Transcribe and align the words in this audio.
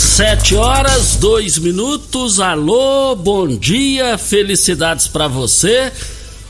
Sete 0.00 0.54
horas, 0.54 1.16
dois 1.16 1.58
minutos. 1.58 2.40
Alô, 2.40 3.14
bom 3.14 3.46
dia, 3.46 4.16
felicidades 4.16 5.06
para 5.06 5.28
você. 5.28 5.92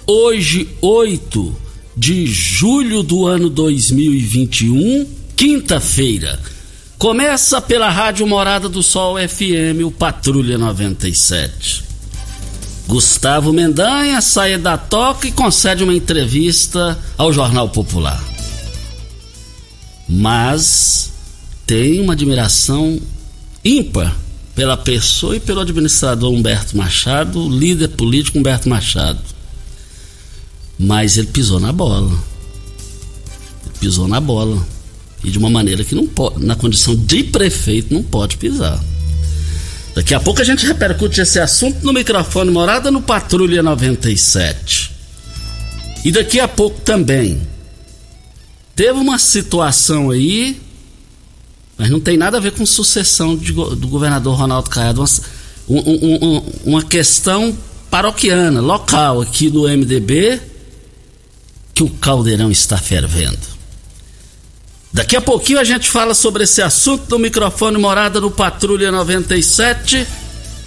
Hoje, 0.07 0.69
8 0.81 1.57
de 1.97 2.27
julho 2.27 3.03
do 3.03 3.27
ano 3.27 3.51
2021, 3.51 5.05
quinta-feira. 5.37 6.39
Começa 6.97 7.61
pela 7.61 7.91
Rádio 7.91 8.25
Morada 8.25 8.69
do 8.69 8.85
Sol 8.85 9.17
FM, 9.17 9.85
o 9.85 9.91
Patrulha 9.91 10.57
97. 10.57 11.83
Gustavo 12.87 13.53
Mendanha 13.53 14.21
sai 14.21 14.59
da 14.59 14.79
toca 14.79 15.27
e 15.27 15.33
concede 15.33 15.83
uma 15.83 15.93
entrevista 15.93 16.97
ao 17.19 17.33
Jornal 17.33 17.69
Popular. 17.69 18.23
Mas 20.09 21.11
tem 21.67 22.01
uma 22.01 22.13
admiração 22.13 23.01
ímpar 23.65 24.17
pela 24.55 24.77
pessoa 24.77 25.37
e 25.37 25.41
pelo 25.41 25.61
administrador 25.61 26.33
Humberto 26.33 26.77
Machado, 26.77 27.49
líder 27.49 27.89
político 27.89 28.39
Humberto 28.39 28.69
Machado. 28.69 29.21
Mas 30.79 31.17
ele 31.17 31.29
pisou 31.29 31.61
na 31.61 31.73
bola. 31.73 32.11
Ele 33.65 33.75
pisou 33.79 34.09
na 34.09 34.21
bola. 34.21 34.67
E 35.23 35.31
de 35.31 35.39
uma 35.39 35.51
maneira 35.51 35.85
que 35.85 35.95
não 35.95 36.07
pode, 36.07 36.45
na 36.45 36.57
condição 36.57 36.97
de 36.97 37.25
prefeito, 37.25 37.93
não 37.93 38.03
pode 38.03 38.39
pisar. 38.39 38.83
Daqui 39.95 40.15
a 40.15 40.21
pouco 40.21 40.41
a 40.41 40.45
gente 40.45 40.67
repercute 40.67 41.21
esse 41.21 41.39
assunto 41.39 41.85
no 41.85 41.93
microfone 41.93 42.51
Morada 42.51 42.91
no 42.91 43.03
Patrulha 43.03 43.63
97. 43.63 44.91
E 46.05 46.11
daqui 46.11 46.41
a 46.41 46.49
pouco 46.49 46.81
também. 46.81 47.41
Teve 48.75 48.99
uma 48.99 49.19
situação 49.19 50.11
aí 50.11 50.59
mas 51.81 51.89
não 51.89 51.99
tem 51.99 52.19
nada 52.19 52.37
a 52.37 52.41
ver 52.41 52.53
com 52.53 52.67
sucessão 52.67 53.35
de, 53.35 53.53
do 53.55 53.89
governador 53.89 54.37
Ronaldo 54.37 54.69
Caiado. 54.69 55.03
Uma, 55.67 55.81
um, 55.81 56.19
um, 56.37 56.53
uma 56.67 56.83
questão 56.83 57.57
paroquiana, 57.91 58.61
local 58.61 59.23
aqui 59.23 59.49
do 59.49 59.63
MDB, 59.63 60.43
que 61.73 61.83
o 61.83 61.89
caldeirão 61.89 62.51
está 62.51 62.77
fervendo. 62.77 63.39
Daqui 64.93 65.17
a 65.17 65.23
pouquinho 65.23 65.59
a 65.59 65.65
gente 65.65 65.89
fala 65.89 66.13
sobre 66.13 66.45
esse 66.45 66.61
assunto 66.61 67.09
no 67.09 67.19
microfone 67.19 67.79
Morada 67.79 68.21
no 68.21 68.31
Patrulha 68.31 68.93
97 68.93 70.07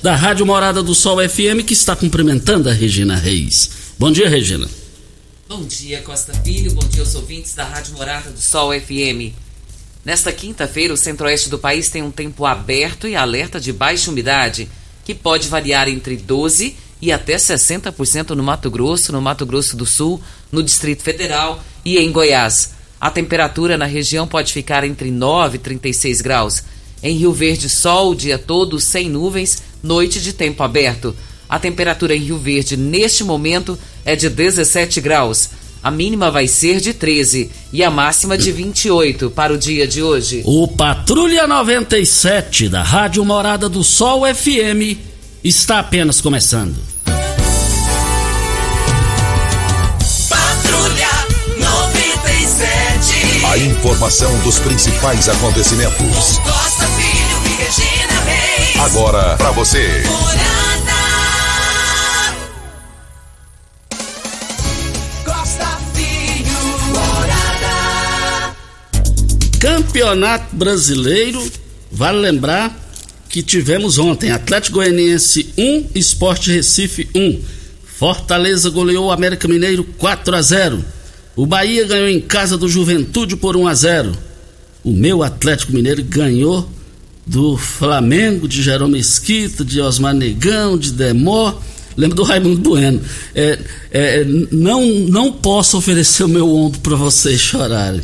da 0.01 0.15
Rádio 0.15 0.47
Morada 0.47 0.81
do 0.81 0.95
Sol 0.95 1.17
FM 1.29 1.63
que 1.63 1.73
está 1.73 1.95
cumprimentando 1.95 2.69
a 2.69 2.73
Regina 2.73 3.15
Reis. 3.15 3.69
Bom 3.99 4.11
dia, 4.11 4.27
Regina. 4.27 4.67
Bom 5.47 5.63
dia, 5.63 6.01
Costa 6.01 6.33
Filho. 6.43 6.73
Bom 6.73 6.87
dia 6.87 7.01
aos 7.01 7.13
ouvintes 7.13 7.53
da 7.53 7.65
Rádio 7.65 7.93
Morada 7.93 8.31
do 8.31 8.41
Sol 8.41 8.71
FM. 8.71 9.42
Nesta 10.05 10.33
quinta-feira, 10.33 10.93
o 10.93 10.97
centro-oeste 10.97 11.49
do 11.49 11.57
país 11.57 11.89
tem 11.89 12.01
um 12.01 12.11
tempo 12.11 12.45
aberto 12.45 13.07
e 13.07 13.15
alerta 13.15 13.59
de 13.59 13.71
baixa 13.71 14.11
umidade, 14.11 14.69
que 15.05 15.15
pode 15.15 15.47
variar 15.47 15.87
entre 15.87 16.17
12% 16.17 16.73
e 17.01 17.11
até 17.11 17.35
60% 17.35 18.29
no 18.29 18.43
Mato 18.43 18.69
Grosso, 18.69 19.11
no 19.11 19.21
Mato 19.21 19.45
Grosso 19.45 19.75
do 19.75 19.85
Sul, 19.85 20.21
no 20.51 20.63
Distrito 20.63 21.03
Federal 21.03 21.63
e 21.83 21.97
em 21.97 22.11
Goiás. 22.11 22.71
A 22.99 23.09
temperatura 23.09 23.77
na 23.77 23.85
região 23.85 24.25
pode 24.27 24.53
ficar 24.53 24.85
entre 24.85 25.11
9 25.11 25.55
e 25.55 25.59
36 25.59 26.21
graus. 26.21 26.63
Em 27.01 27.17
Rio 27.17 27.33
Verde, 27.33 27.69
sol 27.69 28.11
o 28.11 28.15
dia 28.15 28.37
todo, 28.37 28.79
sem 28.79 29.09
nuvens, 29.09 29.61
noite 29.81 30.21
de 30.21 30.31
tempo 30.31 30.63
aberto. 30.63 31.13
A 31.49 31.59
temperatura 31.59 32.15
em 32.15 32.19
Rio 32.19 32.37
Verde, 32.37 32.77
neste 32.77 33.23
momento, 33.23 33.77
é 34.05 34.15
de 34.15 34.29
17 34.29 35.01
graus. 35.01 35.49
A 35.83 35.91
mínima 35.91 36.31
vai 36.31 36.47
ser 36.47 36.79
de 36.79 36.93
13 36.93 37.51
e 37.73 37.83
a 37.83 37.91
máxima 37.91 38.37
de 38.37 38.53
28 38.53 39.29
para 39.31 39.51
o 39.51 39.57
dia 39.57 39.85
de 39.85 40.01
hoje. 40.01 40.41
O 40.45 40.65
Patrulha 40.65 41.45
97 41.45 42.69
da 42.69 42.81
Rádio 42.81 43.25
Morada 43.25 43.67
do 43.67 43.83
Sol 43.83 44.21
FM 44.33 44.97
está 45.43 45.79
apenas 45.79 46.21
começando. 46.21 46.77
Patrulha 50.29 51.09
97. 51.57 53.45
A 53.45 53.57
informação 53.57 54.39
dos 54.39 54.59
principais 54.59 55.27
acontecimentos. 55.27 56.37
Costa 56.37 56.87
Filho 56.95 57.41
e 57.45 57.49
Regina 57.61 58.21
Reis. 58.21 58.79
Agora 58.79 59.35
para 59.35 59.51
você. 59.51 60.01
Morada. 60.07 60.72
Campeonato 69.93 70.55
Brasileiro, 70.55 71.39
vale 71.91 72.17
lembrar 72.17 72.75
que 73.29 73.43
tivemos 73.43 73.99
ontem 73.99 74.31
Atlético 74.31 74.77
Goianiense 74.77 75.53
1, 75.55 75.89
Esporte 75.93 76.51
Recife 76.51 77.07
1. 77.13 77.39
Fortaleza 77.85 78.71
goleou 78.71 79.05
o 79.05 79.11
América 79.11 79.47
Mineiro 79.47 79.83
4 79.83 80.35
a 80.35 80.41
0. 80.41 80.83
O 81.35 81.45
Bahia 81.45 81.85
ganhou 81.85 82.09
em 82.09 82.19
casa 82.19 82.57
do 82.57 82.67
Juventude 82.67 83.35
por 83.35 83.55
1 83.55 83.67
a 83.67 83.73
0. 83.75 84.17
O 84.83 84.91
meu 84.91 85.21
Atlético 85.21 85.71
Mineiro 85.71 86.03
ganhou 86.03 86.67
do 87.23 87.55
Flamengo, 87.55 88.47
de 88.47 88.63
Jerome 88.63 88.93
Mesquita, 88.93 89.63
de 89.63 89.79
Osmar 89.79 90.15
Negão, 90.15 90.75
de 90.75 90.91
Demó. 90.91 91.53
Lembra 91.95 92.15
do 92.15 92.23
Raimundo 92.23 92.67
Bueno. 92.67 92.99
É, 93.35 93.59
é, 93.91 94.25
não, 94.51 94.83
não 94.83 95.31
posso 95.31 95.77
oferecer 95.77 96.23
o 96.23 96.27
meu 96.27 96.49
ombro 96.49 96.79
para 96.79 96.95
vocês 96.95 97.39
chorarem. 97.39 98.01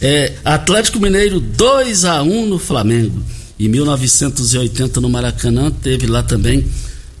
É, 0.00 0.32
Atlético 0.44 0.98
Mineiro 0.98 1.40
2 1.40 2.04
a 2.04 2.22
1 2.22 2.46
no 2.46 2.58
Flamengo. 2.58 3.22
Em 3.58 3.68
1980 3.68 5.00
no 5.00 5.10
Maracanã 5.10 5.70
teve 5.70 6.06
lá 6.06 6.22
também 6.22 6.64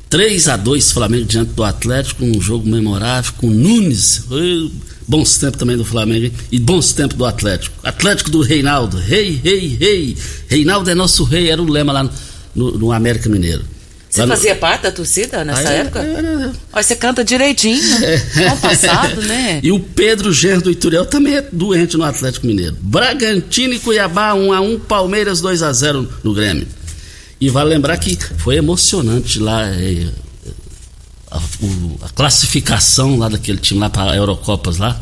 3 0.08 0.48
a 0.48 0.56
2 0.56 0.90
Flamengo 0.90 1.26
diante 1.26 1.52
do 1.52 1.62
Atlético, 1.62 2.24
um 2.24 2.40
jogo 2.40 2.68
memorável 2.68 3.32
com 3.36 3.50
Nunes. 3.50 4.24
Bons 5.06 5.38
tempos 5.38 5.58
também 5.58 5.76
do 5.76 5.84
Flamengo 5.84 6.34
e 6.50 6.58
bons 6.58 6.92
tempos 6.92 7.16
do 7.16 7.24
Atlético. 7.24 7.76
Atlético 7.82 8.30
do 8.30 8.40
Reinaldo. 8.40 8.96
Rei, 8.96 9.40
rei, 9.42 9.76
rei. 9.78 10.16
Reinaldo 10.48 10.88
é 10.88 10.94
nosso 10.94 11.24
rei, 11.24 11.50
era 11.50 11.60
o 11.60 11.68
lema 11.68 11.92
lá 11.92 12.10
no, 12.54 12.78
no 12.78 12.92
América 12.92 13.28
Mineiro. 13.28 13.64
Você 14.10 14.26
fazia 14.26 14.56
parte 14.56 14.82
da 14.82 14.92
torcida 14.92 15.44
nessa 15.44 15.68
Aí, 15.68 15.76
época? 15.76 16.00
Era... 16.00 16.52
Olha, 16.72 16.82
você 16.82 16.96
canta 16.96 17.24
direitinho. 17.24 17.80
É. 18.10 18.50
passado, 18.56 19.22
né? 19.22 19.60
E 19.62 19.70
o 19.70 19.78
Pedro 19.78 20.32
Gerro 20.32 20.62
do 20.62 20.70
Ituriel 20.70 21.06
também 21.06 21.36
é 21.36 21.42
doente 21.52 21.96
no 21.96 22.02
Atlético 22.04 22.46
Mineiro. 22.46 22.76
Bragantino 22.80 23.72
e 23.72 23.78
Cuiabá 23.78 24.34
1 24.34 24.52
a 24.52 24.60
1 24.60 24.80
Palmeiras 24.80 25.40
2 25.40 25.62
a 25.62 25.72
0 25.72 26.08
no 26.24 26.34
Grêmio. 26.34 26.66
E 27.40 27.48
vale 27.48 27.70
lembrar 27.70 27.96
que 27.98 28.18
foi 28.38 28.56
emocionante 28.56 29.38
lá 29.38 29.66
é, 29.66 30.08
a, 31.30 31.38
a, 32.02 32.08
classificação 32.08 33.16
lá 33.16 33.28
daquele 33.28 33.58
time 33.58 33.80
lá 33.80 33.88
para 33.88 34.12
a 34.12 34.16
Eurocopas 34.16 34.78
lá. 34.78 35.00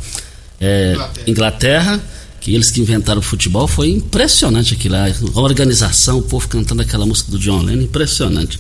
É, 0.61 0.93
Inglaterra. 0.93 1.25
Inglaterra. 1.27 2.01
que 2.41 2.55
eles 2.55 2.71
que 2.71 2.81
inventaram 2.81 3.21
o 3.21 3.23
futebol, 3.23 3.67
foi 3.67 3.89
impressionante 3.91 4.75
aquilo 4.75 4.95
lá. 4.95 5.07
A 5.07 5.41
organização, 5.41 6.19
o 6.19 6.23
povo 6.23 6.47
cantando 6.47 6.83
aquela 6.83 7.07
música 7.07 7.31
do 7.31 7.39
John 7.39 7.63
Lennon, 7.63 7.83
impressionante. 7.83 8.59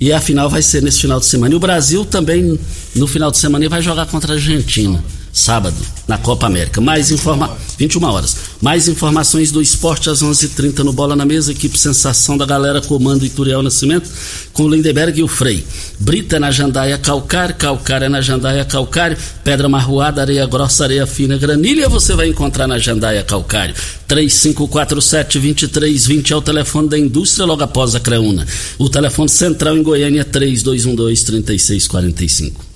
E 0.00 0.12
a 0.12 0.20
final 0.20 0.48
vai 0.48 0.62
ser 0.62 0.82
nesse 0.82 1.00
final 1.00 1.20
de 1.20 1.26
semana. 1.26 1.52
E 1.52 1.56
o 1.56 1.60
Brasil 1.60 2.04
também, 2.04 2.58
no 2.96 3.06
final 3.06 3.30
de 3.30 3.36
semana, 3.36 3.68
vai 3.68 3.82
jogar 3.82 4.06
contra 4.06 4.32
a 4.32 4.36
Argentina 4.36 5.02
sábado, 5.32 5.76
na 6.06 6.18
Copa 6.18 6.46
América. 6.46 6.80
Mais 6.80 7.10
informa 7.10 7.56
21 7.78 8.04
horas. 8.04 8.36
Mais 8.60 8.88
informações 8.88 9.50
do 9.50 9.62
esporte 9.62 10.10
às 10.10 10.22
11:30 10.22 10.84
no 10.84 10.92
Bola 10.92 11.16
na 11.16 11.24
Mesa, 11.24 11.52
equipe 11.52 11.78
Sensação 11.78 12.36
da 12.36 12.44
galera 12.44 12.80
comando 12.80 13.24
Ituriel 13.24 13.62
Nascimento 13.62 14.10
com 14.52 14.68
Lindeberg 14.68 15.18
e 15.18 15.22
o 15.22 15.28
Frei. 15.28 15.64
Brita 15.98 16.40
na 16.40 16.50
Jandaia 16.50 16.98
Calcário, 16.98 17.54
Calcário 17.54 18.04
é 18.04 18.08
na 18.08 18.20
Jandaia 18.20 18.64
Calcário, 18.64 19.16
Pedra 19.42 19.68
Marroada, 19.68 20.20
Areia 20.20 20.46
Grossa, 20.46 20.84
Areia 20.84 21.06
Fina, 21.06 21.38
Granilha 21.38 21.88
você 21.88 22.14
vai 22.14 22.28
encontrar 22.28 22.66
na 22.66 22.78
Jandaia 22.78 23.22
Calcário. 23.22 23.74
3547-2320 24.08 26.32
é 26.32 26.36
o 26.36 26.42
telefone 26.42 26.88
da 26.88 26.98
indústria 26.98 27.46
logo 27.46 27.62
após 27.62 27.94
a 27.94 28.00
Creuna. 28.00 28.44
O 28.78 28.88
telefone 28.88 29.28
central 29.28 29.76
em 29.76 29.82
Goiânia 29.82 30.22
é 30.22 30.24
3212-3645. 30.24 32.69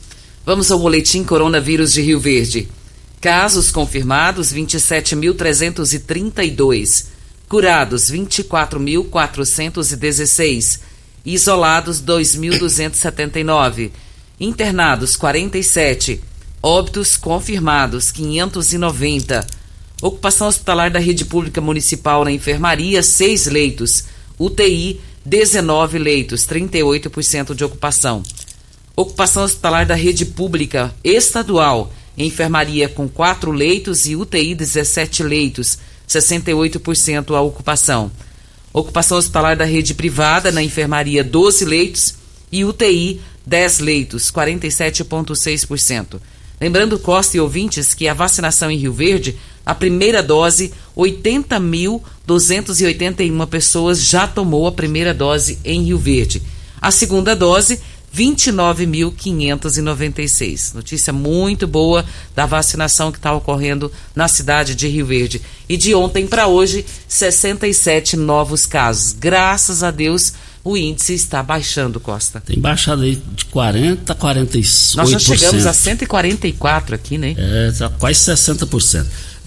Vamos 0.46 0.70
ao 0.70 0.79
boletim 0.79 1.25
Coronavírus 1.25 1.94
de 1.94 2.02
Rio 2.02 2.20
Verde. 2.20 2.69
Casos 3.19 3.70
confirmados 3.70 4.52
27.332. 4.52 7.06
Curados 7.49 8.11
24.416. 8.11 10.81
Isolados 11.25 12.02
2.279. 12.02 13.91
Internados 14.38 15.17
47. 15.17 16.20
Óbitos 16.62 17.17
confirmados 17.17 18.12
590. 18.12 19.47
Ocupação 20.02 20.49
hospitalar 20.49 20.90
da 20.90 20.99
rede 20.99 21.25
pública 21.25 21.62
municipal 21.62 22.23
na 22.23 22.31
enfermaria 22.31 23.02
6 23.02 23.47
leitos. 23.47 24.05
UTI 24.38 25.00
19 25.25 25.99
leitos, 25.99 26.47
38% 26.47 27.55
de 27.55 27.64
ocupação. 27.64 28.23
Ocupação 28.96 29.43
hospitalar 29.43 29.85
da 29.85 29.96
rede 29.96 30.25
pública 30.25 30.94
estadual, 31.02 31.93
enfermaria 32.17 32.88
com 32.88 33.08
4 33.08 33.50
leitos 33.50 34.06
e 34.06 34.14
UTI 34.14 34.55
17 34.55 35.25
leitos, 35.25 35.76
68% 36.08 37.35
a 37.35 37.41
ocupação. 37.41 38.08
Ocupação 38.73 39.19
hospitalar 39.19 39.56
da 39.56 39.64
rede 39.64 39.94
privada 39.94 40.52
na 40.52 40.62
enfermaria 40.62 41.25
12 41.25 41.64
leitos 41.64 42.14
e 42.52 42.64
UTI 42.64 43.20
10 43.44 43.81
leitos, 43.81 44.31
47,6%. 44.31 46.20
Lembrando, 46.61 46.97
Costa 46.97 47.37
e 47.37 47.40
ouvintes, 47.40 47.94
que 47.94 48.06
a 48.06 48.14
vacinação 48.14 48.70
em 48.70 48.79
Rio 48.79 48.93
Verde, 48.93 49.37
a 49.67 49.75
primeira 49.75 50.23
dose, 50.23 50.73
80.281 50.97 53.44
pessoas 53.49 54.00
já 54.00 54.29
tomou 54.29 54.69
a 54.69 54.73
primeira 54.73 55.12
dose 55.12 55.58
em 55.64 55.82
Rio 55.82 55.99
Verde. 55.99 56.40
A 56.81 56.93
segunda 56.93 57.35
dose, 57.35 57.81
29.596. 58.14 60.75
Notícia 60.75 61.12
muito 61.12 61.66
boa 61.66 62.05
da 62.34 62.46
vacinação 62.46 63.11
que 63.11 63.19
está 63.19 63.32
ocorrendo 63.32 63.90
na 64.14 64.28
cidade 64.28 64.75
de 64.75 64.87
Rio 64.87 65.06
Verde. 65.06 65.40
E 65.69 65.76
de 65.76 65.94
ontem 65.94 66.26
para 66.26 66.46
hoje, 66.46 66.84
67 67.08 68.16
novos 68.16 68.66
casos. 68.66 69.12
Graças 69.12 69.82
a 69.82 69.90
Deus, 69.90 70.34
o 70.62 70.76
índice 70.76 71.14
está 71.14 71.43
baixando, 71.43 71.99
Costa. 71.99 72.40
Tem 72.40 72.58
baixado 72.58 73.02
aí 73.02 73.20
de 73.34 73.46
40 73.46 74.12
a 74.12 74.16
48%. 74.16 74.96
Nós 74.96 75.11
já 75.11 75.19
chegamos 75.19 75.66
a 75.66 75.72
144 75.72 76.94
aqui, 76.94 77.19
né? 77.19 77.34
É, 77.37 77.72
tá 77.72 77.88
quase 77.90 78.20
60%. 78.20 79.06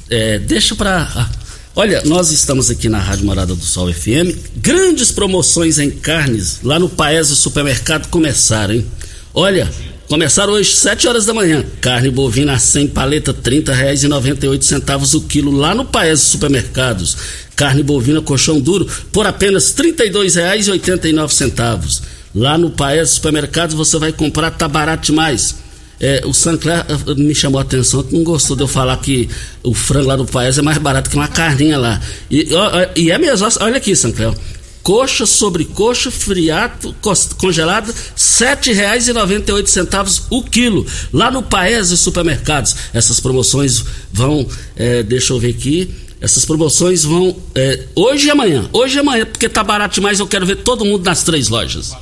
É, 0.09 0.39
deixa 0.39 0.75
para 0.75 1.29
Olha, 1.77 2.01
nós 2.05 2.31
estamos 2.31 2.71
aqui 2.71 2.89
na 2.89 2.97
Rádio 2.97 3.23
Morada 3.23 3.53
do 3.53 3.63
Sol 3.63 3.93
FM. 3.93 4.33
Grandes 4.55 5.11
promoções 5.11 5.77
em 5.77 5.91
carnes 5.91 6.57
lá 6.63 6.79
no 6.79 6.89
Paese 6.89 7.35
Supermercado 7.35 8.07
começaram, 8.07 8.73
hein? 8.73 8.83
Olha, 9.31 9.69
começaram 10.09 10.53
hoje 10.53 10.73
7 10.73 11.07
horas 11.07 11.27
da 11.27 11.35
manhã. 11.35 11.63
Carne 11.79 12.09
bovina 12.09 12.57
sem 12.57 12.87
paleta 12.87 13.31
R$ 13.31 13.61
30,98 13.61 15.13
o 15.13 15.21
quilo 15.21 15.51
lá 15.51 15.75
no 15.75 15.85
Paese 15.85 16.25
Supermercados. 16.25 17.15
Carne 17.55 17.83
bovina 17.83 18.23
colchão 18.23 18.59
duro 18.59 18.89
por 19.11 19.27
apenas 19.27 19.71
R$ 19.77 19.93
32,89. 19.93 22.01
Lá 22.33 22.57
no 22.57 22.71
Paese 22.71 23.13
Supermercados 23.13 23.75
você 23.75 23.99
vai 23.99 24.11
comprar, 24.11 24.49
tá 24.49 24.67
barato 24.67 25.05
demais 25.05 25.66
é, 25.99 26.21
o 26.25 26.33
Sancler 26.33 26.85
eh, 26.87 27.13
me 27.15 27.33
chamou 27.33 27.59
a 27.59 27.63
atenção 27.63 28.03
que 28.03 28.15
não 28.15 28.23
gostou 28.23 28.55
de 28.55 28.63
eu 28.63 28.67
falar 28.67 28.95
que 28.97 29.27
o 29.63 29.73
frango 29.73 30.07
lá 30.07 30.15
do 30.15 30.25
país 30.25 30.57
é 30.57 30.61
mais 30.61 30.77
barato 30.77 31.09
que 31.09 31.15
uma 31.15 31.27
carninha 31.27 31.77
lá. 31.77 31.99
E, 32.29 32.47
e 32.95 33.09
é 33.09 33.17
mesmo, 33.17 33.47
olha 33.61 33.77
aqui, 33.77 33.95
Sancler. 33.95 34.33
Coxa 34.83 35.25
sobre 35.25 35.65
coxa, 35.65 36.09
friato, 36.09 36.95
congelado, 37.37 37.87
R$ 37.87 37.93
7,98 38.15 40.23
o 40.29 40.43
quilo. 40.43 40.85
Lá 41.11 41.29
no 41.29 41.43
Paese 41.43 41.97
Supermercados. 41.97 42.73
Essas 42.93 43.19
promoções 43.19 43.83
vão, 44.13 44.47
é, 44.75 45.03
deixa 45.03 45.33
eu 45.33 45.39
ver 45.39 45.49
aqui, 45.49 45.93
essas 46.21 46.45
promoções 46.45 47.03
vão 47.03 47.35
é, 47.53 47.83
hoje 47.95 48.27
e 48.27 48.31
amanhã. 48.31 48.69
Hoje 48.71 48.97
e 48.97 48.99
amanhã, 48.99 49.25
porque 49.25 49.49
tá 49.49 49.63
barato 49.63 49.95
demais, 49.95 50.19
eu 50.19 50.27
quero 50.27 50.45
ver 50.45 50.57
todo 50.57 50.85
mundo 50.85 51.03
nas 51.03 51.23
três 51.23 51.49
lojas. 51.49 51.93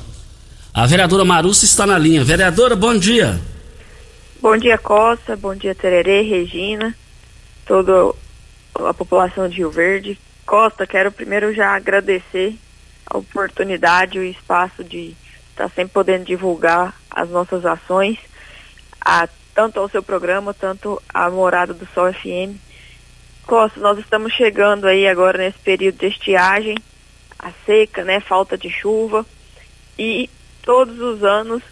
A 0.72 0.86
vereadora 0.86 1.24
Marussa 1.24 1.64
está 1.64 1.86
na 1.86 1.98
linha. 1.98 2.22
Vereadora, 2.22 2.76
bom 2.76 2.96
dia. 2.96 3.40
Bom 4.38 4.54
dia, 4.58 4.76
Costa. 4.76 5.34
Bom 5.34 5.54
dia, 5.54 5.74
Tererê, 5.74 6.20
Regina, 6.20 6.94
toda 7.64 8.14
a 8.74 8.92
população 8.92 9.48
de 9.48 9.56
Rio 9.56 9.70
Verde. 9.70 10.18
Costa, 10.44 10.86
quero 10.86 11.10
primeiro 11.10 11.54
já 11.54 11.74
agradecer 11.74 12.54
a 13.06 13.16
oportunidade, 13.16 14.18
o 14.18 14.22
espaço 14.22 14.84
de 14.84 15.16
estar 15.50 15.70
sempre 15.70 15.94
podendo 15.94 16.26
divulgar 16.26 16.94
as 17.10 17.30
nossas 17.30 17.64
ações, 17.64 18.18
a, 19.00 19.26
tanto 19.54 19.80
ao 19.80 19.88
seu 19.88 20.02
programa, 20.02 20.52
tanto 20.52 21.02
à 21.08 21.30
Morada 21.30 21.72
do 21.72 21.86
Sol 21.94 22.12
FM. 22.12 22.60
Costa, 23.46 23.80
nós 23.80 23.98
estamos 23.98 24.34
chegando 24.34 24.86
aí 24.86 25.08
agora 25.08 25.38
nesse 25.38 25.58
período 25.60 25.96
de 25.96 26.08
estiagem, 26.08 26.76
a 27.38 27.50
seca, 27.64 28.04
né, 28.04 28.20
falta 28.20 28.58
de 28.58 28.68
chuva, 28.68 29.24
e 29.98 30.28
todos 30.62 31.00
os 31.00 31.24
anos, 31.24 31.62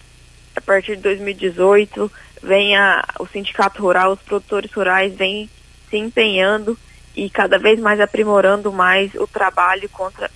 a 0.56 0.62
partir 0.62 0.97
de 0.97 1.02
2018, 1.02 2.11
vem 2.44 2.74
o 3.18 3.26
sindicato 3.26 3.82
rural, 3.82 4.12
os 4.12 4.20
produtores 4.20 4.70
rurais 4.72 5.14
vêm 5.14 5.48
se 5.88 5.96
empenhando 5.96 6.78
e 7.16 7.30
cada 7.30 7.58
vez 7.58 7.80
mais 7.80 8.00
aprimorando 8.00 8.72
mais 8.72 9.14
o 9.14 9.26
trabalho 9.26 9.88
contra 9.88 10.30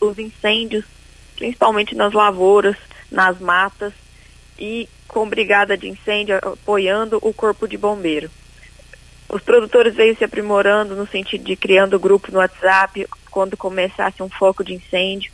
os 0.00 0.18
incêndios, 0.18 0.84
principalmente 1.36 1.94
nas 1.94 2.12
lavouras, 2.12 2.76
nas 3.10 3.38
matas 3.38 3.92
e 4.58 4.88
com 5.06 5.28
brigada 5.28 5.76
de 5.76 5.88
incêndio 5.88 6.36
apoiando 6.36 7.18
o 7.22 7.32
corpo 7.32 7.68
de 7.68 7.76
bombeiro. 7.76 8.30
Os 9.28 9.42
produtores 9.42 9.94
veio 9.94 10.16
se 10.16 10.24
aprimorando 10.24 10.94
no 10.94 11.06
sentido 11.06 11.44
de 11.44 11.56
criando 11.56 11.98
grupo 11.98 12.30
no 12.32 12.38
WhatsApp 12.38 13.06
quando 13.30 13.56
começasse 13.56 14.22
um 14.22 14.28
foco 14.28 14.64
de 14.64 14.74
incêndio. 14.74 15.32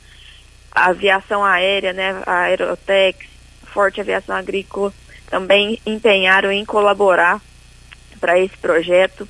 A 0.70 0.86
aviação 0.86 1.44
aérea, 1.44 1.92
né, 1.92 2.22
a 2.26 2.42
Aerotex, 2.42 3.26
Forte 3.64 4.00
Aviação 4.00 4.36
Agrícola, 4.36 4.92
também 5.30 5.78
empenharam 5.86 6.50
em 6.50 6.64
colaborar 6.64 7.40
para 8.20 8.38
esse 8.38 8.56
projeto. 8.58 9.28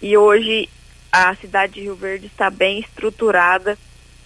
E 0.00 0.16
hoje 0.16 0.68
a 1.10 1.34
cidade 1.36 1.74
de 1.74 1.82
Rio 1.82 1.94
Verde 1.94 2.26
está 2.26 2.48
bem 2.48 2.80
estruturada. 2.80 3.76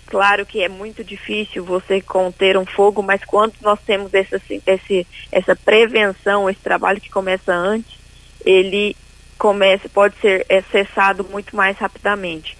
Claro 0.06 0.46
que 0.46 0.62
é 0.62 0.68
muito 0.68 1.02
difícil 1.02 1.64
você 1.64 2.00
conter 2.00 2.56
um 2.56 2.64
fogo, 2.64 3.02
mas 3.02 3.24
quando 3.24 3.54
nós 3.60 3.80
temos 3.84 4.14
essa, 4.14 4.40
esse, 4.66 5.06
essa 5.32 5.56
prevenção, 5.56 6.48
esse 6.48 6.60
trabalho 6.60 7.00
que 7.00 7.10
começa 7.10 7.52
antes, 7.52 7.98
ele 8.44 8.96
começa, 9.36 9.88
pode 9.88 10.16
ser 10.20 10.46
é, 10.48 10.62
cessado 10.62 11.24
muito 11.24 11.56
mais 11.56 11.76
rapidamente. 11.76 12.56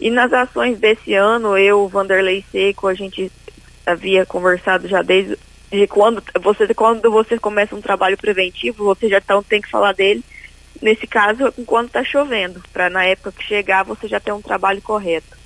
E 0.00 0.10
nas 0.10 0.32
ações 0.32 0.78
desse 0.78 1.14
ano, 1.14 1.58
eu, 1.58 1.88
Vanderlei 1.88 2.44
Seco, 2.50 2.86
a 2.86 2.94
gente 2.94 3.30
havia 3.84 4.24
conversado 4.24 4.86
já 4.88 5.02
desde 5.02 5.36
de 5.74 5.86
quando 5.86 6.22
você 6.40 6.72
quando 6.74 7.10
você 7.10 7.38
começa 7.38 7.74
um 7.74 7.80
trabalho 7.80 8.16
preventivo, 8.16 8.84
você 8.84 9.08
já 9.08 9.18
então 9.18 9.42
tem 9.42 9.60
que 9.60 9.70
falar 9.70 9.92
dele. 9.92 10.24
Nesse 10.80 11.06
caso, 11.06 11.52
enquanto 11.56 11.88
está 11.88 12.04
chovendo, 12.04 12.62
para 12.72 12.90
na 12.90 13.04
época 13.04 13.32
que 13.32 13.44
chegar 13.44 13.84
você 13.84 14.08
já 14.08 14.20
ter 14.20 14.32
um 14.32 14.42
trabalho 14.42 14.82
correto. 14.82 15.36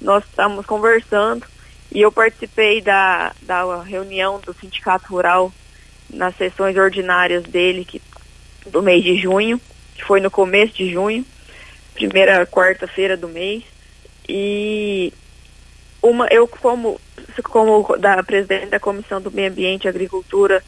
Nós 0.00 0.24
estamos 0.24 0.66
conversando 0.66 1.46
e 1.92 2.00
eu 2.00 2.10
participei 2.10 2.80
da, 2.80 3.32
da 3.42 3.82
reunião 3.82 4.40
do 4.40 4.54
Sindicato 4.54 5.08
Rural 5.08 5.52
nas 6.10 6.34
sessões 6.36 6.76
ordinárias 6.76 7.44
dele 7.44 7.84
que, 7.84 8.00
do 8.66 8.82
mês 8.82 9.04
de 9.04 9.16
junho, 9.16 9.60
que 9.94 10.02
foi 10.02 10.20
no 10.20 10.30
começo 10.30 10.74
de 10.74 10.90
junho, 10.90 11.24
primeira 11.94 12.46
quarta-feira 12.46 13.16
do 13.16 13.28
mês. 13.28 13.62
E 14.28 15.12
uma, 16.02 16.26
eu 16.30 16.48
como, 16.48 17.00
como 17.44 17.96
da 17.96 18.22
presidente 18.22 18.66
da 18.66 18.80
Comissão 18.80 19.20
do 19.20 19.30
Meio 19.30 19.50
Ambiente 19.50 19.88
Agricultura 19.88 20.62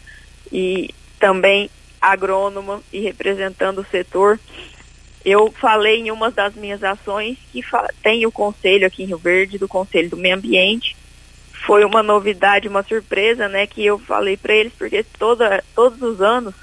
e 0.52 0.94
também 1.18 1.68
agrônoma 2.00 2.80
e 2.92 3.00
representando 3.00 3.80
o 3.80 3.86
setor, 3.86 4.38
eu 5.24 5.50
falei 5.50 6.00
em 6.00 6.10
uma 6.10 6.30
das 6.30 6.54
minhas 6.54 6.84
ações 6.84 7.38
que 7.50 7.62
tem 8.02 8.26
o 8.26 8.32
conselho 8.32 8.86
aqui 8.86 9.02
em 9.02 9.06
Rio 9.06 9.18
Verde, 9.18 9.58
do 9.58 9.66
Conselho 9.66 10.10
do 10.10 10.16
Meio 10.16 10.36
Ambiente. 10.36 10.94
Foi 11.66 11.82
uma 11.84 12.02
novidade, 12.02 12.68
uma 12.68 12.82
surpresa, 12.82 13.48
né, 13.48 13.66
que 13.66 13.84
eu 13.84 13.98
falei 13.98 14.36
para 14.36 14.54
eles, 14.54 14.72
porque 14.78 15.02
toda, 15.18 15.64
todos 15.74 16.00
os 16.02 16.20
anos 16.20 16.54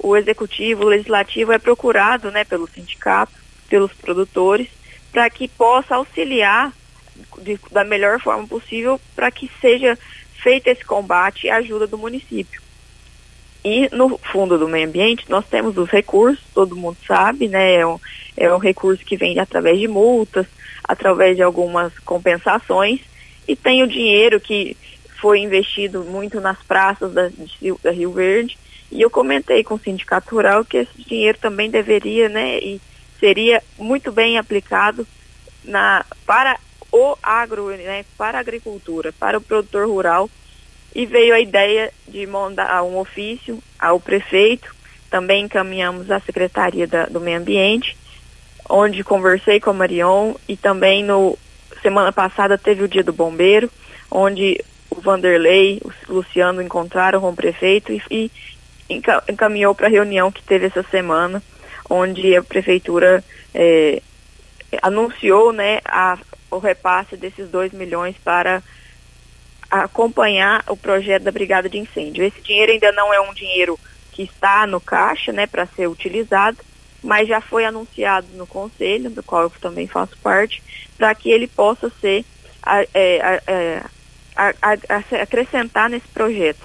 o 0.00 0.16
executivo, 0.16 0.82
o 0.82 0.88
legislativo 0.88 1.52
é 1.52 1.58
procurado, 1.58 2.32
né, 2.32 2.44
pelo 2.44 2.68
sindicato, 2.68 3.32
pelos 3.68 3.92
produtores, 3.92 4.68
para 5.12 5.30
que 5.30 5.46
possa 5.46 5.94
auxiliar 5.94 6.72
de, 7.38 7.58
da 7.70 7.84
melhor 7.84 8.20
forma 8.20 8.46
possível 8.46 9.00
para 9.14 9.30
que 9.30 9.50
seja 9.60 9.98
feito 10.42 10.66
esse 10.68 10.84
combate 10.84 11.46
e 11.46 11.50
ajuda 11.50 11.86
do 11.86 11.98
município. 11.98 12.60
E 13.64 13.88
no 13.94 14.18
fundo 14.18 14.58
do 14.58 14.68
meio 14.68 14.88
ambiente 14.88 15.24
nós 15.28 15.46
temos 15.46 15.76
os 15.76 15.88
recursos, 15.88 16.44
todo 16.52 16.76
mundo 16.76 16.96
sabe, 17.06 17.46
né? 17.46 17.74
É 17.74 17.86
um, 17.86 17.98
é 18.36 18.52
um 18.52 18.58
recurso 18.58 19.04
que 19.04 19.16
vem 19.16 19.38
através 19.38 19.78
de 19.78 19.86
multas, 19.86 20.46
através 20.82 21.36
de 21.36 21.42
algumas 21.42 21.96
compensações, 22.00 23.00
e 23.46 23.54
tem 23.54 23.82
o 23.82 23.88
dinheiro 23.88 24.40
que 24.40 24.76
foi 25.20 25.38
investido 25.38 26.02
muito 26.02 26.40
nas 26.40 26.60
praças 26.62 27.12
da, 27.12 27.30
da 27.82 27.90
Rio 27.92 28.12
Verde. 28.12 28.58
E 28.90 29.00
eu 29.00 29.08
comentei 29.08 29.62
com 29.62 29.74
o 29.74 29.78
Sindicato 29.78 30.34
Rural 30.34 30.64
que 30.64 30.78
esse 30.78 31.02
dinheiro 31.02 31.38
também 31.38 31.70
deveria, 31.70 32.28
né, 32.28 32.58
e 32.58 32.80
seria 33.20 33.62
muito 33.78 34.10
bem 34.10 34.36
aplicado 34.36 35.06
na, 35.64 36.04
para 36.26 36.58
o 36.92 37.16
agro, 37.22 37.70
né, 37.70 38.04
para 38.18 38.36
a 38.36 38.40
agricultura, 38.40 39.12
para 39.12 39.38
o 39.38 39.40
produtor 39.40 39.88
rural, 39.88 40.28
e 40.94 41.06
veio 41.06 41.34
a 41.34 41.40
ideia 41.40 41.90
de 42.06 42.26
mandar 42.26 42.82
um 42.82 42.98
ofício 42.98 43.58
ao 43.78 43.98
prefeito, 43.98 44.74
também 45.10 45.44
encaminhamos 45.44 46.10
à 46.10 46.20
Secretaria 46.20 46.86
da, 46.86 47.06
do 47.06 47.18
Meio 47.18 47.38
Ambiente, 47.38 47.96
onde 48.68 49.02
conversei 49.02 49.58
com 49.58 49.70
a 49.70 49.74
Marion 49.74 50.34
e 50.46 50.56
também 50.56 51.02
no 51.02 51.38
semana 51.82 52.12
passada 52.12 52.56
teve 52.56 52.84
o 52.84 52.88
dia 52.88 53.02
do 53.02 53.12
bombeiro, 53.12 53.68
onde 54.10 54.62
o 54.88 55.00
Vanderlei, 55.00 55.80
o 56.08 56.12
Luciano 56.12 56.62
encontraram 56.62 57.20
com 57.20 57.30
o 57.30 57.36
prefeito 57.36 57.92
e, 57.92 58.02
e 58.10 58.30
encaminhou 59.28 59.74
para 59.74 59.88
a 59.88 59.90
reunião 59.90 60.30
que 60.30 60.42
teve 60.42 60.66
essa 60.66 60.82
semana, 60.84 61.42
onde 61.90 62.36
a 62.36 62.42
prefeitura 62.42 63.24
é, 63.54 64.00
anunciou 64.80 65.52
né, 65.52 65.80
a, 65.84 66.16
o 66.52 66.58
repasse 66.58 67.16
desses 67.16 67.48
2 67.48 67.72
milhões 67.72 68.16
para 68.22 68.62
acompanhar 69.70 70.62
o 70.68 70.76
projeto 70.76 71.22
da 71.22 71.32
Brigada 71.32 71.68
de 71.68 71.78
Incêndio. 71.78 72.24
Esse 72.24 72.40
dinheiro 72.42 72.72
ainda 72.72 72.92
não 72.92 73.12
é 73.12 73.20
um 73.20 73.32
dinheiro 73.32 73.78
que 74.12 74.22
está 74.22 74.66
no 74.66 74.80
caixa, 74.80 75.32
né, 75.32 75.46
para 75.46 75.66
ser 75.66 75.88
utilizado, 75.88 76.58
mas 77.02 77.26
já 77.26 77.40
foi 77.40 77.64
anunciado 77.64 78.26
no 78.34 78.46
conselho, 78.46 79.08
do 79.08 79.22
qual 79.22 79.44
eu 79.44 79.50
também 79.60 79.86
faço 79.86 80.16
parte, 80.18 80.62
para 80.98 81.14
que 81.14 81.30
ele 81.30 81.48
possa 81.48 81.90
ser 82.00 82.24
é, 82.94 83.40
é, 83.46 83.82
acrescentar 85.20 85.88
nesse 85.88 86.06
projeto. 86.08 86.60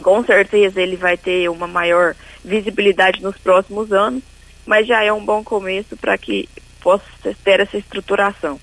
Com 0.00 0.24
certeza 0.24 0.80
ele 0.80 0.96
vai 0.96 1.16
ter 1.16 1.48
uma 1.48 1.66
maior 1.66 2.14
visibilidade 2.44 3.20
nos 3.20 3.36
próximos 3.36 3.92
anos, 3.92 4.22
mas 4.64 4.86
já 4.86 5.02
é 5.02 5.12
um 5.12 5.24
bom 5.24 5.42
começo 5.42 5.96
para 5.96 6.16
que 6.16 6.48
possa 6.80 7.04
ter 7.42 7.58
essa 7.58 7.76
estruturação. 7.76 8.60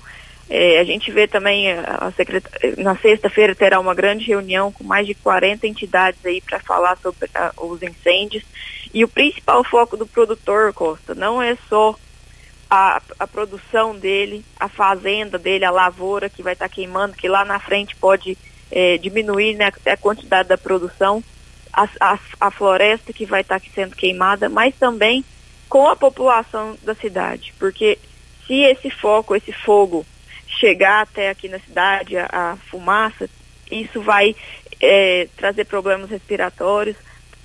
É, 0.55 0.79
a 0.79 0.83
gente 0.83 1.12
vê 1.12 1.27
também 1.27 1.72
a, 1.72 2.13
a 2.13 2.79
na 2.79 2.95
sexta-feira 2.95 3.55
terá 3.55 3.79
uma 3.79 3.95
grande 3.95 4.25
reunião 4.25 4.72
com 4.72 4.83
mais 4.83 5.07
de 5.07 5.15
40 5.15 5.65
entidades 5.65 6.24
aí 6.24 6.41
para 6.41 6.60
falar 6.60 6.95
sobre 6.98 7.27
a, 7.33 7.51
os 7.57 7.81
incêndios. 7.81 8.43
E 8.93 9.03
o 9.03 9.07
principal 9.07 9.63
foco 9.63 9.98
do 9.98 10.05
produtor, 10.05 10.72
Costa, 10.72 11.15
não 11.15 11.41
é 11.41 11.57
só 11.67 11.95
a, 12.69 13.01
a 13.17 13.25
produção 13.25 13.98
dele, 13.98 14.45
a 14.60 14.69
fazenda 14.69 15.39
dele, 15.39 15.65
a 15.65 15.72
lavoura 15.72 16.29
que 16.29 16.43
vai 16.43 16.53
estar 16.53 16.69
tá 16.69 16.75
queimando, 16.75 17.15
que 17.15 17.27
lá 17.27 17.43
na 17.43 17.57
frente 17.57 17.95
pode 17.95 18.38
é, 18.72 19.00
diminuir 19.00 19.55
né, 19.55 19.72
a 19.88 19.98
quantidade 19.98 20.50
da 20.50 20.57
produção, 20.57 21.24
a, 21.74 21.89
a, 22.00 22.19
a 22.39 22.51
floresta 22.51 23.12
que 23.12 23.25
vai 23.25 23.41
estar 23.41 23.60
tá 23.60 23.65
sendo 23.74 23.95
queimada, 23.95 24.50
mas 24.50 24.75
também 24.75 25.25
com 25.67 25.88
a 25.88 25.95
população 25.95 26.77
da 26.83 26.93
cidade, 26.93 27.55
porque 27.57 27.98
se 28.45 28.62
esse 28.62 28.91
foco, 28.91 29.36
esse 29.36 29.51
fogo 29.51 30.05
chegar 30.63 31.01
até 31.01 31.29
aqui 31.29 31.50
na 31.50 31.60
cidade, 31.60 32.15
a, 32.15 32.27
a 32.32 32.55
fumaça, 32.55 33.29
isso 33.70 34.01
vai 34.01 34.34
é, 34.82 35.27
trazer 35.36 35.65
problemas 35.65 36.10
respiratórios, 36.10 36.96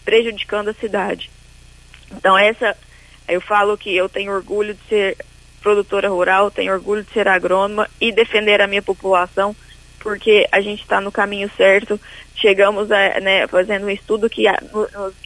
prejudicando 0.04 0.68
a 0.68 0.74
cidade. 0.74 1.28
Então 2.12 2.38
essa, 2.38 2.76
eu 3.28 3.40
falo 3.40 3.76
que 3.76 3.94
eu 3.94 4.08
tenho 4.08 4.32
orgulho 4.32 4.72
de 4.72 4.88
ser 4.88 5.16
produtora 5.60 6.08
rural, 6.08 6.48
tenho 6.48 6.72
orgulho 6.72 7.02
de 7.02 7.12
ser 7.12 7.26
agrônoma 7.26 7.90
e 8.00 8.12
defender 8.12 8.60
a 8.60 8.68
minha 8.68 8.82
população, 8.82 9.54
porque 9.98 10.46
a 10.52 10.60
gente 10.60 10.82
está 10.82 11.00
no 11.00 11.10
caminho 11.10 11.50
certo. 11.56 12.00
Chegamos 12.36 12.88
a, 12.92 13.18
né, 13.18 13.48
fazendo 13.48 13.86
um 13.86 13.90
estudo 13.90 14.30
que 14.30 14.44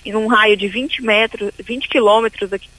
em 0.02 0.16
um 0.16 0.26
raio 0.28 0.56
de 0.56 0.66
20 0.66 1.02
metros, 1.02 1.52
20 1.58 1.90
quilômetros 1.90 2.54
aqui 2.54 2.70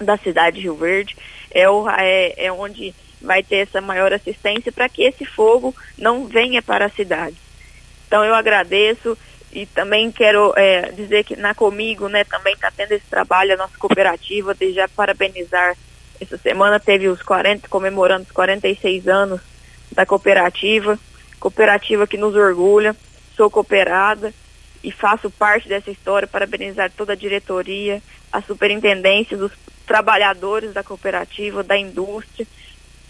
da 0.00 0.16
cidade 0.16 0.56
de 0.56 0.62
Rio 0.62 0.74
Verde, 0.74 1.14
é, 1.50 1.68
o, 1.68 1.86
é, 1.90 2.46
é 2.46 2.50
onde 2.50 2.94
vai 3.24 3.42
ter 3.42 3.56
essa 3.56 3.80
maior 3.80 4.12
assistência 4.12 4.70
para 4.70 4.88
que 4.88 5.02
esse 5.02 5.24
fogo 5.24 5.74
não 5.98 6.26
venha 6.26 6.62
para 6.62 6.86
a 6.86 6.90
cidade. 6.90 7.36
Então 8.06 8.24
eu 8.24 8.34
agradeço 8.34 9.16
e 9.52 9.66
também 9.66 10.10
quero 10.10 10.52
é, 10.56 10.90
dizer 10.92 11.24
que 11.24 11.36
na 11.36 11.54
Comigo, 11.54 12.08
né, 12.08 12.24
também 12.24 12.54
está 12.54 12.70
tendo 12.70 12.92
esse 12.92 13.06
trabalho, 13.06 13.54
a 13.54 13.56
nossa 13.56 13.78
cooperativa, 13.78 14.54
de 14.54 14.72
já 14.72 14.88
parabenizar. 14.88 15.76
Essa 16.20 16.36
semana 16.36 16.80
teve 16.80 17.08
os 17.08 17.22
40, 17.22 17.68
comemorando 17.68 18.24
os 18.24 18.32
46 18.32 19.08
anos 19.08 19.40
da 19.92 20.04
cooperativa, 20.04 20.98
cooperativa 21.38 22.06
que 22.06 22.16
nos 22.16 22.34
orgulha, 22.34 22.96
sou 23.36 23.48
cooperada 23.50 24.34
e 24.82 24.90
faço 24.90 25.30
parte 25.30 25.68
dessa 25.68 25.90
história, 25.90 26.26
parabenizar 26.26 26.90
toda 26.90 27.12
a 27.12 27.16
diretoria, 27.16 28.02
a 28.32 28.42
superintendência, 28.42 29.36
os 29.36 29.52
trabalhadores 29.86 30.72
da 30.72 30.82
cooperativa, 30.82 31.62
da 31.62 31.76
indústria, 31.76 32.46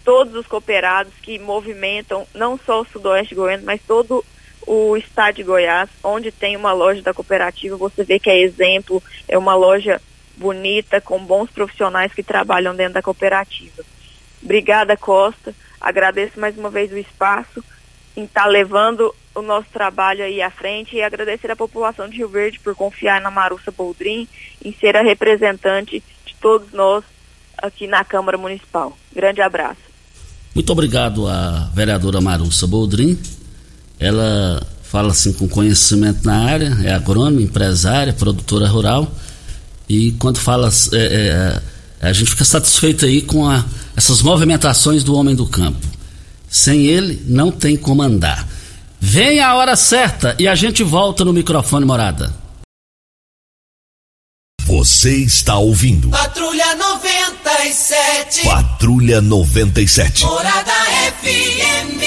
todos 0.05 0.35
os 0.35 0.47
cooperados 0.47 1.13
que 1.23 1.39
movimentam 1.39 2.27
não 2.35 2.59
só 2.59 2.83
o 2.83 2.87
sudoeste 2.87 3.35
goiano, 3.35 3.65
mas 3.65 3.81
todo 3.87 4.25
o 4.67 4.97
estado 4.97 5.37
de 5.37 5.43
Goiás, 5.43 5.91
onde 6.03 6.31
tem 6.31 6.57
uma 6.57 6.73
loja 6.73 7.03
da 7.03 7.15
cooperativa, 7.15 7.77
você 7.77 8.03
vê 8.03 8.19
que 8.19 8.31
é 8.31 8.41
exemplo, 8.41 9.03
é 9.29 9.37
uma 9.37 9.55
loja 9.55 10.01
bonita, 10.37 11.01
com 11.01 11.19
bons 11.19 11.51
profissionais 11.51 12.13
que 12.13 12.23
trabalham 12.23 12.75
dentro 12.75 12.95
da 12.95 13.03
cooperativa. 13.03 13.85
Obrigada, 14.43 14.97
Costa. 14.97 15.55
Agradeço 15.81 16.41
mais 16.41 16.57
uma 16.57 16.71
vez 16.71 16.93
o 16.93 16.99
espaço 16.99 17.63
em 18.17 18.25
estar 18.25 18.45
tá 18.45 18.49
levando 18.49 19.15
o 19.35 19.43
nosso 19.43 19.69
trabalho 19.71 20.25
aí 20.25 20.41
à 20.41 20.51
frente 20.51 20.97
e 20.97 21.03
agradecer 21.03 21.51
a 21.51 21.57
população 21.57 22.09
de 22.09 22.19
Rio 22.19 22.29
Verde 22.29 22.61
por 22.61 22.75
confiar 22.75 23.21
na 23.21 23.31
Marussa 23.31 23.71
Boldrin 23.71 24.29
em 24.65 24.73
ser 24.73 24.97
a 24.97 25.03
representante 25.03 26.03
de 26.25 26.35
todos 26.37 26.73
nós 26.73 27.05
aqui 27.59 27.87
na 27.87 28.05
Câmara 28.05 28.39
Municipal. 28.39 28.97
Grande 29.13 29.43
abraço. 29.43 29.84
Muito 30.55 30.71
obrigado 30.71 31.27
à 31.27 31.69
vereadora 31.75 32.21
Marussa 32.21 32.67
Boldrin. 32.67 33.19
Ela 33.99 34.63
fala 34.83 35.11
assim 35.11 35.33
com 35.33 35.49
conhecimento 35.49 36.25
na 36.25 36.45
área, 36.45 36.79
é 36.85 36.93
agrônoma, 36.93 37.43
empresária, 37.43 38.13
produtora 38.13 38.69
rural. 38.69 39.13
E 39.89 40.13
quando 40.13 40.39
fala, 40.39 40.71
é, 40.93 40.97
é, 40.97 41.61
é, 42.01 42.09
a 42.09 42.13
gente 42.13 42.31
fica 42.31 42.45
satisfeito 42.45 43.05
aí 43.05 43.21
com 43.21 43.49
a, 43.49 43.65
essas 43.97 44.23
movimentações 44.23 45.03
do 45.03 45.15
homem 45.17 45.35
do 45.35 45.47
campo. 45.47 45.85
Sem 46.49 46.87
ele, 46.87 47.21
não 47.27 47.51
tem 47.51 47.77
como 47.77 48.03
andar. 48.03 48.49
Vem 49.01 49.41
a 49.41 49.57
hora 49.57 49.75
certa 49.75 50.37
e 50.39 50.47
a 50.47 50.55
gente 50.55 50.85
volta 50.85 51.25
no 51.25 51.33
microfone 51.33 51.85
morada. 51.85 52.33
Você 54.65 55.17
está 55.17 55.59
ouvindo. 55.59 56.11
Patrulha 56.11 56.75
97. 57.45 58.43
Patrulha 58.45 59.21
97. 59.21 60.25
Morada 60.25 60.73
FM. 61.13 62.01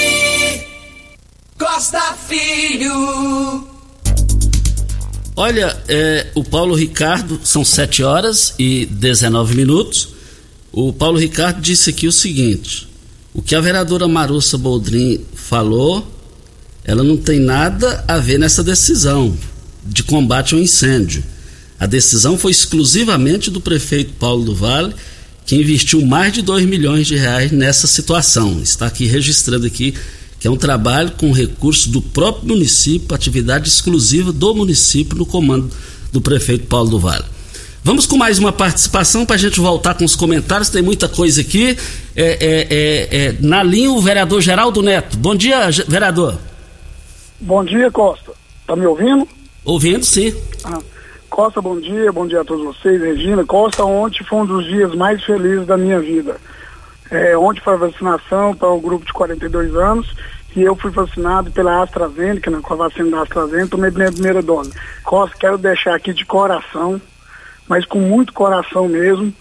Costa 1.60 2.02
Filho. 2.28 3.68
Olha, 5.36 5.78
é, 5.88 6.32
o 6.34 6.44
Paulo 6.44 6.74
Ricardo, 6.74 7.40
são 7.44 7.64
7 7.64 8.02
horas 8.02 8.56
e 8.58 8.88
19 8.88 9.56
minutos. 9.56 10.10
O 10.72 10.92
Paulo 10.92 11.20
Ricardo 11.20 11.62
disse 11.62 11.92
aqui 11.92 12.08
o 12.08 12.12
seguinte: 12.12 12.90
o 13.32 13.40
que 13.40 13.54
a 13.54 13.62
vereadora 13.62 14.08
Marussa 14.08 14.58
Boldrin 14.58 15.24
falou, 15.36 16.12
ela 16.84 17.04
não 17.04 17.16
tem 17.16 17.40
nada 17.40 18.04
a 18.08 18.18
ver 18.18 18.40
nessa 18.40 18.64
decisão 18.64 19.38
de 19.86 20.02
combate 20.02 20.56
ao 20.56 20.60
incêndio. 20.60 21.24
A 21.80 21.86
decisão 21.86 22.40
foi 22.40 22.50
exclusivamente 22.50 23.52
do 23.52 23.62
prefeito 23.62 24.14
Paulo 24.14 24.44
do 24.44 24.56
Vale, 24.56 24.96
que 25.48 25.56
investiu 25.56 26.06
mais 26.06 26.34
de 26.34 26.42
2 26.42 26.66
milhões 26.66 27.08
de 27.08 27.16
reais 27.16 27.54
nessa 27.54 27.88
situação. 27.88 28.60
Está 28.62 28.86
aqui 28.86 29.06
registrando 29.06 29.66
aqui 29.66 29.96
que 30.40 30.48
é 30.48 30.52
um 30.52 30.58
trabalho 30.58 31.12
com 31.12 31.32
recursos 31.32 31.88
do 31.88 32.02
próprio 32.02 32.50
município, 32.50 33.16
atividade 33.16 33.68
exclusiva 33.68 34.32
do 34.32 34.54
município 34.54 35.18
no 35.18 35.26
comando 35.26 35.72
do 36.12 36.22
prefeito 36.22 36.68
Paulo 36.68 36.90
do 36.90 37.00
Vale. 37.00 37.24
Vamos 37.82 38.06
com 38.06 38.18
mais 38.18 38.38
uma 38.38 38.52
participação 38.52 39.26
para 39.26 39.38
a 39.38 39.40
gente 39.40 39.60
voltar 39.60 39.94
com 39.94 40.04
os 40.04 40.18
comentários, 40.18 40.70
tem 40.70 40.82
muita 40.82 41.08
coisa 41.08 41.40
aqui. 41.40 41.78
É, 42.14 42.24
é, 42.24 42.68
é, 42.70 43.26
é, 43.26 43.36
na 43.40 43.64
linha, 43.64 43.90
o 43.90 44.02
vereador 44.02 44.42
Geraldo 44.42 44.82
Neto. 44.82 45.18
Bom 45.18 45.34
dia, 45.34 45.70
vereador. 45.88 46.38
Bom 47.40 47.64
dia, 47.64 47.90
Costa. 47.90 48.34
Tá 48.68 48.76
me 48.76 48.86
ouvindo? 48.86 49.26
Ouvindo, 49.64 50.04
sim. 50.04 50.36
Ah, 50.66 50.82
Costa, 51.38 51.62
bom 51.62 51.80
dia, 51.80 52.12
bom 52.12 52.26
dia 52.26 52.42
a 52.42 52.44
todos 52.44 52.66
vocês. 52.66 53.00
Regina, 53.00 53.46
Costa, 53.46 53.86
ontem 53.86 54.24
foi 54.24 54.40
um 54.40 54.46
dos 54.48 54.66
dias 54.66 54.96
mais 54.96 55.24
felizes 55.24 55.68
da 55.68 55.78
minha 55.78 56.00
vida. 56.00 56.36
É, 57.12 57.38
ontem 57.38 57.62
foi 57.62 57.76
a 57.76 57.78
vacinação 57.78 58.56
para 58.56 58.70
o 58.70 58.82
grupo 58.82 59.06
de 59.06 59.14
42 59.14 59.76
anos 59.76 60.12
e 60.56 60.64
eu 60.64 60.76
fui 60.76 60.90
vacinado 60.90 61.52
pela 61.52 61.84
AstraZeneca, 61.84 62.50
né, 62.50 62.58
com 62.60 62.74
a 62.74 62.78
vacina 62.78 63.12
da 63.12 63.22
AstraZeneca, 63.22 63.68
tomei 63.68 63.92
minha 63.92 64.12
primeira 64.12 64.42
dose. 64.42 64.74
Costa, 65.04 65.38
quero 65.40 65.60
deixar 65.60 65.94
aqui 65.94 66.12
de 66.12 66.26
coração, 66.26 67.00
mas 67.68 67.86
com 67.86 68.00
muito 68.00 68.34
coração 68.34 68.88
mesmo, 68.88 69.32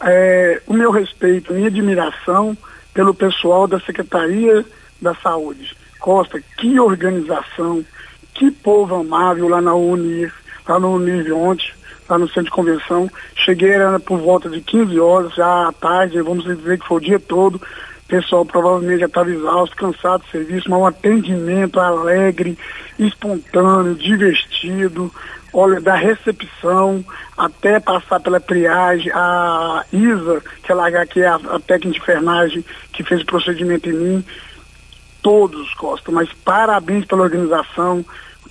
é, 0.00 0.62
o 0.66 0.72
meu 0.72 0.90
respeito, 0.90 1.52
minha 1.52 1.68
admiração 1.68 2.56
pelo 2.94 3.12
pessoal 3.12 3.66
da 3.66 3.78
Secretaria 3.80 4.64
da 4.98 5.14
Saúde. 5.16 5.76
Costa, 6.00 6.40
que 6.56 6.80
organização, 6.80 7.84
que 8.32 8.50
povo 8.50 8.94
amável 8.94 9.46
lá 9.46 9.60
na 9.60 9.74
Unir, 9.74 10.32
lá 10.66 10.78
no 10.78 10.94
Unir 10.94 11.32
ontem 11.32 11.72
lá 12.08 12.18
no 12.18 12.28
centro 12.28 12.44
de 12.44 12.50
convenção. 12.50 13.10
Cheguei 13.34 13.70
era 13.70 13.98
por 13.98 14.18
volta 14.18 14.48
de 14.48 14.60
15 14.60 14.98
horas, 15.00 15.34
já 15.34 15.68
à 15.68 15.72
tarde, 15.72 16.20
vamos 16.20 16.44
dizer 16.44 16.78
que 16.78 16.86
foi 16.86 16.98
o 16.98 17.00
dia 17.00 17.20
todo. 17.20 17.60
Pessoal 18.06 18.44
provavelmente 18.44 19.00
já 19.00 19.06
estava 19.06 19.30
exausto, 19.30 19.76
cansado 19.76 20.22
do 20.22 20.30
serviço, 20.30 20.70
mas 20.70 20.78
um 20.78 20.86
atendimento 20.86 21.80
alegre, 21.80 22.58
espontâneo, 22.98 23.94
divertido. 23.94 25.10
Olha, 25.52 25.80
da 25.80 25.94
recepção 25.94 27.04
até 27.38 27.80
passar 27.80 28.20
pela 28.20 28.40
triagem, 28.40 29.10
a 29.14 29.84
Isa, 29.92 30.42
que 30.62 30.72
ela 30.72 31.06
que 31.06 31.20
é 31.20 31.28
a, 31.28 31.36
a 31.36 31.60
técnica 31.60 31.90
de 31.92 31.98
enfermagem 31.98 32.64
que 32.92 33.04
fez 33.04 33.22
o 33.22 33.26
procedimento 33.26 33.88
em 33.88 33.92
mim, 33.92 34.24
todos, 35.22 35.72
Costa, 35.74 36.12
mas 36.12 36.28
parabéns 36.44 37.06
pela 37.06 37.22
organização, 37.22 38.04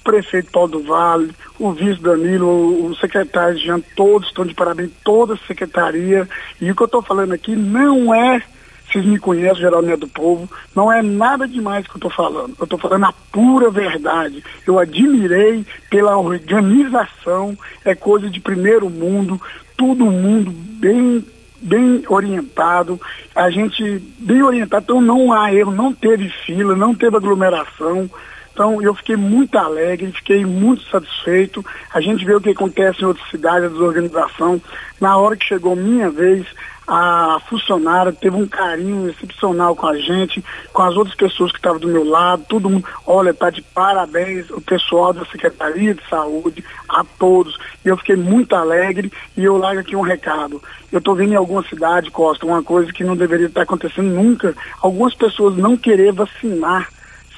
prefeito 0.03 0.51
Paulo 0.51 0.71
do 0.71 0.83
Vale, 0.83 1.31
o 1.59 1.71
vice 1.71 2.01
Danilo, 2.01 2.85
o 2.85 2.95
secretário 2.95 3.57
Jean, 3.57 3.79
todos 3.95 4.27
estão 4.27 4.45
de 4.45 4.53
parabéns, 4.53 4.91
toda 5.03 5.33
a 5.33 5.47
secretaria. 5.47 6.27
E 6.59 6.69
o 6.69 6.75
que 6.75 6.83
eu 6.83 6.85
estou 6.85 7.01
falando 7.01 7.33
aqui 7.33 7.55
não 7.55 8.13
é, 8.13 8.43
vocês 8.87 9.05
me 9.05 9.17
conhecem, 9.17 9.61
Geraldo 9.61 9.97
do 9.97 10.07
Povo, 10.07 10.49
não 10.75 10.91
é 10.91 11.01
nada 11.01 11.47
demais 11.47 11.85
que 11.87 11.93
eu 11.93 11.97
estou 11.97 12.11
falando. 12.11 12.55
Eu 12.59 12.65
estou 12.65 12.77
falando 12.77 13.05
a 13.05 13.13
pura 13.31 13.71
verdade. 13.71 14.43
Eu 14.67 14.77
admirei 14.77 15.65
pela 15.89 16.17
organização, 16.17 17.57
é 17.83 17.95
coisa 17.95 18.29
de 18.29 18.39
primeiro 18.39 18.89
mundo, 18.89 19.41
todo 19.77 20.05
mundo 20.05 20.51
bem 20.51 21.25
bem 21.63 22.03
orientado, 22.09 22.99
a 23.33 23.49
gente 23.49 23.97
bem 24.19 24.43
orientado, 24.43 24.83
então 24.83 25.01
não 25.01 25.31
há 25.31 25.53
erro, 25.53 25.71
não 25.71 25.93
teve 25.93 26.29
fila, 26.45 26.75
não 26.75 26.93
teve 26.93 27.15
aglomeração. 27.15 28.09
Então 28.53 28.81
eu 28.81 28.93
fiquei 28.93 29.15
muito 29.15 29.57
alegre, 29.57 30.11
fiquei 30.11 30.45
muito 30.45 30.83
satisfeito. 30.83 31.65
A 31.91 31.99
gente 31.99 32.23
vê 32.23 32.35
o 32.35 32.41
que 32.41 32.51
acontece 32.51 33.01
em 33.01 33.05
outras 33.05 33.27
cidades, 33.29 33.65
a 33.65 33.69
desorganização. 33.69 34.61
Na 35.01 35.17
hora 35.17 35.35
que 35.35 35.45
chegou 35.45 35.75
minha 35.75 36.09
vez, 36.11 36.45
a 36.87 37.39
funcionária 37.49 38.11
teve 38.11 38.35
um 38.35 38.47
carinho 38.47 39.09
excepcional 39.09 39.75
com 39.75 39.87
a 39.87 39.97
gente, 39.97 40.43
com 40.71 40.81
as 40.81 40.95
outras 40.95 41.15
pessoas 41.15 41.51
que 41.51 41.57
estavam 41.57 41.79
do 41.79 41.87
meu 41.87 42.03
lado, 42.03 42.45
todo 42.47 42.69
mundo, 42.69 42.85
olha, 43.07 43.31
está 43.31 43.49
de 43.49 43.61
parabéns 43.61 44.49
o 44.49 44.61
pessoal 44.61 45.13
da 45.13 45.25
Secretaria 45.25 45.95
de 45.95 46.07
Saúde, 46.09 46.63
a 46.87 47.03
todos. 47.17 47.57
E 47.83 47.87
eu 47.87 47.97
fiquei 47.97 48.15
muito 48.15 48.53
alegre 48.53 49.11
e 49.35 49.43
eu 49.43 49.57
largo 49.57 49.79
aqui 49.79 49.95
um 49.95 50.01
recado. 50.01 50.61
Eu 50.91 50.99
estou 50.99 51.15
vendo 51.15 51.33
em 51.33 51.37
alguma 51.37 51.63
cidade, 51.63 52.11
Costa, 52.11 52.45
uma 52.45 52.61
coisa 52.61 52.91
que 52.93 53.03
não 53.03 53.15
deveria 53.15 53.47
estar 53.47 53.63
acontecendo 53.63 54.09
nunca, 54.09 54.53
algumas 54.81 55.15
pessoas 55.15 55.55
não 55.57 55.75
querer 55.75 56.11
vacinar 56.11 56.89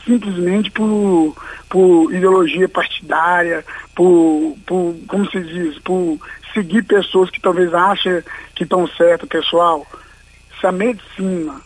simplesmente 0.05 0.71
por, 0.71 1.35
por 1.69 2.13
ideologia 2.13 2.69
partidária, 2.69 3.65
por, 3.95 4.55
por, 4.65 4.95
como 5.07 5.29
se 5.29 5.41
diz, 5.41 5.79
por 5.79 6.19
seguir 6.53 6.83
pessoas 6.83 7.29
que 7.29 7.41
talvez 7.41 7.73
achem 7.73 8.21
que 8.55 8.63
estão 8.63 8.87
certo, 8.87 9.27
pessoal. 9.27 9.85
Se 10.59 10.67
a 10.67 10.71
medicina, 10.71 11.59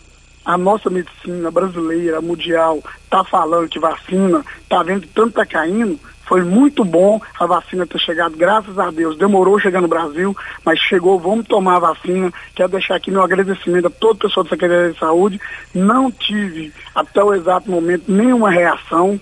a 0.45 0.57
nossa 0.57 0.89
medicina 0.89 1.51
brasileira, 1.51 2.21
mundial, 2.21 2.81
está 3.03 3.23
falando 3.23 3.69
que 3.69 3.79
vacina, 3.79 4.43
está 4.63 4.81
vendo 4.81 5.05
tanto 5.07 5.29
está 5.29 5.45
caindo, 5.45 5.99
foi 6.29 6.43
muito 6.43 6.85
bom 6.85 7.19
a 7.39 7.47
vacina 7.47 7.87
ter 7.87 7.97
chegado, 7.97 8.37
graças 8.37 8.77
a 8.77 8.91
Deus. 8.91 9.17
Demorou 9.17 9.59
chegar 9.59 9.81
no 9.81 9.87
Brasil, 9.87 10.37
mas 10.63 10.77
chegou, 10.79 11.19
vamos 11.19 11.47
tomar 11.47 11.77
a 11.77 11.79
vacina. 11.79 12.31
Quero 12.53 12.69
deixar 12.69 12.95
aqui 12.95 13.09
meu 13.09 13.23
agradecimento 13.23 13.87
a 13.87 13.89
todo 13.89 14.17
o 14.17 14.19
pessoal 14.19 14.43
da 14.43 14.51
Secretaria 14.51 14.93
de 14.93 14.99
Saúde. 14.99 15.41
Não 15.73 16.11
tive, 16.11 16.71
até 16.93 17.23
o 17.23 17.33
exato 17.33 17.71
momento, 17.71 18.11
nenhuma 18.11 18.51
reação. 18.51 19.19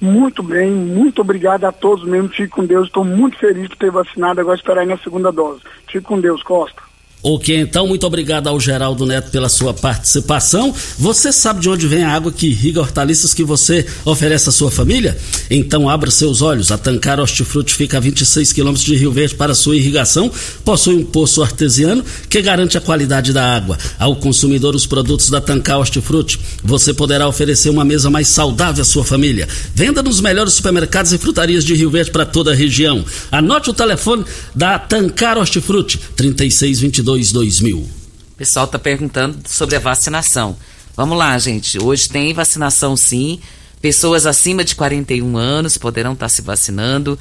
Muito 0.00 0.42
bem, 0.42 0.68
muito 0.68 1.20
obrigado 1.20 1.64
a 1.64 1.70
todos 1.70 2.04
mesmo. 2.04 2.28
Fico 2.28 2.56
com 2.56 2.66
Deus. 2.66 2.88
Estou 2.88 3.04
muito 3.04 3.38
feliz 3.38 3.68
por 3.68 3.76
ter 3.76 3.92
vacinado. 3.92 4.40
Agora 4.40 4.56
esperar 4.56 4.84
na 4.84 4.98
segunda 4.98 5.30
dose. 5.30 5.62
Fico 5.86 6.08
com 6.08 6.20
Deus, 6.20 6.42
Costa. 6.42 6.91
Ok, 7.24 7.56
então, 7.56 7.86
muito 7.86 8.04
obrigado 8.04 8.48
ao 8.48 8.58
Geraldo 8.58 9.06
Neto 9.06 9.30
pela 9.30 9.48
sua 9.48 9.72
participação. 9.72 10.74
Você 10.98 11.30
sabe 11.30 11.60
de 11.60 11.68
onde 11.68 11.86
vem 11.86 12.02
a 12.02 12.10
água 12.10 12.32
que 12.32 12.48
irriga 12.48 12.80
hortaliças 12.80 13.32
que 13.32 13.44
você 13.44 13.86
oferece 14.04 14.48
à 14.48 14.52
sua 14.52 14.72
família? 14.72 15.16
Então 15.48 15.88
abra 15.88 16.10
seus 16.10 16.42
olhos. 16.42 16.72
A 16.72 16.78
Tancar 16.78 17.20
Hortifruti 17.20 17.74
fica 17.74 17.98
a 17.98 18.00
26 18.00 18.52
quilômetros 18.52 18.84
de 18.84 18.96
Rio 18.96 19.12
Verde 19.12 19.36
para 19.36 19.54
sua 19.54 19.76
irrigação. 19.76 20.32
Possui 20.64 20.96
um 20.96 21.04
poço 21.04 21.40
artesiano 21.44 22.04
que 22.28 22.42
garante 22.42 22.76
a 22.76 22.80
qualidade 22.80 23.32
da 23.32 23.54
água. 23.54 23.78
Ao 24.00 24.16
consumidor, 24.16 24.74
os 24.74 24.84
produtos 24.84 25.30
da 25.30 25.40
Tancar 25.40 25.78
Hortifruti, 25.78 26.40
você 26.64 26.92
poderá 26.92 27.28
oferecer 27.28 27.70
uma 27.70 27.84
mesa 27.84 28.10
mais 28.10 28.26
saudável 28.26 28.82
à 28.82 28.84
sua 28.84 29.04
família. 29.04 29.46
Venda 29.72 30.02
nos 30.02 30.20
melhores 30.20 30.54
supermercados 30.54 31.12
e 31.12 31.18
frutarias 31.18 31.64
de 31.64 31.72
Rio 31.76 31.90
Verde 31.90 32.10
para 32.10 32.26
toda 32.26 32.50
a 32.50 32.54
região. 32.54 33.04
Anote 33.30 33.70
o 33.70 33.72
telefone 33.72 34.24
da 34.56 34.76
Tancar 34.76 35.38
Hortifruti, 35.38 36.00
3622 36.16 37.11
2000. 37.20 37.78
O 37.78 37.88
pessoal 38.36 38.64
está 38.64 38.78
perguntando 38.78 39.38
sobre 39.46 39.76
a 39.76 39.80
vacinação. 39.80 40.56
Vamos 40.96 41.18
lá, 41.18 41.38
gente. 41.38 41.78
Hoje 41.78 42.08
tem 42.08 42.32
vacinação 42.32 42.96
sim. 42.96 43.40
Pessoas 43.80 44.26
acima 44.26 44.64
de 44.64 44.74
41 44.74 45.36
anos 45.36 45.76
poderão 45.76 46.12
estar 46.12 46.26
tá 46.26 46.28
se 46.28 46.42
vacinando. 46.42 47.18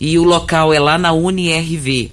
E 0.00 0.18
o 0.18 0.24
local 0.24 0.72
é 0.72 0.78
lá 0.78 0.98
na 0.98 1.12
UniRV. 1.12 2.10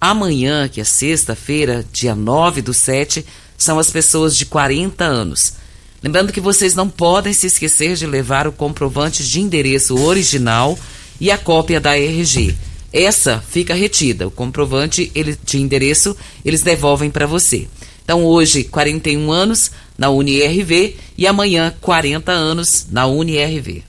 Amanhã, 0.00 0.68
que 0.68 0.80
é 0.80 0.84
sexta-feira, 0.84 1.84
dia 1.92 2.14
9 2.14 2.62
do 2.62 2.72
7, 2.72 3.24
são 3.56 3.78
as 3.78 3.90
pessoas 3.90 4.36
de 4.36 4.46
40 4.46 5.04
anos. 5.04 5.54
Lembrando 6.02 6.32
que 6.32 6.40
vocês 6.40 6.74
não 6.74 6.88
podem 6.88 7.34
se 7.34 7.46
esquecer 7.46 7.94
de 7.96 8.06
levar 8.06 8.46
o 8.46 8.52
comprovante 8.52 9.22
de 9.22 9.40
endereço 9.40 9.98
original 10.00 10.78
e 11.20 11.30
a 11.30 11.36
cópia 11.36 11.78
da 11.78 11.96
RG. 11.98 12.56
Essa 12.92 13.38
fica 13.38 13.74
retida. 13.74 14.26
O 14.26 14.30
comprovante 14.30 15.10
ele, 15.14 15.36
de 15.44 15.58
endereço 15.58 16.16
eles 16.44 16.62
devolvem 16.62 17.10
para 17.10 17.26
você. 17.26 17.68
Então, 18.04 18.24
hoje, 18.24 18.64
41 18.64 19.30
anos 19.30 19.70
na 19.96 20.10
UniRV 20.10 20.96
e 21.16 21.26
amanhã, 21.26 21.72
40 21.80 22.32
anos 22.32 22.86
na 22.90 23.06
UniRV. 23.06 23.84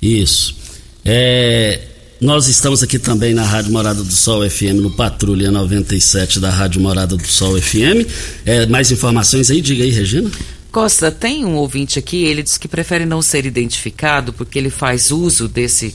Isso. 0.00 0.56
É, 1.04 1.80
nós 2.20 2.48
estamos 2.48 2.82
aqui 2.82 2.98
também 2.98 3.34
na 3.34 3.42
Rádio 3.42 3.70
Morada 3.70 4.02
do 4.02 4.12
Sol 4.12 4.48
FM, 4.48 4.80
no 4.80 4.90
Patrulha 4.90 5.50
97 5.50 6.40
da 6.40 6.48
Rádio 6.48 6.80
Morada 6.80 7.16
do 7.16 7.26
Sol 7.26 7.60
FM. 7.60 8.08
É, 8.46 8.64
mais 8.66 8.90
informações 8.90 9.50
aí? 9.50 9.60
Diga 9.60 9.84
aí, 9.84 9.90
Regina. 9.90 10.30
Costa, 10.72 11.10
tem 11.10 11.44
um 11.44 11.56
ouvinte 11.56 11.98
aqui, 11.98 12.24
ele 12.24 12.42
diz 12.42 12.56
que 12.56 12.66
prefere 12.66 13.04
não 13.04 13.20
ser 13.20 13.44
identificado 13.44 14.32
porque 14.32 14.58
ele 14.58 14.70
faz 14.70 15.10
uso 15.10 15.46
desse 15.46 15.94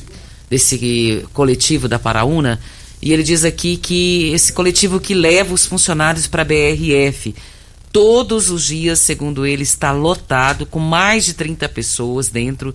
desse 0.50 1.26
coletivo 1.34 1.88
da 1.88 2.00
Paraúna, 2.00 2.60
e 3.02 3.14
ele 3.14 3.24
diz 3.24 3.46
aqui 3.46 3.78
que 3.78 4.32
esse 4.34 4.52
coletivo 4.52 5.00
que 5.00 5.14
leva 5.14 5.54
os 5.54 5.66
funcionários 5.66 6.28
para 6.28 6.42
a 6.42 6.46
BRF, 6.46 7.34
todos 7.92 8.50
os 8.50 8.66
dias, 8.66 9.00
segundo 9.00 9.46
ele, 9.46 9.64
está 9.64 9.92
lotado, 9.92 10.66
com 10.66 10.80
mais 10.80 11.26
de 11.26 11.34
30 11.34 11.70
pessoas 11.70 12.30
dentro, 12.30 12.74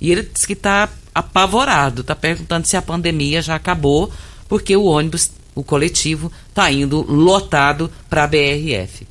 e 0.00 0.12
ele 0.12 0.22
diz 0.22 0.46
que 0.46 0.52
está 0.52 0.88
apavorado, 1.14 2.02
está 2.02 2.14
perguntando 2.14 2.66
se 2.66 2.76
a 2.76 2.82
pandemia 2.82 3.42
já 3.42 3.54
acabou, 3.54 4.12
porque 4.48 4.76
o 4.76 4.84
ônibus, 4.84 5.30
o 5.54 5.62
coletivo, 5.62 6.30
está 6.48 6.70
indo 6.70 7.02
lotado 7.02 7.90
para 8.08 8.24
a 8.24 8.26
BRF. 8.26 9.06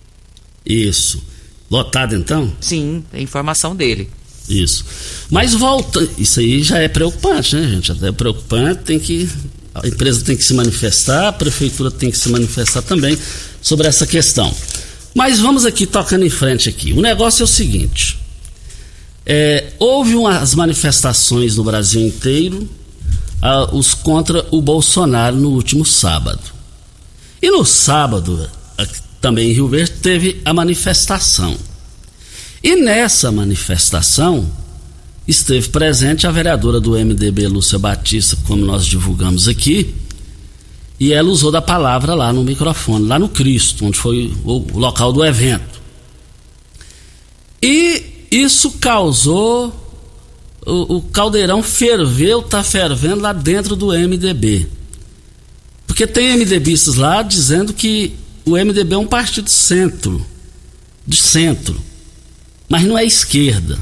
Isso. 0.65 1.23
Lotado 1.69 2.15
então? 2.15 2.53
Sim, 2.61 3.03
é 3.11 3.21
informação 3.21 3.75
dele. 3.75 4.09
Isso. 4.47 4.85
Mas 5.29 5.53
volta, 5.53 6.07
isso 6.17 6.39
aí 6.39 6.61
já 6.61 6.79
é 6.79 6.87
preocupante, 6.87 7.55
né, 7.55 7.67
gente? 7.69 7.91
Até 7.91 8.11
preocupante, 8.11 8.83
tem 8.83 8.99
que 8.99 9.29
a 9.75 9.87
empresa 9.87 10.23
tem 10.23 10.37
que 10.37 10.43
se 10.43 10.53
manifestar, 10.53 11.29
a 11.29 11.33
prefeitura 11.33 11.89
tem 11.89 12.11
que 12.11 12.17
se 12.17 12.29
manifestar 12.29 12.83
também 12.83 13.17
sobre 13.61 13.87
essa 13.87 14.05
questão. 14.05 14.53
Mas 15.15 15.39
vamos 15.39 15.65
aqui 15.65 15.87
tocando 15.87 16.25
em 16.25 16.29
frente 16.29 16.69
aqui. 16.69 16.93
O 16.93 17.01
negócio 17.01 17.41
é 17.41 17.45
o 17.45 17.47
seguinte: 17.47 18.19
é, 19.25 19.73
houve 19.79 20.15
umas 20.15 20.53
manifestações 20.53 21.55
no 21.55 21.63
Brasil 21.63 22.01
inteiro 22.01 22.69
uh, 23.41 23.75
os 23.75 23.93
contra 23.93 24.45
o 24.51 24.61
Bolsonaro 24.61 25.35
no 25.35 25.49
último 25.49 25.85
sábado. 25.85 26.41
E 27.41 27.49
no 27.51 27.65
sábado, 27.65 28.49
também 29.19 29.49
em 29.49 29.53
Rio 29.53 29.67
Verde, 29.67 29.91
teve 30.01 30.41
a 30.45 30.53
manifestação. 30.53 31.57
E 32.63 32.77
nessa 32.77 33.29
manifestação 33.29 34.49
esteve 35.27 35.67
presente 35.67 36.25
a 36.25 36.31
vereadora 36.31 36.79
do 36.79 36.91
MDB, 36.91 37.47
Lúcia 37.47 37.77
Batista, 37.77 38.37
como 38.47 38.65
nós 38.65 38.85
divulgamos 38.85 39.49
aqui, 39.49 39.93
e 40.97 41.11
ela 41.11 41.29
usou 41.29 41.51
da 41.51 41.61
palavra 41.61 42.15
lá 42.15 42.31
no 42.31 42.41
microfone, 42.41 43.05
lá 43.05 43.19
no 43.19 43.27
Cristo, 43.27 43.85
onde 43.85 43.97
foi 43.97 44.33
o 44.45 44.65
local 44.77 45.11
do 45.11 45.25
evento. 45.25 45.81
E 47.61 48.27
isso 48.31 48.71
causou. 48.71 49.81
O, 50.65 50.97
o 50.97 51.01
caldeirão 51.01 51.61
ferveu, 51.61 52.41
tá 52.41 52.63
fervendo 52.63 53.21
lá 53.21 53.33
dentro 53.33 53.75
do 53.75 53.87
MDB. 53.87 54.67
Porque 55.85 56.07
tem 56.07 56.37
MDBistas 56.37 56.95
lá 56.95 57.21
dizendo 57.21 57.73
que 57.73 58.13
o 58.45 58.51
MDB 58.51 58.95
é 58.95 58.97
um 58.97 59.07
partido 59.07 59.49
centro, 59.49 60.25
de 61.05 61.17
centro, 61.17 61.77
mas 62.73 62.85
não 62.85 62.97
é 62.97 63.05
esquerda. 63.05 63.77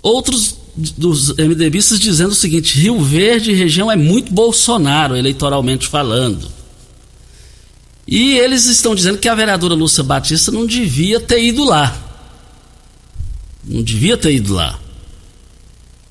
Outros 0.00 0.54
dos 0.76 1.34
MDBistas 1.34 1.98
dizendo 1.98 2.30
o 2.30 2.36
seguinte: 2.36 2.78
Rio 2.78 3.00
Verde 3.00 3.52
região 3.52 3.90
é 3.90 3.96
muito 3.96 4.32
Bolsonaro, 4.32 5.16
eleitoralmente 5.16 5.88
falando. 5.88 6.48
E 8.06 8.38
eles 8.38 8.66
estão 8.66 8.94
dizendo 8.94 9.18
que 9.18 9.28
a 9.28 9.34
vereadora 9.34 9.74
Lúcia 9.74 10.04
Batista 10.04 10.52
não 10.52 10.64
devia 10.64 11.18
ter 11.18 11.42
ido 11.42 11.64
lá. 11.64 12.00
Não 13.64 13.82
devia 13.82 14.16
ter 14.16 14.34
ido 14.34 14.54
lá. 14.54 14.78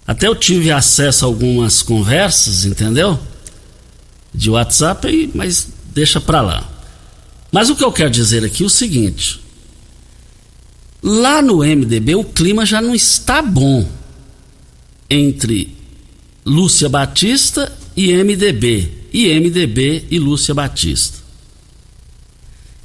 Até 0.05 0.27
eu 0.27 0.36
tive 0.36 0.69
acesso 0.69 1.23
a 1.23 1.29
algumas 1.29 1.81
conversas, 1.81 2.65
entendeu? 2.65 3.17
De 4.33 4.49
WhatsApp, 4.49 5.31
mas 5.33 5.69
deixa 5.93 6.19
pra 6.19 6.41
lá. 6.41 6.69
Mas 7.53 7.69
o 7.69 7.75
que 7.77 7.86
eu 7.86 7.91
quero 7.93 8.10
dizer 8.10 8.43
aqui 8.43 8.63
é 8.63 8.65
o 8.65 8.69
seguinte: 8.69 9.46
lá 11.08 11.41
no 11.41 11.60
MDB 11.60 12.15
o 12.15 12.24
clima 12.24 12.65
já 12.65 12.82
não 12.82 12.93
está 12.93 13.41
bom 13.41 13.88
entre 15.10 15.74
Lúcia 16.46 16.89
Batista 16.89 17.72
e 17.96 18.13
MDB, 18.13 18.91
e 19.13 19.39
MDB 19.39 20.06
e 20.12 20.20
Lúcia 20.20 20.54
Batista. 20.54 21.17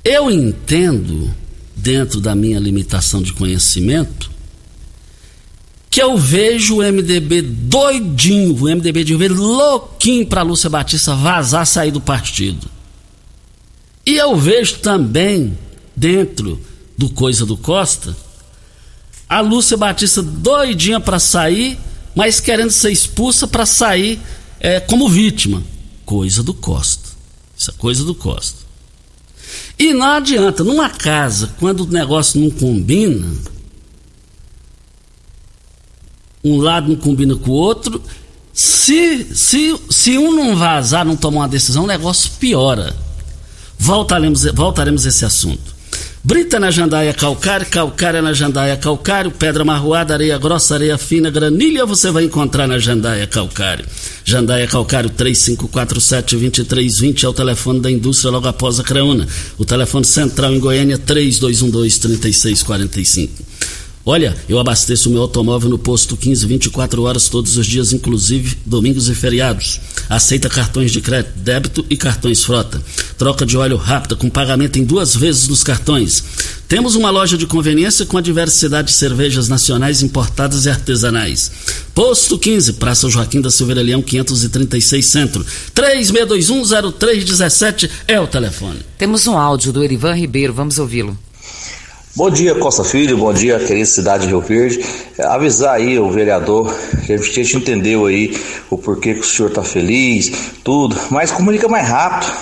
Eu 0.05 0.31
entendo, 0.31 1.33
dentro 1.77 2.21
da 2.21 2.35
minha 2.35 2.61
limitação 2.61 3.23
de 3.23 3.33
conhecimento, 3.33 4.31
que 5.91 6.01
eu 6.01 6.17
vejo 6.17 6.77
o 6.77 6.83
MDB 6.83 7.43
doidinho, 7.43 8.55
o 8.55 8.65
MDB 8.65 9.05
de 9.05 9.17
Verde 9.17 9.35
louquinho 9.35 10.27
para 10.27 10.43
Lúcia 10.43 10.71
Batista 10.71 11.15
vazar, 11.15 11.67
sair 11.67 11.91
do 11.91 12.01
partido. 12.01 12.71
E 14.07 14.17
eu 14.17 14.37
vejo 14.37 14.79
também, 14.79 15.59
dentro 15.95 16.59
do 17.03 17.11
Coisa 17.11 17.45
do 17.45 17.57
Costa, 17.57 18.17
a 19.29 19.41
Lúcia 19.41 19.77
Batista 19.77 20.23
doidinha 20.23 21.01
para 21.01 21.19
sair, 21.19 21.77
mas 22.15 22.38
querendo 22.38 22.71
ser 22.71 22.93
expulsa 22.93 23.49
para 23.49 23.67
sair 23.67 24.21
é, 24.61 24.79
como 24.79 25.09
vítima. 25.09 25.65
Coisa 26.07 26.45
do 26.45 26.55
Costa. 26.55 27.09
Isso 27.59 27.73
é 27.73 27.75
coisa 27.75 28.05
do 28.05 28.15
Costa. 28.15 28.59
E 29.77 29.93
não 29.93 30.07
adianta, 30.07 30.62
numa 30.62 30.88
casa, 30.88 31.53
quando 31.59 31.81
o 31.81 31.87
negócio 31.87 32.41
não 32.41 32.51
combina, 32.51 33.27
um 36.45 36.59
lado 36.59 36.88
não 36.88 36.97
combina 36.97 37.35
com 37.35 37.51
o 37.51 37.55
outro. 37.55 38.01
Se, 38.53 39.35
se, 39.35 39.77
se 39.91 40.19
um 40.19 40.31
não 40.37 40.55
vazar, 40.55 41.05
não 41.05 41.17
tomar 41.17 41.41
uma 41.41 41.49
decisão, 41.49 41.83
o 41.83 41.88
negócio 41.88 42.31
piora. 42.38 42.95
Voltaremos, 43.77 44.45
voltaremos 44.55 45.05
a 45.05 45.09
esse 45.09 45.25
assunto. 45.25 45.72
Brita 46.25 46.61
na 46.61 46.71
jandaia 46.71 47.13
calcário, 47.13 47.67
calcária 47.67 48.23
na 48.23 48.33
jandaia 48.33 48.77
calcário, 48.77 49.33
pedra 49.33 49.65
marroada, 49.65 50.15
areia 50.15 50.39
grossa, 50.39 50.75
areia 50.75 50.97
fina, 50.97 51.33
granilha 51.33 51.85
você 51.85 52.13
vai 52.13 52.23
encontrar 52.23 52.69
na 52.69 52.79
jandaia 52.79 53.27
calcário. 53.27 53.85
Jandaia 54.25 54.69
calcário 54.69 55.11
3547-2320 55.11 57.25
é 57.25 57.29
o 57.29 57.33
telefone 57.33 57.81
da 57.81 57.91
indústria 57.91 58.31
logo 58.31 58.47
após 58.47 58.79
a 58.79 58.85
Creuna. 58.85 59.27
O 59.59 59.65
telefone 59.65 60.05
central 60.05 60.55
em 60.55 60.61
Goiânia 60.61 60.97
3212-3645. 60.97 63.29
Olha, 64.05 64.37
eu 64.49 64.59
abasteço 64.59 65.09
o 65.09 65.13
meu 65.13 65.23
automóvel 65.23 65.71
no 65.71 65.79
posto 65.79 66.17
15, 66.17 66.47
24 66.47 67.03
horas 67.03 67.29
todos 67.29 67.57
os 67.57 67.67
dias, 67.67 67.93
inclusive 67.93 68.59
domingos 68.67 69.09
e 69.09 69.15
feriados. 69.15 69.81
Aceita 70.09 70.49
cartões 70.49 70.91
de 70.91 71.01
crédito, 71.01 71.39
débito 71.39 71.87
e 71.89 71.97
cartões 71.97 72.45
frota. 72.45 72.83
Troca 73.23 73.47
de 73.47 73.57
óleo 73.57 73.77
rápida 73.77 74.17
com 74.17 74.29
pagamento 74.29 74.81
em 74.81 74.85
duas 74.85 75.15
vezes 75.15 75.47
nos 75.47 75.63
cartões. 75.63 76.25
Temos 76.67 76.97
uma 76.97 77.09
loja 77.09 77.39
de 77.39 77.47
conveniência 77.47 78.05
com 78.05 78.19
a 78.19 78.21
diversidade 78.21 78.89
de 78.89 78.95
cervejas 78.95 79.49
nacionais 79.49 80.03
importadas 80.03 80.67
e 80.67 80.69
artesanais. 80.69 81.53
Posto 81.95 82.37
15, 82.37 82.73
Praça 82.73 83.09
Joaquim 83.09 83.41
da 83.41 83.49
Silveira 83.49 83.81
Leão, 83.81 84.03
536 84.03 85.09
Centro. 85.09 85.47
36210317 85.73 87.89
é 88.09 88.21
o 88.21 88.27
telefone. 88.27 88.81
Temos 88.99 89.25
um 89.29 89.39
áudio 89.39 89.73
do 89.73 89.85
Erivan 89.85 90.15
Ribeiro, 90.15 90.53
vamos 90.53 90.81
ouvi-lo. 90.81 91.17
Bom 92.17 92.29
dia, 92.29 92.57
Costa 92.57 92.83
Filho, 92.83 93.17
bom 93.17 93.33
dia, 93.33 93.61
querida 93.61 93.87
cidade 93.87 94.25
de 94.25 94.31
Rio 94.31 94.41
Verde. 94.41 94.85
É, 95.17 95.25
avisar 95.27 95.77
aí 95.77 95.97
o 95.97 96.11
vereador, 96.11 96.75
que 97.07 97.13
a 97.13 97.19
gente 97.19 97.57
entendeu 97.57 98.05
aí 98.05 98.37
o 98.69 98.77
porquê 98.77 99.15
que 99.15 99.21
o 99.21 99.25
senhor 99.25 99.49
está 99.49 99.63
feliz, 99.63 100.33
tudo, 100.65 100.97
mas 101.09 101.31
comunica 101.31 101.69
mais 101.69 101.89
rápido. 101.89 102.33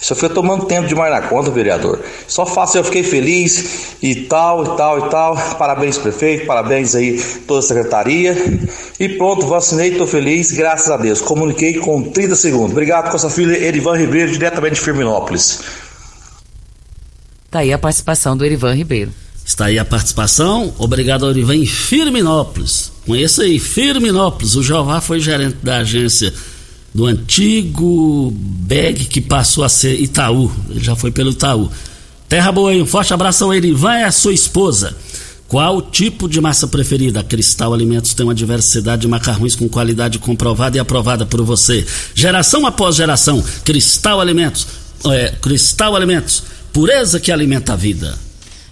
Isso 0.00 0.14
foi 0.14 0.30
tomando 0.30 0.64
tempo 0.64 0.88
demais 0.88 1.12
na 1.12 1.20
conta, 1.20 1.50
vereador. 1.50 2.00
Só 2.26 2.46
faço 2.46 2.78
eu 2.78 2.84
fiquei 2.84 3.02
feliz 3.02 3.96
e 4.02 4.14
tal, 4.14 4.64
e 4.64 4.76
tal, 4.76 5.06
e 5.06 5.10
tal. 5.10 5.36
Parabéns, 5.58 5.98
prefeito, 5.98 6.46
parabéns 6.46 6.94
aí 6.94 7.22
toda 7.46 7.60
a 7.60 7.62
secretaria. 7.62 8.34
E 8.98 9.08
pronto, 9.10 9.46
vacinei, 9.46 9.90
estou 9.90 10.06
feliz, 10.06 10.52
graças 10.52 10.90
a 10.90 10.96
Deus. 10.96 11.20
Comuniquei 11.20 11.74
com 11.74 12.02
30 12.02 12.34
segundos. 12.34 12.72
Obrigado, 12.72 13.10
Costa 13.10 13.28
Filho, 13.28 13.52
Erivan 13.52 13.96
Ribeiro, 13.96 14.32
diretamente 14.32 14.76
de 14.76 14.80
Firminópolis. 14.80 15.60
Está 17.46 17.58
aí 17.58 17.72
a 17.72 17.78
participação 17.78 18.36
do 18.36 18.44
Erivan 18.44 18.74
Ribeiro. 18.74 19.12
Está 19.44 19.66
aí 19.66 19.78
a 19.78 19.84
participação. 19.84 20.72
Obrigado 20.78 21.24
ao 21.26 21.30
Erivan 21.32 21.56
em 21.56 21.66
Firminópolis. 21.66 22.92
Conheça 23.04 23.42
aí, 23.42 23.58
Firminópolis. 23.58 24.54
O 24.54 24.62
Jeová 24.62 25.00
foi 25.00 25.20
gerente 25.20 25.56
da 25.62 25.78
agência 25.78 26.32
do 26.94 27.06
antigo 27.06 28.32
BEG 28.34 29.06
que 29.06 29.20
passou 29.20 29.64
a 29.64 29.68
ser 29.68 30.00
Itaú. 30.00 30.50
Ele 30.68 30.82
já 30.82 30.96
foi 30.96 31.10
pelo 31.10 31.30
Itaú. 31.30 31.70
Terra 32.28 32.52
boa 32.52 32.70
aí, 32.70 32.80
um 32.80 32.86
forte 32.86 33.12
abraço 33.12 33.44
ao 33.44 33.54
Erivan 33.54 33.98
e 34.00 34.04
à 34.04 34.12
sua 34.12 34.32
esposa. 34.32 34.96
Qual 35.48 35.82
tipo 35.82 36.28
de 36.28 36.40
massa 36.40 36.68
preferida? 36.68 37.20
A 37.20 37.24
Cristal 37.24 37.74
Alimentos 37.74 38.14
tem 38.14 38.24
uma 38.24 38.34
diversidade 38.34 39.02
de 39.02 39.08
macarrões 39.08 39.56
com 39.56 39.68
qualidade 39.68 40.18
comprovada 40.20 40.76
e 40.76 40.80
aprovada 40.80 41.26
por 41.26 41.42
você. 41.42 41.84
Geração 42.14 42.64
após 42.66 42.96
geração, 42.96 43.42
Cristal 43.64 44.20
Alimentos. 44.20 44.66
É, 45.04 45.34
Cristal 45.40 45.96
Alimentos 45.96 46.42
Pureza 46.72 47.18
que 47.18 47.32
alimenta 47.32 47.72
a 47.72 47.76
vida. 47.76 48.16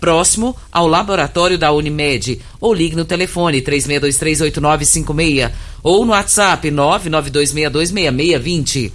próximo 0.00 0.56
ao 0.72 0.86
laboratório 0.86 1.58
da 1.58 1.70
Unimed, 1.72 2.40
ou 2.60 2.72
ligue 2.72 2.96
no 2.96 3.04
telefone 3.04 3.60
36238956 3.62 5.50
ou 5.82 6.04
no 6.04 6.12
WhatsApp 6.12 6.70
992626620. 6.70 8.92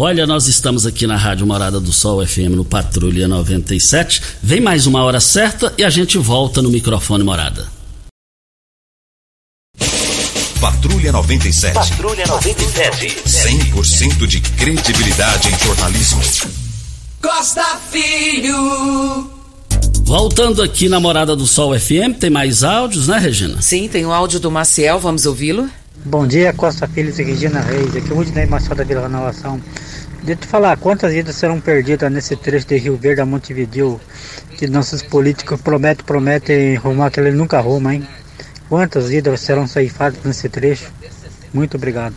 Olha, 0.00 0.28
nós 0.28 0.46
estamos 0.46 0.86
aqui 0.86 1.08
na 1.08 1.16
Rádio 1.16 1.44
Morada 1.44 1.80
do 1.80 1.92
Sol 1.92 2.24
FM 2.24 2.54
no 2.54 2.64
Patrulha 2.64 3.26
97. 3.26 4.22
Vem 4.40 4.60
mais 4.60 4.86
uma 4.86 5.02
hora 5.02 5.18
certa 5.18 5.74
e 5.76 5.82
a 5.82 5.90
gente 5.90 6.16
volta 6.18 6.62
no 6.62 6.70
microfone 6.70 7.24
Morada. 7.24 7.66
Patrulha 10.60 11.12
97. 11.12 11.74
Patrulha 11.74 12.26
97. 12.26 13.22
100% 13.26 14.26
de 14.26 14.40
credibilidade 14.40 15.48
em 15.48 15.58
jornalismo. 15.58 16.20
Costa 17.20 17.64
Filho. 17.90 19.37
Voltando 20.08 20.62
aqui 20.62 20.88
na 20.88 20.98
Morada 20.98 21.36
do 21.36 21.46
Sol 21.46 21.78
FM, 21.78 22.16
tem 22.18 22.30
mais 22.30 22.62
áudios, 22.62 23.08
né, 23.08 23.18
Regina? 23.18 23.60
Sim, 23.60 23.86
tem 23.88 24.06
o 24.06 24.10
áudio 24.10 24.40
do 24.40 24.50
Maciel, 24.50 24.98
vamos 24.98 25.26
ouvi-lo. 25.26 25.68
Bom 26.02 26.26
dia, 26.26 26.50
Costa 26.54 26.88
Filho 26.88 27.12
e 27.14 27.22
Regina 27.22 27.60
Reis. 27.60 27.94
Aqui 27.94 28.10
é 28.10 28.14
o 28.14 28.18
Udinei 28.18 28.46
Maciel 28.46 28.74
da 28.74 28.84
Vila 28.84 29.02
Renovação. 29.02 29.60
Deixa 30.22 30.32
eu 30.32 30.36
te 30.36 30.46
falar, 30.46 30.78
quantas 30.78 31.12
vidas 31.12 31.36
serão 31.36 31.60
perdidas 31.60 32.10
nesse 32.10 32.34
trecho 32.36 32.66
de 32.66 32.78
Rio 32.78 32.96
Verde 32.96 33.20
a 33.20 33.26
Montevideo 33.26 34.00
que 34.56 34.66
nossos 34.66 35.02
políticos 35.02 35.60
prometem, 35.60 36.02
prometem 36.06 36.76
arrumar 36.78 37.10
que 37.10 37.20
ele 37.20 37.32
nunca 37.32 37.58
arruma, 37.58 37.94
hein? 37.94 38.08
Quantas 38.66 39.10
vidas 39.10 39.38
serão 39.40 39.66
ceifadas 39.66 40.24
nesse 40.24 40.48
trecho? 40.48 40.90
Muito 41.52 41.76
obrigado. 41.76 42.14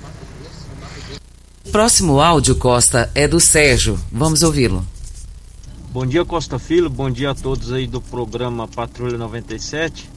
Próximo 1.74 2.22
áudio, 2.22 2.56
Costa, 2.56 3.12
é 3.14 3.28
do 3.28 3.42
Sérgio. 3.42 4.00
Vamos 4.10 4.44
ouvi-lo. 4.44 4.88
Bom 5.94 6.06
dia, 6.06 6.24
Costa 6.24 6.58
Filho. 6.58 6.90
Bom 6.90 7.12
dia 7.12 7.32
a 7.32 7.36
todos 7.36 7.74
aí 7.74 7.86
do 7.86 8.00
programa 8.00 8.66
Patrulha 8.66 9.18
97. 9.18 10.10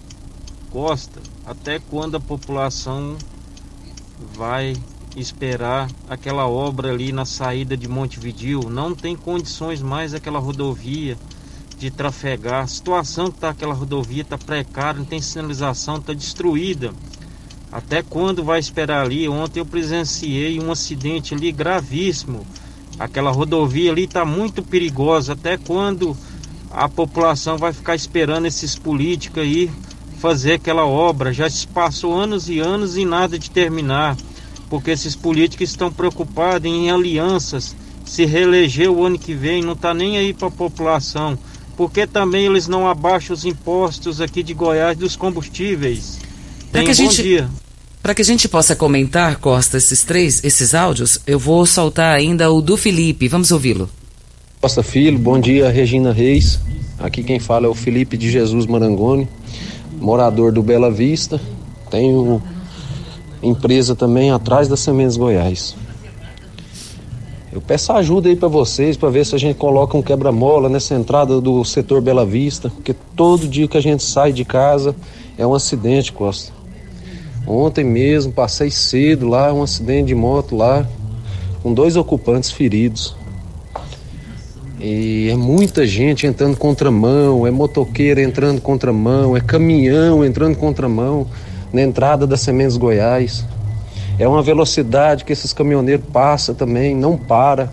Costa, 0.70 1.20
até 1.44 1.80
quando 1.80 2.16
a 2.16 2.20
população 2.20 3.16
vai 4.36 4.76
esperar 5.16 5.90
aquela 6.08 6.46
obra 6.46 6.92
ali 6.92 7.10
na 7.10 7.24
saída 7.24 7.76
de 7.76 7.88
Montevidil? 7.88 8.70
Não 8.70 8.94
tem 8.94 9.16
condições 9.16 9.82
mais 9.82 10.14
aquela 10.14 10.38
rodovia 10.38 11.18
de 11.76 11.90
trafegar. 11.90 12.62
A 12.62 12.68
situação 12.68 13.26
que 13.26 13.38
está 13.38 13.48
aquela 13.48 13.74
rodovia 13.74 14.22
está 14.22 14.38
precária, 14.38 15.00
não 15.00 15.04
tem 15.04 15.20
sinalização, 15.20 15.96
está 15.96 16.12
destruída. 16.12 16.94
Até 17.72 18.00
quando 18.00 18.44
vai 18.44 18.60
esperar 18.60 19.04
ali? 19.04 19.28
Ontem 19.28 19.58
eu 19.58 19.66
presenciei 19.66 20.60
um 20.60 20.70
acidente 20.70 21.34
ali 21.34 21.50
gravíssimo. 21.50 22.46
Aquela 22.98 23.30
rodovia 23.30 23.90
ali 23.90 24.04
está 24.04 24.24
muito 24.24 24.62
perigosa. 24.62 25.32
Até 25.32 25.56
quando 25.56 26.16
a 26.70 26.88
população 26.88 27.56
vai 27.58 27.72
ficar 27.72 27.94
esperando 27.94 28.46
esses 28.46 28.76
políticos 28.76 29.42
aí 29.42 29.70
fazer 30.18 30.54
aquela 30.54 30.86
obra? 30.86 31.32
Já 31.32 31.50
se 31.50 31.66
passou 31.66 32.14
anos 32.14 32.48
e 32.48 32.58
anos 32.60 32.96
e 32.96 33.04
nada 33.04 33.38
de 33.38 33.50
terminar. 33.50 34.16
Porque 34.70 34.90
esses 34.90 35.14
políticos 35.14 35.70
estão 35.70 35.92
preocupados 35.92 36.70
em 36.70 36.90
alianças. 36.90 37.76
Se 38.04 38.24
reeleger 38.24 38.90
o 38.90 39.04
ano 39.04 39.18
que 39.18 39.34
vem, 39.34 39.62
não 39.62 39.72
está 39.72 39.92
nem 39.92 40.16
aí 40.16 40.32
para 40.32 40.48
a 40.48 40.50
população. 40.50 41.38
Porque 41.76 42.06
também 42.06 42.46
eles 42.46 42.68
não 42.68 42.88
abaixam 42.88 43.34
os 43.34 43.44
impostos 43.44 44.20
aqui 44.20 44.42
de 44.42 44.54
Goiás 44.54 44.96
dos 44.96 45.16
combustíveis. 45.16 46.18
Para 46.70 46.84
que, 46.84 46.90
a 46.90 46.94
gente, 46.94 47.44
que 48.12 48.20
a 48.20 48.24
gente 48.24 48.46
possa 48.46 48.76
comentar, 48.76 49.36
Costa, 49.36 49.78
esses 49.78 50.04
três, 50.04 50.44
esses 50.44 50.74
áudios, 50.74 51.20
eu 51.26 51.38
vou 51.38 51.64
soltar 51.64 52.14
ainda 52.14 52.52
o 52.52 52.60
do 52.60 52.76
Felipe. 52.76 53.28
Vamos 53.28 53.50
ouvi-lo. 53.50 53.88
Costa 54.60 54.82
Filho, 54.82 55.18
bom 55.18 55.40
dia, 55.40 55.70
Regina 55.70 56.12
Reis. 56.12 56.60
Aqui 56.98 57.22
quem 57.22 57.38
fala 57.38 57.66
é 57.66 57.68
o 57.68 57.74
Felipe 57.74 58.18
de 58.18 58.30
Jesus 58.30 58.66
Marangoni, 58.66 59.26
morador 59.98 60.52
do 60.52 60.62
Bela 60.62 60.90
Vista. 60.90 61.40
Tenho 61.90 62.42
empresa 63.42 63.96
também 63.96 64.30
atrás 64.30 64.68
da 64.68 64.76
Sementes 64.76 65.16
Goiás. 65.16 65.74
Eu 67.50 67.62
peço 67.62 67.90
ajuda 67.92 68.28
aí 68.28 68.36
para 68.36 68.48
vocês 68.48 68.98
para 68.98 69.08
ver 69.08 69.24
se 69.24 69.34
a 69.34 69.38
gente 69.38 69.56
coloca 69.56 69.96
um 69.96 70.02
quebra-mola 70.02 70.68
nessa 70.68 70.94
entrada 70.94 71.40
do 71.40 71.64
setor 71.64 72.02
Bela 72.02 72.26
Vista, 72.26 72.68
porque 72.68 72.94
todo 73.16 73.48
dia 73.48 73.66
que 73.66 73.78
a 73.78 73.82
gente 73.82 74.02
sai 74.02 74.30
de 74.30 74.44
casa 74.44 74.94
é 75.38 75.46
um 75.46 75.54
acidente, 75.54 76.12
Costa. 76.12 76.63
Ontem 77.46 77.84
mesmo 77.84 78.32
passei 78.32 78.70
cedo 78.70 79.28
lá, 79.28 79.52
um 79.52 79.62
acidente 79.62 80.08
de 80.08 80.14
moto 80.14 80.56
lá, 80.56 80.86
com 81.62 81.72
dois 81.72 81.96
ocupantes 81.96 82.50
feridos. 82.50 83.14
E 84.80 85.28
é 85.30 85.36
muita 85.36 85.86
gente 85.86 86.26
entrando 86.26 86.56
contramão, 86.56 87.46
é 87.46 87.50
motoqueiro 87.50 88.20
entrando 88.20 88.60
contramão, 88.60 89.36
é 89.36 89.40
caminhão 89.40 90.24
entrando 90.24 90.56
contramão 90.56 91.26
na 91.72 91.82
entrada 91.82 92.26
da 92.26 92.36
Sementes 92.36 92.76
Goiás. 92.76 93.44
É 94.18 94.28
uma 94.28 94.42
velocidade 94.42 95.24
que 95.24 95.32
esses 95.32 95.52
caminhoneiros 95.52 96.04
passam 96.12 96.54
também, 96.54 96.94
não 96.94 97.16
para. 97.16 97.72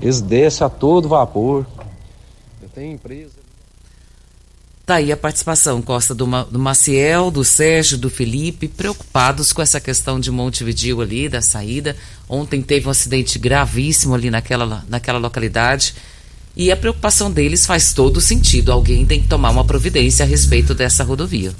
Eles 0.00 0.20
descem 0.20 0.66
a 0.66 0.70
todo 0.70 1.08
vapor. 1.08 1.66
Eu 2.62 2.68
tenho 2.68 2.92
empresa. 2.92 3.43
Tá 4.86 4.96
aí 4.96 5.10
a 5.10 5.16
participação, 5.16 5.80
Costa, 5.80 6.14
do, 6.14 6.26
do 6.44 6.58
Maciel, 6.58 7.30
do 7.30 7.42
Sérgio, 7.42 7.96
do 7.96 8.10
Felipe, 8.10 8.68
preocupados 8.68 9.50
com 9.50 9.62
essa 9.62 9.80
questão 9.80 10.20
de 10.20 10.30
Montevideo 10.30 11.00
ali, 11.00 11.26
da 11.26 11.40
saída. 11.40 11.96
Ontem 12.28 12.60
teve 12.60 12.86
um 12.86 12.90
acidente 12.90 13.38
gravíssimo 13.38 14.14
ali 14.14 14.30
naquela, 14.30 14.84
naquela 14.86 15.18
localidade. 15.18 15.94
E 16.54 16.70
a 16.70 16.76
preocupação 16.76 17.30
deles 17.30 17.64
faz 17.64 17.94
todo 17.94 18.20
sentido. 18.20 18.70
Alguém 18.72 19.06
tem 19.06 19.22
que 19.22 19.26
tomar 19.26 19.50
uma 19.50 19.64
providência 19.64 20.22
a 20.22 20.28
respeito 20.28 20.74
dessa 20.74 21.02
rodovia. 21.02 21.54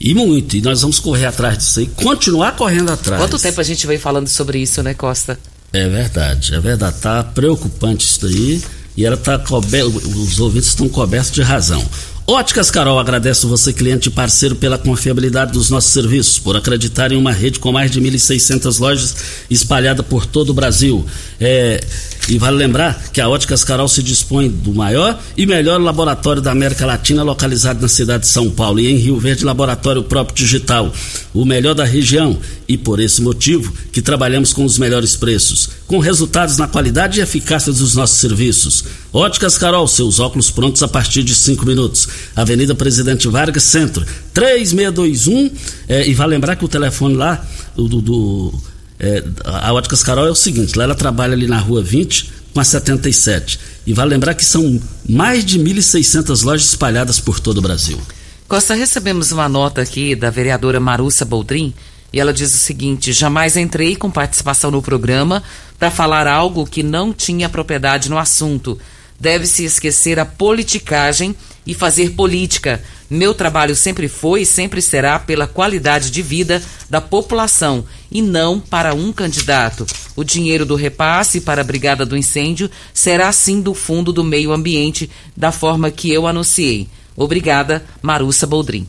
E 0.00 0.14
muito. 0.14 0.56
E 0.56 0.62
nós 0.62 0.80
vamos 0.80 0.98
correr 0.98 1.26
atrás 1.26 1.58
disso 1.58 1.78
aí, 1.78 1.86
continuar 1.86 2.56
correndo 2.56 2.90
atrás. 2.90 3.20
Quanto 3.20 3.38
tempo 3.38 3.60
a 3.60 3.64
gente 3.64 3.86
vem 3.86 3.98
falando 3.98 4.28
sobre 4.28 4.58
isso, 4.58 4.82
né, 4.82 4.94
Costa? 4.94 5.38
É 5.74 5.88
verdade, 5.88 6.54
é 6.54 6.60
verdade. 6.60 6.96
Tá 7.00 7.22
preocupante 7.22 8.06
isso 8.06 8.22
daí. 8.22 8.62
E 8.96 9.06
ela 9.06 9.16
tá 9.16 9.38
coberto, 9.38 9.88
os 9.88 10.40
ouvintes 10.40 10.70
estão 10.70 10.88
cobertos 10.88 11.30
de 11.30 11.40
razão. 11.40 11.82
Óticas 12.26 12.70
Carol 12.70 13.00
agradece 13.00 13.46
você, 13.46 13.72
cliente 13.72 14.08
e 14.08 14.12
parceiro, 14.12 14.54
pela 14.54 14.78
confiabilidade 14.78 15.52
dos 15.52 15.70
nossos 15.70 15.92
serviços, 15.92 16.38
por 16.38 16.56
acreditar 16.56 17.10
em 17.10 17.16
uma 17.16 17.32
rede 17.32 17.58
com 17.58 17.72
mais 17.72 17.90
de 17.90 18.00
1.600 18.00 18.78
lojas 18.78 19.16
espalhada 19.50 20.02
por 20.02 20.24
todo 20.24 20.50
o 20.50 20.54
Brasil. 20.54 21.04
É, 21.40 21.84
e 22.28 22.38
vale 22.38 22.56
lembrar 22.56 23.10
que 23.12 23.20
a 23.20 23.28
Óticas 23.28 23.64
Carol 23.64 23.88
se 23.88 24.02
dispõe 24.02 24.48
do 24.48 24.72
maior 24.72 25.20
e 25.36 25.44
melhor 25.44 25.80
laboratório 25.80 26.40
da 26.40 26.52
América 26.52 26.86
Latina, 26.86 27.22
localizado 27.22 27.80
na 27.82 27.88
cidade 27.88 28.22
de 28.22 28.28
São 28.28 28.48
Paulo, 28.48 28.78
e 28.78 28.86
em 28.86 28.96
Rio 28.96 29.18
Verde, 29.18 29.44
laboratório 29.44 30.04
próprio 30.04 30.36
digital, 30.36 30.92
o 31.34 31.44
melhor 31.44 31.74
da 31.74 31.84
região. 31.84 32.38
E 32.68 32.78
por 32.78 33.00
esse 33.00 33.20
motivo 33.20 33.72
que 33.90 34.00
trabalhamos 34.00 34.52
com 34.52 34.64
os 34.64 34.78
melhores 34.78 35.16
preços, 35.16 35.68
com 35.86 35.98
resultados 35.98 36.56
na 36.56 36.68
qualidade 36.68 37.18
e 37.18 37.22
eficácia 37.22 37.72
dos 37.72 37.94
nossos 37.94 38.18
serviços. 38.18 38.84
Óticas 39.12 39.58
Carol, 39.58 39.86
seus 39.86 40.20
óculos 40.20 40.50
prontos 40.50 40.82
a 40.82 40.88
partir 40.88 41.22
de 41.22 41.34
cinco 41.34 41.66
minutos. 41.66 42.08
Avenida 42.34 42.74
Presidente 42.74 43.28
Vargas, 43.28 43.64
Centro, 43.64 44.06
3621. 44.32 45.50
É, 45.88 46.08
e 46.08 46.14
vale 46.14 46.30
lembrar 46.30 46.56
que 46.56 46.64
o 46.64 46.68
telefone 46.68 47.14
lá, 47.14 47.44
do, 47.76 48.00
do 48.00 48.54
é, 49.02 49.24
a 49.44 49.72
Óticas 49.72 50.02
Carol 50.02 50.26
é 50.26 50.30
o 50.30 50.34
seguinte: 50.34 50.78
lá 50.78 50.84
ela 50.84 50.94
trabalha 50.94 51.32
ali 51.32 51.48
na 51.48 51.58
rua 51.58 51.82
20 51.82 52.32
com 52.54 52.60
a 52.60 52.64
77. 52.64 53.58
E 53.84 53.92
vale 53.92 54.10
lembrar 54.10 54.34
que 54.34 54.44
são 54.44 54.80
mais 55.08 55.44
de 55.44 55.58
1.600 55.58 56.44
lojas 56.44 56.68
espalhadas 56.68 57.18
por 57.18 57.40
todo 57.40 57.58
o 57.58 57.62
Brasil. 57.62 58.00
Costa, 58.46 58.74
recebemos 58.74 59.32
uma 59.32 59.48
nota 59.48 59.82
aqui 59.82 60.14
da 60.14 60.30
vereadora 60.30 60.78
Marussa 60.78 61.24
Boldrin 61.24 61.74
e 62.12 62.20
ela 62.20 62.32
diz 62.32 62.54
o 62.54 62.58
seguinte: 62.58 63.12
jamais 63.12 63.56
entrei 63.56 63.96
com 63.96 64.10
participação 64.10 64.70
no 64.70 64.80
programa 64.80 65.42
para 65.78 65.90
falar 65.90 66.28
algo 66.28 66.64
que 66.64 66.82
não 66.82 67.12
tinha 67.12 67.48
propriedade 67.48 68.08
no 68.08 68.18
assunto. 68.18 68.78
Deve-se 69.18 69.64
esquecer 69.64 70.18
a 70.20 70.24
politicagem 70.24 71.34
e 71.66 71.74
fazer 71.74 72.10
política. 72.10 72.82
Meu 73.08 73.34
trabalho 73.34 73.76
sempre 73.76 74.08
foi 74.08 74.42
e 74.42 74.46
sempre 74.46 74.80
será 74.80 75.18
pela 75.18 75.46
qualidade 75.46 76.10
de 76.10 76.22
vida 76.22 76.62
da 76.88 77.00
população 77.00 77.84
e 78.10 78.22
não 78.22 78.58
para 78.58 78.94
um 78.94 79.12
candidato. 79.12 79.86
O 80.16 80.24
dinheiro 80.24 80.64
do 80.64 80.74
repasse 80.74 81.40
para 81.40 81.60
a 81.60 81.64
Brigada 81.64 82.06
do 82.06 82.16
Incêndio 82.16 82.70
será 82.92 83.30
sim 83.32 83.60
do 83.60 83.74
Fundo 83.74 84.12
do 84.12 84.24
Meio 84.24 84.52
Ambiente, 84.52 85.10
da 85.36 85.52
forma 85.52 85.90
que 85.90 86.10
eu 86.10 86.26
anunciei. 86.26 86.88
Obrigada, 87.16 87.84
Marussa 88.00 88.46
Boldrin. 88.46 88.86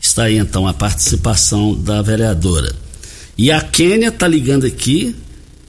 Está 0.00 0.24
aí 0.24 0.38
então 0.38 0.66
a 0.66 0.74
participação 0.74 1.74
da 1.74 2.02
vereadora. 2.02 2.74
E 3.38 3.50
a 3.50 3.60
Quênia 3.60 4.08
está 4.08 4.26
ligando 4.26 4.66
aqui. 4.66 5.14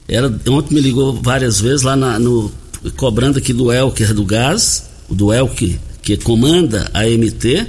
Ela 0.08 0.28
ontem 0.48 0.74
me 0.74 0.80
ligou 0.80 1.20
várias 1.22 1.60
vezes 1.60 1.82
lá 1.82 1.94
na, 1.94 2.18
no 2.18 2.50
cobrando 2.96 3.38
aqui 3.38 3.52
do 3.52 3.72
Elker 3.72 4.12
do 4.12 4.24
Gás, 4.24 4.90
do 5.08 5.32
Elker 5.32 5.78
que 6.02 6.16
comanda 6.16 6.90
a 6.92 7.04
MT 7.04 7.66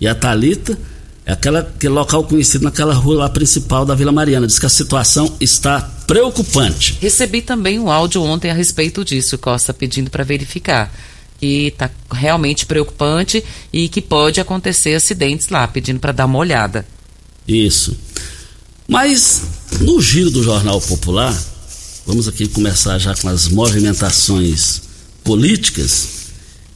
e 0.00 0.06
a 0.06 0.14
Talita 0.14 0.78
é 1.24 1.32
aquela, 1.32 1.60
aquele 1.60 1.94
local 1.94 2.24
conhecido 2.24 2.64
naquela 2.64 2.92
rua 2.94 3.16
lá 3.16 3.28
principal 3.28 3.84
da 3.84 3.94
Vila 3.94 4.12
Mariana. 4.12 4.46
Diz 4.46 4.58
que 4.58 4.66
a 4.66 4.68
situação 4.68 5.36
está 5.40 5.80
preocupante. 6.06 6.98
Recebi 7.00 7.40
também 7.40 7.78
um 7.78 7.90
áudio 7.90 8.22
ontem 8.22 8.50
a 8.50 8.54
respeito 8.54 9.04
disso, 9.04 9.38
Costa, 9.38 9.72
pedindo 9.72 10.10
para 10.10 10.24
verificar. 10.24 10.92
Que 11.38 11.68
está 11.68 11.90
realmente 12.10 12.66
preocupante 12.66 13.42
e 13.72 13.88
que 13.88 14.00
pode 14.00 14.40
acontecer 14.40 14.94
acidentes 14.94 15.48
lá, 15.48 15.66
pedindo 15.66 15.98
para 15.98 16.12
dar 16.12 16.26
uma 16.26 16.38
olhada. 16.38 16.86
Isso. 17.46 17.96
Mas 18.86 19.42
no 19.80 20.00
giro 20.00 20.30
do 20.30 20.42
Jornal 20.42 20.80
Popular, 20.80 21.36
Vamos 22.04 22.26
aqui 22.26 22.48
começar 22.48 22.98
já 22.98 23.14
com 23.14 23.28
as 23.28 23.46
movimentações 23.46 24.82
políticas 25.22 26.21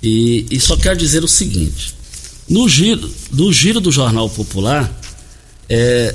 e, 0.06 0.46
e 0.52 0.60
só 0.60 0.76
quero 0.76 0.96
dizer 0.96 1.24
o 1.24 1.28
seguinte: 1.28 1.92
no 2.48 2.68
giro, 2.68 3.12
no 3.32 3.52
giro 3.52 3.80
do 3.80 3.90
Jornal 3.90 4.30
Popular 4.30 4.88
é, 5.68 6.14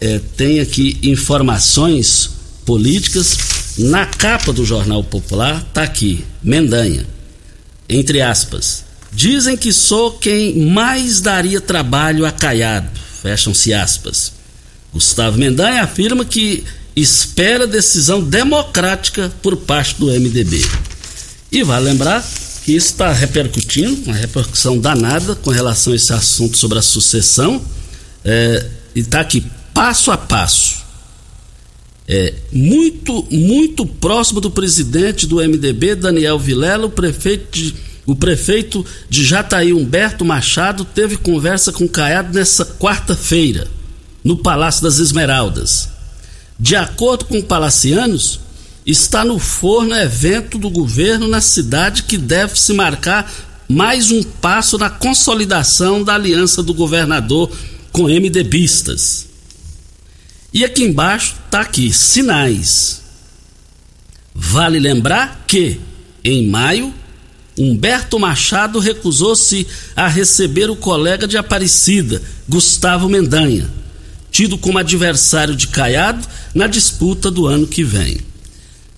é, 0.00 0.20
tem 0.36 0.60
aqui 0.60 0.96
informações 1.02 2.30
políticas. 2.64 3.36
Na 3.78 4.06
capa 4.06 4.52
do 4.52 4.64
Jornal 4.64 5.02
Popular 5.02 5.64
está 5.66 5.82
aqui 5.82 6.24
Mendanha, 6.42 7.04
entre 7.88 8.20
aspas. 8.20 8.84
Dizem 9.10 9.56
que 9.56 9.72
sou 9.72 10.12
quem 10.12 10.66
mais 10.66 11.20
daria 11.20 11.60
trabalho 11.60 12.24
a 12.24 12.30
Caiado. 12.30 12.88
Fecham-se 13.22 13.74
aspas. 13.74 14.32
Gustavo 14.92 15.38
Mendanha 15.38 15.82
afirma 15.82 16.24
que 16.24 16.62
espera 16.94 17.66
decisão 17.66 18.22
democrática 18.22 19.32
por 19.42 19.56
parte 19.56 19.96
do 19.98 20.06
MDB. 20.06 20.64
E 21.50 21.62
vale 21.62 21.86
lembrar 21.86 22.24
que 22.64 22.72
isso 22.72 22.88
está 22.88 23.12
repercutindo, 23.12 24.02
uma 24.06 24.14
repercussão 24.14 24.78
danada 24.78 25.34
com 25.34 25.50
relação 25.50 25.92
a 25.92 25.96
esse 25.96 26.12
assunto 26.12 26.56
sobre 26.56 26.78
a 26.78 26.82
sucessão, 26.82 27.62
é, 28.24 28.66
e 28.94 29.00
está 29.00 29.20
aqui 29.20 29.44
passo 29.74 30.10
a 30.10 30.16
passo. 30.16 30.82
É, 32.06 32.34
muito, 32.52 33.26
muito 33.30 33.86
próximo 33.86 34.40
do 34.40 34.50
presidente 34.50 35.26
do 35.26 35.36
MDB, 35.36 35.94
Daniel 35.94 36.38
Vilela, 36.38 36.86
o 36.86 36.90
prefeito 36.90 37.56
de, 37.56 37.74
o 38.04 38.14
prefeito 38.14 38.84
de 39.08 39.24
Jataí, 39.24 39.72
Humberto 39.72 40.24
Machado, 40.24 40.84
teve 40.84 41.16
conversa 41.16 41.72
com 41.72 41.88
Caiado 41.88 42.34
nessa 42.34 42.64
quarta-feira, 42.64 43.68
no 44.22 44.36
Palácio 44.36 44.82
das 44.82 44.98
Esmeraldas. 44.98 45.88
De 46.58 46.76
acordo 46.76 47.24
com 47.24 47.42
palacianos, 47.42 48.40
está 48.86 49.24
no 49.24 49.38
forno 49.38 49.94
evento 49.94 50.58
do 50.58 50.68
governo 50.68 51.28
na 51.28 51.40
cidade 51.40 52.02
que 52.02 52.18
deve 52.18 52.58
se 52.58 52.72
marcar 52.72 53.32
mais 53.68 54.10
um 54.10 54.22
passo 54.22 54.76
na 54.76 54.90
consolidação 54.90 56.02
da 56.02 56.14
aliança 56.14 56.62
do 56.62 56.74
governador 56.74 57.50
com 57.90 58.04
MDBistas. 58.04 59.28
E 60.52 60.64
aqui 60.64 60.84
embaixo 60.84 61.36
está 61.46 61.60
aqui, 61.60 61.92
sinais. 61.92 63.00
Vale 64.34 64.78
lembrar 64.78 65.44
que, 65.46 65.80
em 66.24 66.46
maio, 66.46 66.92
Humberto 67.56 68.18
Machado 68.18 68.78
recusou-se 68.78 69.66
a 69.94 70.08
receber 70.08 70.70
o 70.70 70.76
colega 70.76 71.26
de 71.26 71.36
Aparecida, 71.36 72.20
Gustavo 72.48 73.08
Mendanha, 73.08 73.70
tido 74.30 74.58
como 74.58 74.78
adversário 74.78 75.54
de 75.54 75.68
Caiado 75.68 76.26
na 76.54 76.66
disputa 76.66 77.30
do 77.30 77.46
ano 77.46 77.66
que 77.66 77.84
vem. 77.84 78.31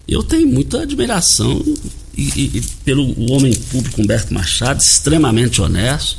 Eu 0.07 0.23
tenho 0.23 0.47
muita 0.47 0.83
admiração 0.83 1.63
e, 2.17 2.23
e, 2.23 2.59
e 2.59 2.63
pelo 2.85 3.33
homem 3.33 3.55
público 3.55 4.01
Humberto 4.01 4.33
Machado, 4.33 4.81
extremamente 4.81 5.63
honesto, 5.63 6.19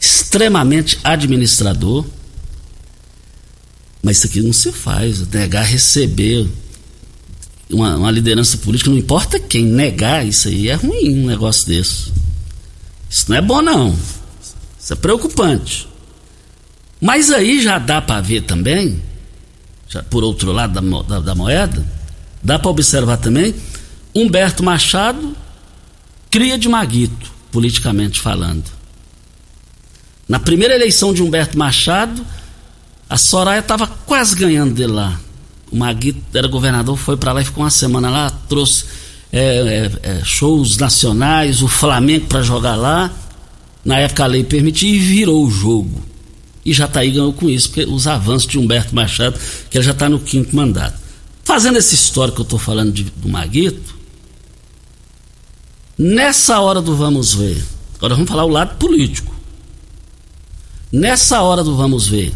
extremamente 0.00 0.98
administrador. 1.04 2.04
Mas 4.02 4.18
isso 4.18 4.26
aqui 4.26 4.42
não 4.42 4.52
se 4.52 4.72
faz, 4.72 5.26
negar 5.28 5.64
receber 5.64 6.48
uma, 7.70 7.96
uma, 7.96 8.10
liderança 8.10 8.58
política, 8.58 8.90
não 8.90 8.98
importa 8.98 9.38
quem, 9.38 9.64
negar 9.64 10.26
isso 10.26 10.48
aí 10.48 10.68
é 10.68 10.74
ruim, 10.74 11.22
um 11.22 11.26
negócio 11.26 11.66
desse. 11.66 12.10
Isso 13.08 13.26
não 13.28 13.36
é 13.36 13.42
bom, 13.42 13.62
não. 13.62 13.96
Isso 14.80 14.92
é 14.92 14.96
preocupante. 14.96 15.88
Mas 17.00 17.30
aí 17.30 17.62
já 17.62 17.78
dá 17.78 18.00
para 18.00 18.20
ver 18.20 18.42
também, 18.42 19.00
já 19.88 20.02
por 20.02 20.24
outro 20.24 20.52
lado 20.52 20.80
da, 20.80 21.02
da, 21.02 21.20
da 21.20 21.34
moeda, 21.34 21.84
dá 22.42 22.58
para 22.58 22.70
observar 22.70 23.16
também, 23.16 23.54
Humberto 24.14 24.62
Machado 24.62 25.36
cria 26.30 26.58
de 26.58 26.68
Maguito, 26.68 27.32
politicamente 27.50 28.20
falando. 28.20 28.64
Na 30.28 30.38
primeira 30.38 30.74
eleição 30.74 31.12
de 31.12 31.22
Humberto 31.22 31.58
Machado, 31.58 32.24
a 33.08 33.16
Soraya 33.16 33.60
estava 33.60 33.86
quase 33.86 34.36
ganhando 34.36 34.72
dele 34.72 34.92
lá. 34.92 35.20
O 35.70 35.76
Maguito 35.76 36.20
era 36.32 36.46
governador, 36.46 36.96
foi 36.96 37.16
para 37.16 37.32
lá 37.32 37.42
e 37.42 37.44
ficou 37.44 37.64
uma 37.64 37.70
semana 37.70 38.10
lá, 38.10 38.30
trouxe 38.48 38.84
é, 39.32 39.40
é, 39.40 39.90
é, 40.02 40.24
shows 40.24 40.76
nacionais, 40.76 41.62
o 41.62 41.68
Flamengo 41.68 42.26
para 42.26 42.42
jogar 42.42 42.76
lá. 42.76 43.10
Na 43.84 43.98
época 43.98 44.22
a 44.24 44.26
lei 44.26 44.44
permitia 44.44 44.88
e 44.88 44.98
virou 44.98 45.44
o 45.44 45.50
jogo. 45.50 46.00
E 46.64 46.72
já 46.72 46.86
tá 46.86 47.00
aí 47.00 47.10
ganhou 47.10 47.32
com 47.32 47.48
isso, 47.48 47.70
porque 47.70 47.90
os 47.90 48.06
avanços 48.06 48.46
de 48.46 48.58
Humberto 48.58 48.94
Machado, 48.94 49.38
que 49.70 49.78
ele 49.78 49.84
já 49.84 49.92
está 49.92 50.08
no 50.08 50.20
quinto 50.20 50.54
mandato. 50.54 50.99
Fazendo 51.50 51.78
essa 51.78 51.96
história 51.96 52.32
que 52.32 52.40
eu 52.40 52.44
estou 52.44 52.60
falando 52.60 52.92
de, 52.92 53.02
do 53.02 53.28
Maguito, 53.28 53.96
nessa 55.98 56.60
hora 56.60 56.80
do 56.80 56.94
vamos 56.94 57.34
ver, 57.34 57.60
agora 57.96 58.14
vamos 58.14 58.30
falar 58.30 58.44
o 58.44 58.48
lado 58.48 58.78
político. 58.78 59.34
Nessa 60.92 61.42
hora 61.42 61.64
do 61.64 61.74
vamos 61.74 62.06
ver, 62.06 62.32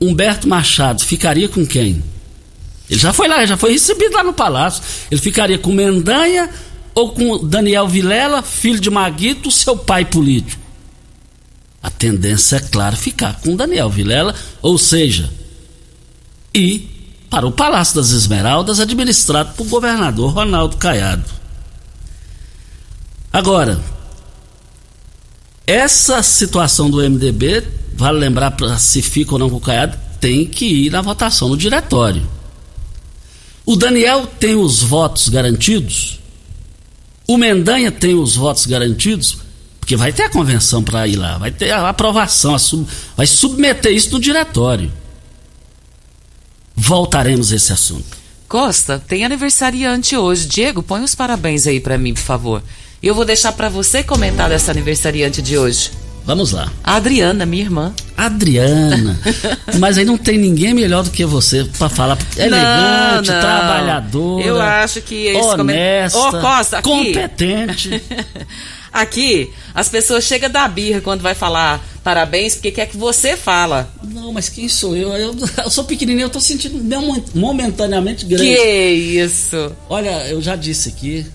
Humberto 0.00 0.48
Machado 0.48 1.04
ficaria 1.04 1.46
com 1.46 1.66
quem? 1.66 2.02
Ele 2.88 2.98
já 2.98 3.12
foi 3.12 3.28
lá, 3.28 3.44
já 3.44 3.58
foi 3.58 3.72
recebido 3.72 4.14
lá 4.14 4.24
no 4.24 4.32
palácio. 4.32 4.82
Ele 5.10 5.20
ficaria 5.20 5.58
com 5.58 5.70
Mendanha 5.70 6.48
ou 6.94 7.10
com 7.12 7.46
Daniel 7.46 7.86
Vilela, 7.86 8.42
filho 8.42 8.80
de 8.80 8.88
Maguito, 8.88 9.50
seu 9.50 9.76
pai 9.76 10.06
político? 10.06 10.62
A 11.82 11.90
tendência 11.90 12.56
é, 12.56 12.60
claro, 12.60 12.96
ficar 12.96 13.42
com 13.42 13.54
Daniel 13.54 13.90
Vilela, 13.90 14.34
ou 14.62 14.78
seja, 14.78 15.30
ir 16.54 16.97
para 17.30 17.46
o 17.46 17.52
Palácio 17.52 17.96
das 17.96 18.10
Esmeraldas, 18.10 18.80
administrado 18.80 19.54
por 19.54 19.66
governador 19.66 20.32
Ronaldo 20.32 20.76
Caiado. 20.76 21.24
Agora, 23.32 23.80
essa 25.66 26.22
situação 26.22 26.90
do 26.90 26.98
MDB 26.98 27.78
vale 27.98 28.18
lembrar 28.18 28.56
se 28.78 29.02
fica 29.02 29.32
ou 29.32 29.38
não 29.38 29.50
com 29.50 29.56
o 29.56 29.60
Caiado, 29.60 29.98
tem 30.20 30.46
que 30.46 30.64
ir 30.64 30.90
na 30.90 31.02
votação 31.02 31.48
no 31.48 31.56
diretório. 31.56 32.26
O 33.66 33.76
Daniel 33.76 34.26
tem 34.26 34.54
os 34.54 34.82
votos 34.82 35.28
garantidos? 35.28 36.20
O 37.26 37.36
Mendanha 37.36 37.90
tem 37.90 38.14
os 38.14 38.36
votos 38.36 38.66
garantidos? 38.66 39.38
Porque 39.80 39.96
vai 39.96 40.12
ter 40.12 40.22
a 40.22 40.30
convenção 40.30 40.82
para 40.82 41.08
ir 41.08 41.16
lá, 41.16 41.38
vai 41.38 41.50
ter 41.50 41.70
a 41.72 41.88
aprovação, 41.88 42.54
a 42.54 42.58
sub, 42.58 42.86
vai 43.16 43.26
submeter 43.26 43.92
isso 43.92 44.12
no 44.12 44.20
diretório. 44.20 44.90
Voltaremos 46.80 47.52
a 47.52 47.56
esse 47.56 47.72
assunto. 47.72 48.16
Costa, 48.48 49.02
tem 49.06 49.24
aniversariante 49.24 50.16
hoje. 50.16 50.46
Diego, 50.46 50.80
põe 50.80 51.02
os 51.02 51.12
parabéns 51.14 51.66
aí 51.66 51.80
para 51.80 51.98
mim, 51.98 52.14
por 52.14 52.22
favor. 52.22 52.62
E 53.02 53.06
eu 53.08 53.14
vou 53.16 53.24
deixar 53.24 53.50
para 53.52 53.68
você 53.68 54.02
comentar 54.02 54.48
dessa 54.48 54.70
aniversariante 54.70 55.42
de 55.42 55.58
hoje. 55.58 55.90
Vamos 56.24 56.52
lá. 56.52 56.70
A 56.84 56.94
Adriana, 56.94 57.44
minha 57.44 57.64
irmã. 57.64 57.92
Adriana. 58.16 59.18
Mas 59.80 59.98
aí 59.98 60.04
não 60.04 60.16
tem 60.16 60.38
ninguém 60.38 60.72
melhor 60.72 61.02
do 61.02 61.10
que 61.10 61.24
você 61.24 61.64
para 61.78 61.88
falar. 61.88 62.16
Elegante, 62.36 63.28
não, 63.28 63.34
não. 63.34 63.40
trabalhadora. 63.40 64.44
Eu 64.44 64.60
acho 64.62 65.00
que 65.00 65.26
esse 65.26 65.48
honesta, 65.48 66.18
Ô, 66.18 66.40
Costa, 66.40 66.78
aqui. 66.78 66.88
competente. 66.88 68.02
aqui, 68.92 69.50
as 69.74 69.88
pessoas 69.88 70.24
chegam 70.24 70.50
da 70.50 70.66
birra 70.68 71.00
quando 71.00 71.20
vai 71.20 71.34
falar 71.34 71.84
parabéns, 72.08 72.54
porque 72.54 72.70
quer 72.70 72.86
que 72.86 72.96
você 72.96 73.36
fala. 73.36 73.92
Não, 74.02 74.32
mas 74.32 74.48
quem 74.48 74.66
sou 74.66 74.96
eu? 74.96 75.12
Eu, 75.12 75.36
eu 75.62 75.70
sou 75.70 75.84
pequenininho, 75.84 76.24
eu 76.24 76.30
tô 76.30 76.40
sentindo 76.40 76.82
momentaneamente 77.34 78.24
grande. 78.24 78.44
Que 78.44 78.90
isso? 78.90 79.72
Olha, 79.90 80.26
eu 80.28 80.40
já 80.40 80.56
disse 80.56 80.88
aqui, 80.88 81.26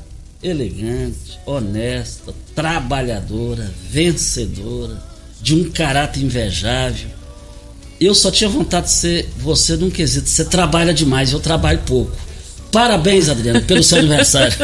elegante, 0.42 1.40
honesta, 1.46 2.34
trabalhadora, 2.56 3.72
vencedora, 3.88 5.00
de 5.40 5.54
um 5.54 5.70
caráter 5.70 6.24
invejável. 6.24 7.10
Eu 8.02 8.16
só 8.16 8.32
tinha 8.32 8.50
vontade 8.50 8.88
de 8.88 8.94
ser 8.94 9.30
você 9.38 9.78
num 9.78 9.92
quesito. 9.92 10.28
Você 10.28 10.44
trabalha 10.44 10.94
demais, 10.94 11.32
eu 11.32 11.40
trabalho 11.40 11.80
pouco. 11.86 12.18
Parabéns, 12.74 13.30
Adriana, 13.30 13.62
pelo 13.62 13.84
seu 13.84 14.00
aniversário. 14.00 14.58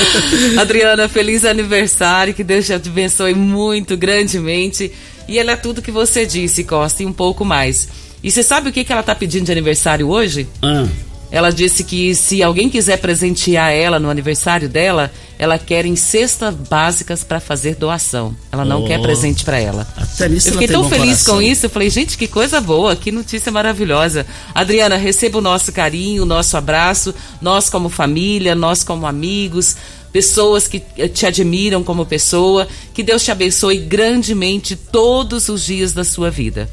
Adriana, 0.60 1.08
feliz 1.08 1.46
aniversário, 1.46 2.34
que 2.34 2.44
Deus 2.44 2.66
te 2.66 2.74
abençoe 2.74 3.34
muito 3.34 3.96
grandemente. 3.96 4.92
E 5.26 5.38
ela 5.38 5.52
é 5.52 5.56
tudo 5.56 5.80
que 5.80 5.90
você 5.90 6.26
disse, 6.26 6.62
Costa, 6.62 7.02
e 7.02 7.06
um 7.06 7.12
pouco 7.12 7.42
mais. 7.42 7.88
E 8.22 8.30
você 8.30 8.42
sabe 8.42 8.68
o 8.68 8.72
que, 8.72 8.84
que 8.84 8.92
ela 8.92 9.00
está 9.00 9.14
pedindo 9.14 9.46
de 9.46 9.52
aniversário 9.52 10.08
hoje? 10.10 10.46
Ah. 10.60 10.86
Ela 11.34 11.50
disse 11.50 11.82
que 11.82 12.14
se 12.14 12.44
alguém 12.44 12.70
quiser 12.70 12.96
presentear 12.98 13.72
ela 13.72 13.98
no 13.98 14.08
aniversário 14.08 14.68
dela, 14.68 15.10
ela 15.36 15.58
quer 15.58 15.84
em 15.84 15.96
cestas 15.96 16.54
básicas 16.54 17.24
para 17.24 17.40
fazer 17.40 17.74
doação. 17.74 18.36
Ela 18.52 18.64
não 18.64 18.84
oh, 18.84 18.86
quer 18.86 19.02
presente 19.02 19.44
para 19.44 19.58
ela. 19.58 19.84
Até 19.96 20.28
nisso 20.28 20.50
eu 20.50 20.52
fiquei 20.52 20.68
tão 20.68 20.88
feliz 20.88 21.24
coração. 21.24 21.34
com 21.34 21.42
isso. 21.42 21.66
Eu 21.66 21.70
falei, 21.70 21.90
gente, 21.90 22.16
que 22.16 22.28
coisa 22.28 22.60
boa, 22.60 22.94
que 22.94 23.10
notícia 23.10 23.50
maravilhosa. 23.50 24.24
Adriana, 24.54 24.96
receba 24.96 25.38
o 25.38 25.40
nosso 25.40 25.72
carinho, 25.72 26.22
o 26.22 26.26
nosso 26.26 26.56
abraço. 26.56 27.12
Nós 27.42 27.68
como 27.68 27.88
família, 27.88 28.54
nós 28.54 28.84
como 28.84 29.04
amigos, 29.04 29.74
pessoas 30.12 30.68
que 30.68 30.78
te 31.08 31.26
admiram 31.26 31.82
como 31.82 32.06
pessoa. 32.06 32.68
Que 32.94 33.02
Deus 33.02 33.24
te 33.24 33.32
abençoe 33.32 33.78
grandemente 33.78 34.76
todos 34.76 35.48
os 35.48 35.66
dias 35.66 35.92
da 35.92 36.04
sua 36.04 36.30
vida. 36.30 36.70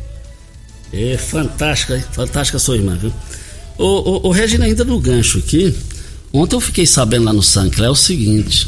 É 0.94 1.18
fantástica, 1.18 2.00
fantástica 2.12 2.60
sua 2.60 2.76
irmã, 2.76 2.96
viu? 2.96 3.12
O, 3.82 4.28
o, 4.28 4.32
Regina, 4.32 4.66
ainda 4.66 4.84
no 4.84 5.00
gancho 5.00 5.40
aqui, 5.40 5.76
Ontem 6.34 6.56
eu 6.56 6.62
fiquei 6.62 6.86
sabendo 6.86 7.26
lá 7.26 7.34
no 7.34 7.44
Sancler 7.44 7.92
o 7.92 7.96
seguinte. 7.96 8.68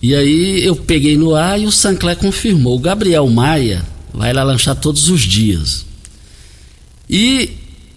E 0.00 0.14
aí 0.14 0.64
eu 0.64 0.76
peguei 0.76 1.16
no 1.16 1.34
ar 1.34 1.60
e 1.60 1.66
o 1.66 1.72
Sancler 1.72 2.16
confirmou. 2.16 2.76
O 2.76 2.80
Gabriel 2.80 3.28
Maia 3.28 3.84
vai 4.12 4.32
lá 4.32 4.42
lanchar 4.44 4.76
todos 4.76 5.08
os 5.08 5.22
dias. 5.22 5.84
E 7.10 7.50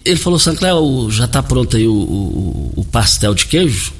ele 0.04 0.18
falou, 0.18 0.38
Sancler, 0.38 0.72
já 1.10 1.26
está 1.26 1.42
pronto 1.42 1.76
aí 1.76 1.86
o, 1.86 1.92
o, 1.92 2.72
o, 2.76 2.84
pastel 2.84 3.34
de 3.34 3.46
queijo? 3.46 3.92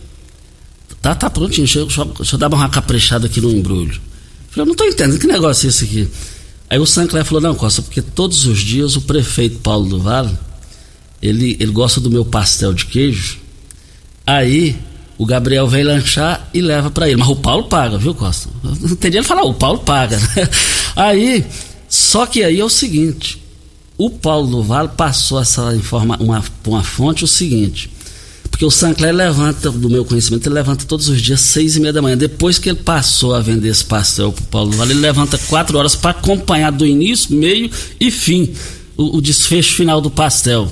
Tá, 1.00 1.14
tá 1.14 1.30
prontinho. 1.30 1.66
Deixa 1.66 1.78
eu, 1.78 1.86
deixa 1.86 2.34
eu 2.34 2.38
dar 2.38 2.52
uma 2.52 2.68
caprichada 2.68 3.26
aqui 3.26 3.40
no 3.40 3.52
embrulho. 3.52 3.94
Eu 3.94 4.50
falei, 4.50 4.66
não 4.66 4.72
estou 4.72 4.86
entendendo, 4.86 5.20
que 5.20 5.26
negócio 5.26 5.66
é 5.66 5.68
esse 5.68 5.84
aqui? 5.84 6.08
Aí 6.68 6.78
o 6.78 6.86
Sancler 6.86 7.24
falou, 7.24 7.40
não, 7.40 7.54
Costa, 7.54 7.82
porque 7.82 8.02
todos 8.02 8.46
os 8.46 8.58
dias 8.58 8.96
o 8.96 9.02
prefeito 9.02 9.58
Paulo 9.60 9.88
do 9.88 10.00
Vale, 10.00 10.36
ele, 11.22 11.56
ele 11.58 11.72
gosta 11.72 12.00
do 12.00 12.10
meu 12.10 12.24
pastel 12.24 12.72
de 12.72 12.86
queijo. 12.86 13.38
Aí 14.26 14.76
o 15.16 15.26
Gabriel 15.26 15.66
vem 15.66 15.82
lanchar 15.82 16.48
e 16.54 16.60
leva 16.60 16.90
para 16.90 17.08
ele. 17.08 17.16
Mas 17.16 17.28
o 17.28 17.36
Paulo 17.36 17.64
paga, 17.64 17.98
viu, 17.98 18.14
Costa? 18.14 18.48
Não 18.62 18.92
entendi 18.92 19.16
ele 19.16 19.26
falar, 19.26 19.42
o 19.42 19.54
Paulo 19.54 19.80
paga. 19.80 20.18
Aí, 20.94 21.44
só 21.88 22.26
que 22.26 22.42
aí 22.42 22.58
é 22.58 22.64
o 22.64 22.68
seguinte: 22.68 23.42
o 23.96 24.10
Paulo 24.10 24.48
do 24.48 24.62
Vale 24.62 24.90
passou 24.96 25.40
essa 25.40 25.74
informação, 25.74 26.26
uma, 26.26 26.42
uma 26.66 26.82
fonte 26.82 27.24
o 27.24 27.26
seguinte. 27.26 27.90
Porque 28.50 28.64
o 28.64 28.70
Sancler 28.70 29.14
levanta, 29.14 29.70
do 29.70 29.88
meu 29.88 30.04
conhecimento, 30.04 30.48
ele 30.48 30.54
levanta 30.56 30.84
todos 30.84 31.08
os 31.08 31.20
dias 31.22 31.40
seis 31.40 31.76
e 31.76 31.80
meia 31.80 31.92
da 31.92 32.02
manhã. 32.02 32.16
Depois 32.16 32.58
que 32.58 32.68
ele 32.68 32.78
passou 32.78 33.32
a 33.32 33.40
vender 33.40 33.68
esse 33.68 33.84
pastel 33.84 34.32
pro 34.32 34.44
Paulo 34.44 34.70
do 34.70 34.76
Vale, 34.76 34.92
ele 34.92 35.00
levanta 35.00 35.38
quatro 35.38 35.78
horas 35.78 35.94
para 35.94 36.10
acompanhar 36.10 36.72
do 36.72 36.84
início, 36.84 37.36
meio 37.36 37.70
e 38.00 38.10
fim 38.10 38.52
o, 38.96 39.18
o 39.18 39.20
desfecho 39.20 39.74
final 39.74 40.00
do 40.00 40.10
pastel. 40.10 40.68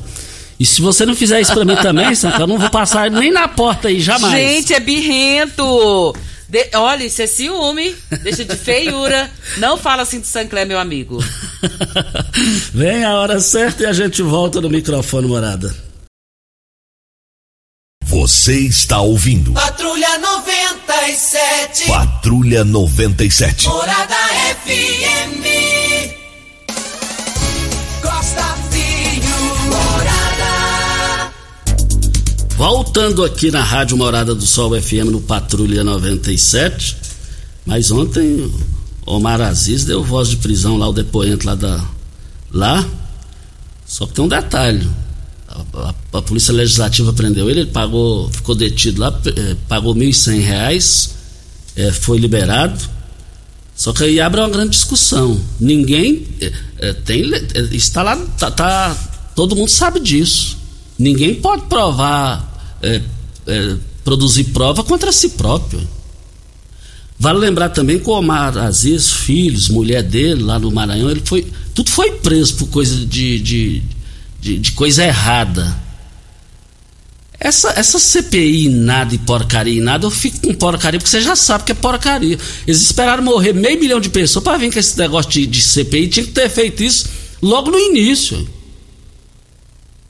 E 0.58 0.64
se 0.64 0.80
você 0.80 1.04
não 1.04 1.14
fizer 1.14 1.40
isso 1.40 1.52
pra 1.52 1.64
mim 1.64 1.76
também, 1.76 2.14
Sancler, 2.14 2.42
eu 2.42 2.46
não 2.46 2.58
vou 2.58 2.70
passar 2.70 3.10
nem 3.10 3.30
na 3.30 3.46
porta 3.46 3.88
aí, 3.88 4.00
jamais. 4.00 4.32
Gente, 4.32 4.72
é 4.72 4.80
birrento! 4.80 6.14
De, 6.48 6.70
olha, 6.74 7.04
isso 7.04 7.20
é 7.20 7.26
ciúme, 7.26 7.94
deixa 8.22 8.44
de 8.44 8.56
feiura. 8.56 9.30
Não 9.58 9.76
fala 9.76 10.02
assim 10.02 10.20
do 10.20 10.26
Sancler, 10.26 10.66
meu 10.66 10.78
amigo. 10.78 11.22
Vem 12.72 13.04
a 13.04 13.14
hora 13.14 13.40
certa 13.40 13.82
e 13.82 13.86
a 13.86 13.92
gente 13.92 14.22
volta 14.22 14.60
no 14.60 14.70
microfone, 14.70 15.26
morada. 15.26 15.74
Você 18.04 18.60
está 18.60 19.00
ouvindo. 19.00 19.52
Patrulha 19.52 20.18
97. 20.18 21.86
Patrulha 21.88 22.64
97. 22.64 23.68
Morada 23.68 24.16
FM. 24.64 25.75
Voltando 32.56 33.24
aqui 33.24 33.50
na 33.50 33.62
Rádio 33.62 33.96
Morada 33.96 34.34
do 34.34 34.46
Sol 34.46 34.80
FM 34.80 35.10
no 35.10 35.20
Patrulha 35.20 35.84
97. 35.84 36.96
Mas 37.64 37.90
ontem 37.90 38.50
Omar 39.04 39.40
Aziz 39.40 39.84
deu 39.84 40.02
voz 40.02 40.28
de 40.28 40.36
prisão 40.38 40.76
lá, 40.76 40.88
o 40.88 40.92
depoente 40.92 41.46
lá 41.46 41.54
da. 41.54 41.84
Lá. 42.50 42.86
Só 43.86 44.06
que 44.06 44.14
tem 44.14 44.24
um 44.24 44.28
detalhe 44.28 44.88
a, 45.74 45.94
a, 46.12 46.22
polícia 46.22 46.52
legislativa 46.52 47.12
prendeu 47.12 47.48
ele, 47.48 47.60
ele 47.60 47.70
pagou, 47.70 48.30
ficou 48.30 48.54
detido 48.54 49.00
lá, 49.00 49.20
eh, 49.26 49.56
pagou 49.68 49.92
R$ 49.92 50.00
1.100, 50.00 51.10
é, 51.76 51.92
foi 51.92 52.18
liberado. 52.18 52.80
Só 53.74 53.92
que 53.92 54.04
aí 54.04 54.20
abre 54.20 54.40
uma 54.40 54.48
grande 54.48 54.70
discussão. 54.70 55.38
Ninguém 55.60 56.26
é, 56.78 56.92
tem 56.92 57.22
está 57.72 58.02
lá, 58.02 58.16
tá, 58.38 58.50
tá, 58.50 58.96
todo 59.34 59.54
mundo 59.54 59.70
sabe 59.70 60.00
disso. 60.00 60.55
Ninguém 60.98 61.34
pode 61.34 61.62
provar, 61.64 62.78
é, 62.82 63.00
produzir 64.02 64.44
prova 64.44 64.82
contra 64.82 65.12
si 65.12 65.30
próprio. 65.30 65.80
Vale 67.18 67.38
lembrar 67.38 67.70
também 67.70 67.98
que 67.98 68.08
o 68.08 68.12
Omar 68.12 68.56
Aziz, 68.58 69.10
filhos, 69.10 69.68
mulher 69.68 70.02
dele 70.02 70.42
lá 70.42 70.58
no 70.58 70.70
Maranhão, 70.70 71.10
ele 71.10 71.22
foi, 71.24 71.46
tudo 71.74 71.90
foi 71.90 72.12
preso 72.12 72.56
por 72.56 72.68
coisa 72.68 73.06
de, 73.06 73.38
de 73.40 73.82
de, 74.46 74.58
de 74.58 74.72
coisa 74.72 75.04
errada. 75.04 75.84
Essa, 77.38 77.70
essa 77.70 77.98
CPI 77.98 78.68
nada 78.68 79.14
e 79.14 79.18
porcaria 79.18 79.82
nada, 79.82 80.06
eu 80.06 80.10
fico 80.10 80.40
com 80.40 80.54
porcaria, 80.54 80.98
porque 80.98 81.10
você 81.10 81.20
já 81.20 81.36
sabe 81.36 81.64
que 81.64 81.72
é 81.72 81.74
porcaria. 81.74 82.38
Eles 82.66 82.80
esperaram 82.80 83.22
morrer 83.22 83.52
meio 83.52 83.78
milhão 83.78 84.00
de 84.00 84.08
pessoas 84.08 84.42
para 84.42 84.56
vir 84.56 84.72
com 84.72 84.78
esse 84.78 84.96
negócio 84.96 85.30
de, 85.30 85.46
de 85.46 85.60
CPI, 85.60 86.08
tinha 86.08 86.26
que 86.26 86.32
ter 86.32 86.48
feito 86.48 86.82
isso 86.82 87.08
logo 87.42 87.70
no 87.70 87.78
início. 87.78 88.48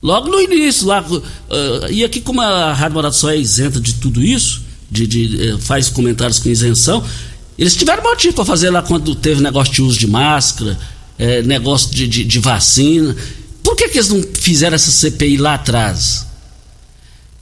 Logo 0.07 0.29
no 0.29 0.41
início, 0.41 0.87
lá, 0.87 1.01
uh, 1.03 1.91
e 1.91 2.05
aqui 2.05 2.21
como 2.21 2.41
a 2.41 2.73
Rádio 2.73 2.95
Morado 2.95 3.17
só 3.17 3.29
é 3.29 3.37
isenta 3.37 3.81
de 3.81 3.95
tudo 3.95 4.23
isso, 4.23 4.63
de, 4.89 5.05
de 5.05 5.51
uh, 5.51 5.59
faz 5.59 5.89
comentários 5.89 6.39
com 6.39 6.49
isenção, 6.49 7.05
eles 7.59 7.75
tiveram 7.75 8.05
motivo 8.05 8.33
para 8.33 8.45
fazer 8.45 8.71
lá 8.71 8.83
quando 8.83 9.17
teve 9.17 9.43
negócio 9.43 9.75
de 9.75 9.83
uso 9.83 9.99
de 9.99 10.07
máscara, 10.07 10.79
é, 11.19 11.43
negócio 11.43 11.91
de, 11.91 12.07
de, 12.07 12.25
de 12.25 12.39
vacina. 12.39 13.17
Por 13.65 13.75
que, 13.75 13.89
que 13.89 13.99
eles 13.99 14.09
não 14.09 14.23
fizeram 14.23 14.77
essa 14.77 14.93
CPI 14.93 15.39
lá 15.39 15.55
atrás? 15.55 16.25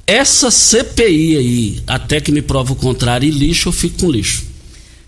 Essa 0.06 0.50
CPI 0.50 1.36
aí, 1.36 1.82
até 1.86 2.18
que 2.18 2.32
me 2.32 2.40
prova 2.40 2.72
o 2.72 2.76
contrário, 2.76 3.28
e 3.28 3.30
lixo, 3.30 3.68
eu 3.68 3.74
fico 3.74 3.98
com 3.98 4.10
lixo. 4.10 4.42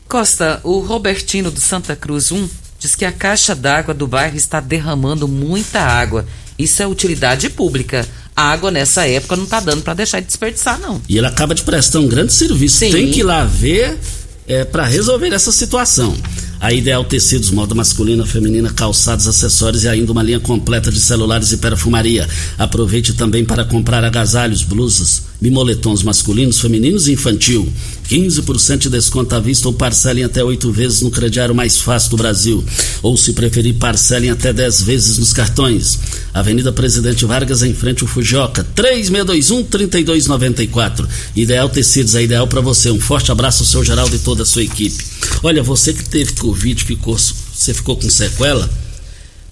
Costa, 0.07 0.61
o 0.63 0.81
Robertino 0.81 1.51
do 1.51 1.61
Santa 1.61 1.97
Cruz 1.97 2.31
1 2.31 2.47
diz 2.79 2.95
que 2.95 3.07
a 3.07 3.13
caixa 3.13 3.55
d'água 3.55 3.95
do 3.95 4.07
bairro 4.07 4.37
está 4.37 4.61
derramando 4.61 5.27
muita 5.27 5.81
água. 5.81 6.27
Isso 6.59 6.83
é 6.83 6.87
utilidade 6.87 7.49
pública. 7.51 8.07
A 8.35 8.51
água 8.51 8.71
nessa 8.71 9.07
época 9.07 9.37
não 9.37 9.45
está 9.45 9.61
dando 9.61 9.83
para 9.83 9.95
deixar 9.95 10.21
de 10.21 10.27
desperdiçar, 10.27 10.79
não. 10.79 11.01
E 11.09 11.17
ele 11.17 11.27
acaba 11.27 11.55
de 11.55 11.63
prestar 11.63 12.01
um 12.01 12.09
grande 12.09 12.33
serviço. 12.33 12.79
Sim. 12.79 12.91
Tem 12.91 13.11
que 13.11 13.21
ir 13.21 13.23
lá 13.23 13.45
ver 13.45 13.99
é, 14.47 14.65
para 14.65 14.85
resolver 14.85 15.33
essa 15.33 15.51
situação. 15.51 16.15
A 16.59 16.73
Ideal 16.73 17.05
Tecidos, 17.05 17.51
moda 17.51 17.75
masculina, 17.75 18.25
feminina, 18.25 18.73
calçados, 18.73 19.27
acessórios 19.27 19.85
e 19.85 19.89
ainda 19.89 20.11
uma 20.11 20.23
linha 20.23 20.41
completa 20.41 20.91
de 20.91 20.99
celulares 20.99 21.53
e 21.53 21.59
perfumaria. 21.59 22.27
Aproveite 22.59 23.13
também 23.13 23.45
para 23.45 23.65
comprar 23.65 24.03
agasalhos, 24.05 24.63
blusas 24.63 25.23
e 25.41 25.51
moletons 25.51 26.03
masculinos, 26.03 26.61
femininos 26.61 27.09
e 27.09 27.13
infantil. 27.13 27.67
15% 28.09 28.79
de 28.79 28.91
desconto 28.91 29.35
à 29.35 29.41
vista 29.41 29.67
ou 29.69 29.75
parcelem 29.75 30.25
até 30.25 30.43
oito 30.43 30.71
vezes 30.71 31.03
no 31.03 31.11
crediário 31.11 31.55
mais 31.55 31.81
fácil 31.81 32.11
do 32.11 32.17
Brasil. 32.17 32.65
Ou, 33.03 33.17
se 33.17 33.33
preferir, 33.33 33.75
parcelem 33.75 34.31
até 34.31 34.53
10 34.53 34.83
vezes 34.83 35.19
nos 35.19 35.33
cartões. 35.33 35.99
Avenida 36.33 36.73
Presidente 36.73 37.25
Vargas, 37.25 37.63
em 37.63 37.75
frente 37.75 38.03
ao 38.03 38.09
Fujoca, 38.09 38.65
3621-3294. 38.77 41.07
Ideal 41.35 41.69
Tecidos 41.69 42.15
é 42.15 42.23
ideal 42.23 42.47
para 42.47 42.61
você. 42.61 42.91
Um 42.91 43.01
forte 43.01 43.33
abraço 43.33 43.65
ao 43.65 43.67
seu 43.67 43.85
Geraldo 43.85 44.15
e 44.15 44.21
toda 44.21 44.45
a 44.45 44.47
sua 44.47 44.63
equipe. 44.63 45.05
Olha, 45.43 45.63
você 45.63 45.93
que 45.93 46.09
teve 46.09 46.33
Covid, 46.35 46.85
ficou, 46.85 47.19
você 47.19 47.75
ficou 47.75 47.97
com 47.97 48.09
sequela. 48.09 48.71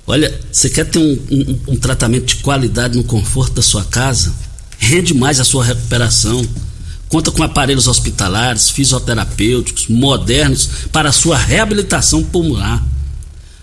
Olha, 0.06 0.38
você 0.52 0.68
quer 0.68 0.84
ter 0.84 0.98
um, 0.98 1.18
um, 1.30 1.58
um 1.68 1.76
tratamento 1.76 2.26
de 2.26 2.36
qualidade 2.36 2.94
no 2.96 3.04
conforto 3.04 3.54
da 3.54 3.62
sua 3.62 3.84
casa? 3.84 4.32
Rende 4.84 5.14
mais 5.14 5.40
a 5.40 5.44
sua 5.44 5.64
recuperação 5.64 6.46
conta 7.08 7.30
com 7.30 7.42
aparelhos 7.42 7.88
hospitalares, 7.88 8.68
fisioterapêuticos, 8.68 9.88
modernos 9.88 10.68
para 10.92 11.08
a 11.08 11.12
sua 11.12 11.38
reabilitação 11.38 12.22
pulmonar. 12.22 12.84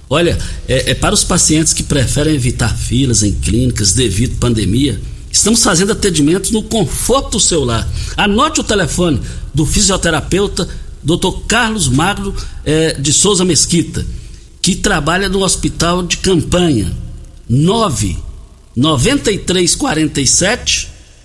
Olha, 0.09 0.35
é, 0.67 0.89
é, 0.89 0.95
para 0.95 1.13
os 1.13 1.23
pacientes 1.23 1.73
que 1.73 1.83
preferem 1.83 2.33
evitar 2.33 2.75
filas 2.75 3.21
em 3.21 3.33
clínicas 3.33 3.93
devido 3.93 4.37
à 4.37 4.39
pandemia, 4.39 4.99
estamos 5.31 5.61
fazendo 5.61 5.91
atendimento 5.91 6.51
no 6.51 6.63
conforto 6.63 7.33
do 7.33 7.39
seu 7.39 7.63
lar. 7.63 7.87
Anote 8.17 8.61
o 8.61 8.63
telefone 8.63 9.21
do 9.53 9.63
fisioterapeuta 9.63 10.67
Dr. 11.03 11.45
Carlos 11.47 11.87
Magro 11.87 12.35
é, 12.65 12.95
de 12.95 13.13
Souza 13.13 13.45
Mesquita, 13.45 14.03
que 14.59 14.75
trabalha 14.75 15.29
no 15.29 15.43
hospital 15.43 16.01
de 16.01 16.17
campanha. 16.17 16.91
9 17.47 18.17
9347 18.75 20.90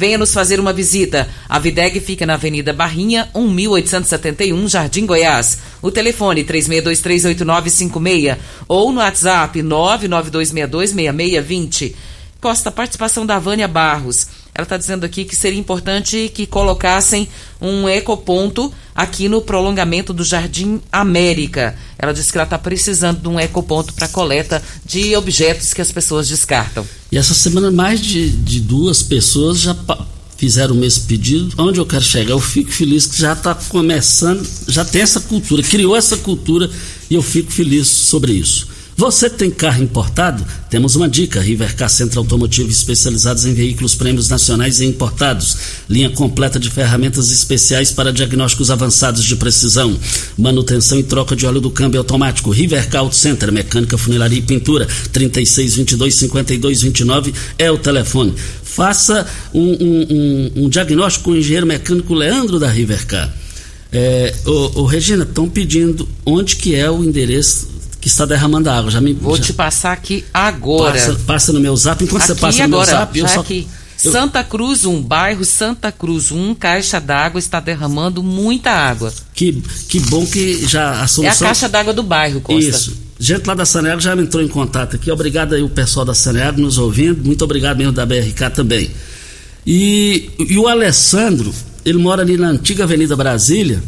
Venha 0.00 0.16
nos 0.16 0.32
fazer 0.32 0.58
uma 0.58 0.72
visita. 0.72 1.28
A 1.46 1.58
Videg 1.58 2.00
fica 2.00 2.24
na 2.24 2.32
Avenida 2.32 2.72
Barrinha, 2.72 3.28
1871, 3.34 4.66
Jardim 4.66 5.04
Goiás. 5.04 5.58
O 5.82 5.90
telefone 5.90 6.42
36238956 6.42 8.38
ou 8.66 8.92
no 8.92 9.00
WhatsApp 9.00 9.60
992626620. 9.60 11.94
Costa, 12.40 12.70
participação 12.70 13.26
da 13.26 13.38
Vânia 13.38 13.68
Barros. 13.68 14.26
Ela 14.54 14.64
está 14.64 14.76
dizendo 14.76 15.04
aqui 15.04 15.24
que 15.24 15.36
seria 15.36 15.58
importante 15.58 16.30
que 16.34 16.46
colocassem 16.46 17.28
um 17.60 17.88
ecoponto 17.88 18.72
aqui 18.94 19.28
no 19.28 19.40
prolongamento 19.40 20.12
do 20.12 20.24
Jardim 20.24 20.80
América. 20.90 21.76
Ela 21.98 22.12
disse 22.12 22.32
que 22.32 22.38
ela 22.38 22.44
está 22.44 22.58
precisando 22.58 23.20
de 23.20 23.28
um 23.28 23.38
ecoponto 23.38 23.94
para 23.94 24.08
coleta 24.08 24.62
de 24.84 25.14
objetos 25.16 25.72
que 25.72 25.80
as 25.80 25.92
pessoas 25.92 26.28
descartam. 26.28 26.86
E 27.10 27.16
essa 27.16 27.34
semana 27.34 27.70
mais 27.70 28.00
de, 28.00 28.28
de 28.30 28.60
duas 28.60 29.02
pessoas 29.02 29.60
já 29.60 29.74
fizeram 30.36 30.74
mesmo 30.74 31.04
pedido. 31.04 31.54
Onde 31.58 31.78
eu 31.78 31.86
quero 31.86 32.02
chegar? 32.02 32.32
Eu 32.32 32.40
fico 32.40 32.72
feliz 32.72 33.06
que 33.06 33.20
já 33.20 33.34
está 33.34 33.54
começando, 33.54 34.46
já 34.66 34.84
tem 34.84 35.02
essa 35.02 35.20
cultura, 35.20 35.62
criou 35.62 35.94
essa 35.94 36.16
cultura 36.16 36.70
e 37.10 37.14
eu 37.14 37.22
fico 37.22 37.52
feliz 37.52 37.86
sobre 37.88 38.32
isso. 38.32 38.68
Você 39.00 39.30
tem 39.30 39.50
carro 39.50 39.82
importado? 39.82 40.44
Temos 40.68 40.94
uma 40.94 41.08
dica: 41.08 41.40
Rivercar 41.40 41.88
Centro 41.88 42.20
Automotivo 42.20 42.68
especializados 42.68 43.46
em 43.46 43.54
veículos 43.54 43.94
prêmios 43.94 44.28
nacionais 44.28 44.78
e 44.78 44.84
importados. 44.84 45.56
Linha 45.88 46.10
completa 46.10 46.60
de 46.60 46.68
ferramentas 46.68 47.30
especiais 47.30 47.90
para 47.90 48.12
diagnósticos 48.12 48.70
avançados 48.70 49.24
de 49.24 49.36
precisão. 49.36 49.98
Manutenção 50.36 50.98
e 50.98 51.02
troca 51.02 51.34
de 51.34 51.46
óleo 51.46 51.62
do 51.62 51.70
câmbio 51.70 51.98
automático. 51.98 52.50
Rivercar 52.50 53.00
Auto 53.00 53.16
Center, 53.16 53.50
mecânica, 53.50 53.96
funilaria 53.96 54.38
e 54.38 54.42
pintura. 54.42 54.86
36 55.10 55.76
22 55.76 56.16
52 56.16 56.82
29 56.82 57.32
é 57.58 57.70
o 57.70 57.78
telefone. 57.78 58.34
Faça 58.62 59.26
um, 59.54 59.62
um, 59.62 60.06
um, 60.10 60.64
um 60.64 60.68
diagnóstico 60.68 61.24
com 61.24 61.30
o 61.30 61.36
engenheiro 61.38 61.66
mecânico 61.66 62.12
Leandro 62.12 62.58
da 62.58 62.68
Rivercar. 62.68 63.34
É, 63.90 64.34
Regina, 64.86 65.24
estão 65.24 65.48
pedindo 65.48 66.06
onde 66.26 66.56
que 66.56 66.74
é 66.74 66.90
o 66.90 67.02
endereço 67.02 67.79
que 68.00 68.08
está 68.08 68.24
derramando 68.24 68.70
água. 68.70 68.90
Já 68.90 69.00
me, 69.00 69.12
Vou 69.12 69.36
já 69.36 69.42
te 69.42 69.52
passar 69.52 69.92
aqui 69.92 70.24
agora. 70.32 70.92
Passa, 70.92 71.14
passa, 71.26 71.52
no 71.52 71.60
meu 71.60 71.76
zap. 71.76 72.02
Enquanto 72.02 72.22
aqui 72.22 72.32
você 72.34 72.40
passa 72.40 72.64
agora, 72.64 72.86
no 72.86 72.92
meu 72.92 73.00
zap, 73.00 73.18
eu 73.18 73.28
só. 73.28 73.40
aqui. 73.40 73.68
eu- 74.04 74.12
Santa 74.12 74.42
Cruz 74.42 74.86
1, 74.86 75.02
bairro 75.02 75.44
Santa 75.44 75.92
Cruz 75.92 76.32
1, 76.32 76.54
caixa 76.54 76.98
d'água 76.98 77.38
está 77.38 77.60
derramando 77.60 78.22
muita 78.22 78.70
água. 78.70 79.12
Que, 79.34 79.62
que 79.88 80.00
bom 80.00 80.24
que 80.24 80.66
já 80.66 80.92
a 80.94 81.00
É 81.00 81.02
a 81.02 81.06
solução. 81.08 81.46
caixa 81.46 81.68
d'água 81.68 81.92
do 81.92 82.02
bairro, 82.02 82.40
Costa. 82.40 82.60
Isso. 82.70 82.96
Gente 83.18 83.46
lá 83.46 83.52
da 83.54 83.66
Saneago 83.66 84.00
já 84.00 84.16
entrou 84.16 84.42
em 84.42 84.48
contato 84.48 84.96
aqui. 84.96 85.10
Obrigado 85.10 85.54
aí 85.54 85.62
o 85.62 85.68
pessoal 85.68 86.06
da 86.06 86.14
Saneago 86.14 86.58
nos 86.58 86.78
ouvindo. 86.78 87.22
Muito 87.22 87.44
obrigado 87.44 87.76
mesmo 87.76 87.92
da 87.92 88.06
BRK 88.06 88.48
também. 88.54 88.90
E, 89.66 90.30
e 90.38 90.56
o 90.56 90.66
Alessandro, 90.66 91.52
ele 91.84 91.98
mora 91.98 92.22
ali 92.22 92.38
na 92.38 92.48
antiga 92.48 92.84
Avenida 92.84 93.14
Brasília. 93.14 93.82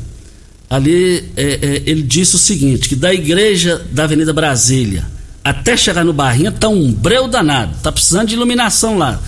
Ali 0.72 1.30
é, 1.36 1.58
é, 1.60 1.82
ele 1.84 2.02
disse 2.02 2.34
o 2.34 2.38
seguinte: 2.38 2.88
que 2.88 2.96
da 2.96 3.12
igreja 3.12 3.84
da 3.90 4.04
Avenida 4.04 4.32
Brasília 4.32 5.04
até 5.44 5.76
chegar 5.76 6.02
no 6.02 6.14
Barrinha 6.14 6.50
tá 6.50 6.66
um 6.66 6.90
breu 6.90 7.28
danado. 7.28 7.74
Tá 7.82 7.92
precisando 7.92 8.28
de 8.28 8.34
iluminação 8.34 8.96
lá. 8.96 9.20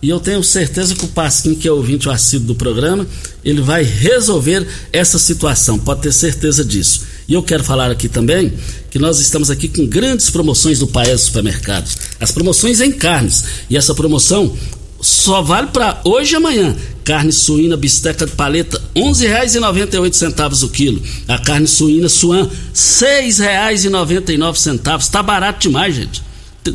E 0.00 0.08
eu 0.08 0.18
tenho 0.18 0.42
certeza 0.42 0.94
que 0.94 1.04
o 1.04 1.08
Pasquim, 1.08 1.54
que 1.54 1.68
é 1.68 1.72
ouvinte 1.72 2.08
o 2.08 2.10
assíduo 2.10 2.46
do 2.48 2.54
programa, 2.54 3.06
ele 3.44 3.60
vai 3.60 3.82
resolver 3.82 4.66
essa 4.90 5.18
situação, 5.18 5.78
pode 5.78 6.00
ter 6.00 6.12
certeza 6.12 6.64
disso. 6.64 7.02
E 7.28 7.34
eu 7.34 7.42
quero 7.42 7.62
falar 7.62 7.90
aqui 7.90 8.08
também 8.08 8.52
que 8.90 8.98
nós 8.98 9.18
estamos 9.20 9.50
aqui 9.50 9.68
com 9.68 9.86
grandes 9.86 10.30
promoções 10.30 10.78
do 10.78 10.86
Paes 10.86 11.22
Supermercados. 11.22 11.96
As 12.18 12.32
promoções 12.32 12.80
em 12.80 12.92
carnes. 12.92 13.44
E 13.68 13.76
essa 13.76 13.94
promoção 13.94 14.56
só 15.00 15.40
vale 15.42 15.68
para 15.68 16.00
hoje 16.04 16.34
e 16.34 16.36
amanhã. 16.36 16.76
Carne 17.04 17.32
suína 17.32 17.76
bisteca 17.76 18.26
de 18.26 18.32
paleta, 18.32 18.82
R$ 18.94 19.02
11,98 19.02 20.64
o 20.64 20.68
quilo. 20.68 21.00
A 21.28 21.38
carne 21.38 21.68
suína 21.68 22.08
suan, 22.08 22.44
R$ 22.44 22.50
6,99. 22.74 25.10
Tá 25.10 25.22
barato 25.22 25.60
demais, 25.60 25.94
gente. 25.94 26.22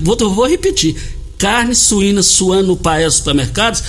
Vou, 0.01 0.15
vou 0.17 0.47
repetir. 0.47 0.95
Carne 1.37 1.73
suína 1.73 2.21
suan 2.21 2.61
no 2.61 2.77
Paes 2.77 3.15
Supermercados, 3.15 3.81
R$ 3.81 3.87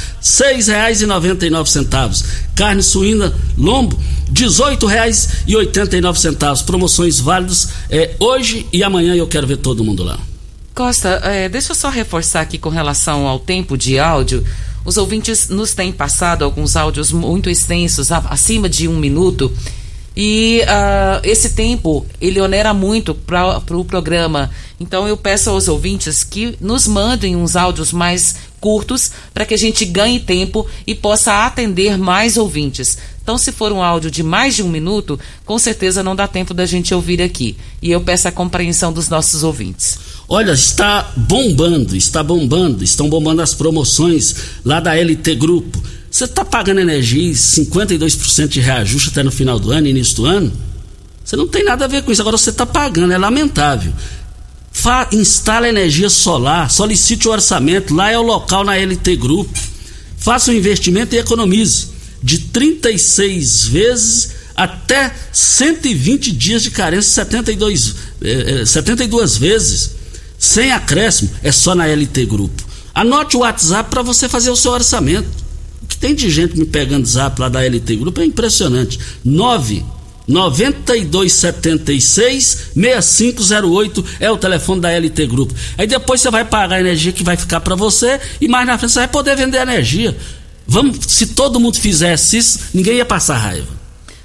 6,99. 0.57 2.25
Carne 2.57 2.83
suína 2.83 3.35
lombo, 3.57 3.97
R$ 3.97 4.03
18,89. 4.33 6.65
Promoções 6.65 7.21
válidas 7.21 7.69
é, 7.91 8.17
hoje 8.19 8.67
e 8.73 8.83
amanhã 8.83 9.15
eu 9.15 9.27
quero 9.27 9.47
ver 9.47 9.59
todo 9.59 9.85
mundo 9.85 10.03
lá. 10.03 10.19
Costa, 10.75 11.21
é, 11.25 11.49
deixa 11.49 11.73
eu 11.73 11.77
só 11.77 11.91
reforçar 11.91 12.41
aqui 12.41 12.57
com 12.57 12.71
relação 12.71 13.27
ao 13.27 13.39
tempo 13.39 13.77
de 13.77 13.99
áudio. 13.99 14.45
Os 14.85 14.97
ouvintes 14.97 15.49
nos 15.49 15.75
têm 15.75 15.93
passado 15.93 16.45
alguns 16.45 16.77
áudios 16.77 17.13
muito 17.13 17.51
extensos, 17.51 18.11
acima 18.11 18.69
de 18.69 18.89
um 18.89 18.97
minuto. 18.97 19.53
E 20.17 20.63
ah, 20.67 21.21
esse 21.23 21.51
tempo, 21.51 22.07
ele 22.21 22.41
onera 22.41 22.75
muito 22.75 23.15
para 23.15 23.59
o 23.59 23.61
pro 23.61 23.85
programa. 23.85 24.51
Então 24.81 25.07
eu 25.07 25.17
peço 25.17 25.51
aos 25.51 25.69
ouvintes 25.69 26.25
que 26.25 26.57
nos 26.61 26.87
mandem 26.87 27.37
uns 27.37 27.55
áudios 27.55 27.93
mais 27.93 28.37
curtos 28.61 29.11
para 29.35 29.45
que 29.45 29.55
a 29.55 29.59
gente 29.59 29.85
ganhe 29.85 30.21
tempo 30.21 30.67
e 30.87 30.95
possa 30.95 31.45
atender 31.45 31.99
mais 31.99 32.37
ouvintes. 32.37 32.97
Então, 33.23 33.39
se 33.39 33.53
for 33.53 33.71
um 33.73 33.83
áudio 33.83 34.11
de 34.11 34.23
mais 34.23 34.57
de 34.57 34.63
um 34.63 34.69
minuto, 34.69 35.19
com 35.45 35.59
certeza 35.59 36.03
não 36.03 36.17
dá 36.17 36.27
tempo 36.27 36.53
da 36.53 36.67
gente 36.67 36.95
ouvir 36.95 37.23
aqui. 37.23 37.57
E 37.81 37.91
eu 37.91 38.01
peço 38.01 38.27
a 38.27 38.33
compreensão 38.33 38.93
dos 38.93 39.09
nossos 39.09 39.45
ouvintes. 39.45 39.99
Olha, 40.29 40.53
está 40.53 41.13
bombando, 41.17 41.97
está 41.97 42.23
bombando, 42.23 42.83
estão 42.83 43.09
bombando 43.09 43.43
as 43.43 43.55
promoções 43.55 44.35
lá 44.65 44.81
da 44.81 44.95
LT 44.95 45.35
Grupo. 45.35 45.83
Você 46.11 46.25
está 46.25 46.45
pagando 46.45 46.81
energia 46.81 47.31
e 47.31 47.35
52% 47.35 48.49
de 48.49 48.61
reajuste 48.61 49.09
até 49.09 49.23
no 49.23 49.33
final 49.33 49.59
do 49.59 49.73
ano, 49.73 49.87
início 49.87 50.17
do 50.17 50.27
ano? 50.27 50.53
Você 51.25 51.37
não 51.37 51.49
tem 51.49 51.65
nada 51.65 51.85
a 51.85 51.89
ver 51.89 52.03
com 52.03 52.13
isso. 52.13 52.21
Agora 52.21 52.37
você 52.37 52.51
está 52.51 52.67
pagando, 52.67 53.13
é 53.13 53.19
lamentável. 53.19 53.93
Fa 54.71 55.09
instala 55.13 55.69
energia 55.69 56.09
solar, 56.09 56.71
solicite 56.71 57.29
o 57.29 57.31
orçamento, 57.31 57.95
lá 57.95 58.11
é 58.11 58.19
o 58.19 58.23
local 58.23 58.65
na 58.65 58.77
LT 58.77 59.17
Grupo. 59.17 59.59
Faça 60.17 60.51
um 60.51 60.55
investimento 60.55 61.15
e 61.15 61.19
economize. 61.19 61.89
De 62.23 62.39
36 62.39 63.67
vezes 63.67 64.31
até 64.55 65.13
120 65.33 66.31
dias 66.33 66.63
de 66.63 66.71
carência, 66.71 67.11
72, 67.11 67.95
eh, 68.23 68.61
eh, 68.63 68.67
72 68.67 69.37
vezes. 69.37 70.02
Sem 70.43 70.73
acréscimo, 70.73 71.31
é 71.41 71.53
só 71.53 71.73
na 71.73 71.87
LT 71.87 72.27
Grupo. 72.27 72.65
Anote 72.93 73.37
o 73.37 73.41
WhatsApp 73.41 73.89
para 73.89 74.03
você 74.03 74.29
fazer 74.29 74.51
o 74.51 74.57
seu 74.57 74.73
orçamento. 74.73 75.29
O 75.81 75.87
que 75.87 75.97
tem 75.97 76.17
de 76.17 76.29
gente 76.29 76.59
me 76.59 76.67
pegando 76.67 77.07
zap 77.07 77.41
lá 77.41 77.49
da 77.49 77.61
LT 77.61 77.95
Grupo 77.95 78.21
é 78.21 78.25
impressionante. 78.25 78.99
9 79.25 79.85
9276 80.27 82.71
6508 82.75 84.05
é 84.19 84.29
o 84.33 84.37
telefone 84.37 84.81
da 84.81 84.91
LT 84.91 85.29
Grupo. 85.29 85.55
Aí 85.79 85.87
depois 85.87 86.21
você 86.21 86.29
vai 86.29 86.45
pagar 86.45 86.75
a 86.75 86.81
energia 86.81 87.13
que 87.13 87.23
vai 87.23 87.37
ficar 87.37 87.61
para 87.61 87.77
você 87.77 88.19
e 88.41 88.49
mais 88.49 88.67
na 88.67 88.77
frente 88.77 88.95
você 88.95 88.99
vai 88.99 89.09
poder 89.09 89.37
vender 89.37 89.59
energia. 89.59 90.17
Vamos, 90.67 91.07
se 91.07 91.29
todo 91.29 91.61
mundo 91.61 91.79
fizesse 91.79 92.39
isso, 92.39 92.59
ninguém 92.75 92.97
ia 92.97 93.05
passar 93.05 93.37
raiva. 93.37 93.69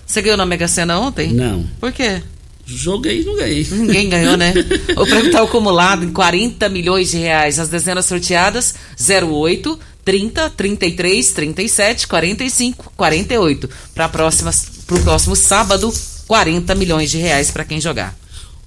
Você 0.04 0.24
ganhou 0.24 0.38
na 0.38 0.48
Mega 0.48 0.68
Sena 0.68 1.00
ontem? 1.00 1.32
Não. 1.32 1.64
Por 1.80 1.92
quê? 1.92 2.24
Joguei 2.68 3.22
e 3.22 3.26
não 3.26 3.36
ganhei. 3.36 3.66
Ninguém 3.72 4.10
ganhou, 4.10 4.36
né? 4.36 4.54
o 4.98 5.06
prêmio 5.06 5.28
está 5.28 5.42
acumulado 5.42 6.04
em 6.04 6.12
40 6.12 6.68
milhões 6.68 7.10
de 7.10 7.18
reais. 7.18 7.60
As 7.60 7.70
dezenas 7.70 8.06
sorteadas: 8.06 8.76
08, 9.00 9.80
30, 10.04 10.50
33, 10.50 11.32
37, 11.32 12.08
45, 12.08 12.92
48. 12.96 13.70
Para 13.96 14.08
o 14.08 15.00
próximo 15.04 15.36
sábado, 15.36 15.94
40 16.28 16.76
milhões 16.76 17.10
de 17.10 17.18
reais 17.18 17.50
para 17.52 17.64
quem 17.64 17.80
jogar. 17.80 18.14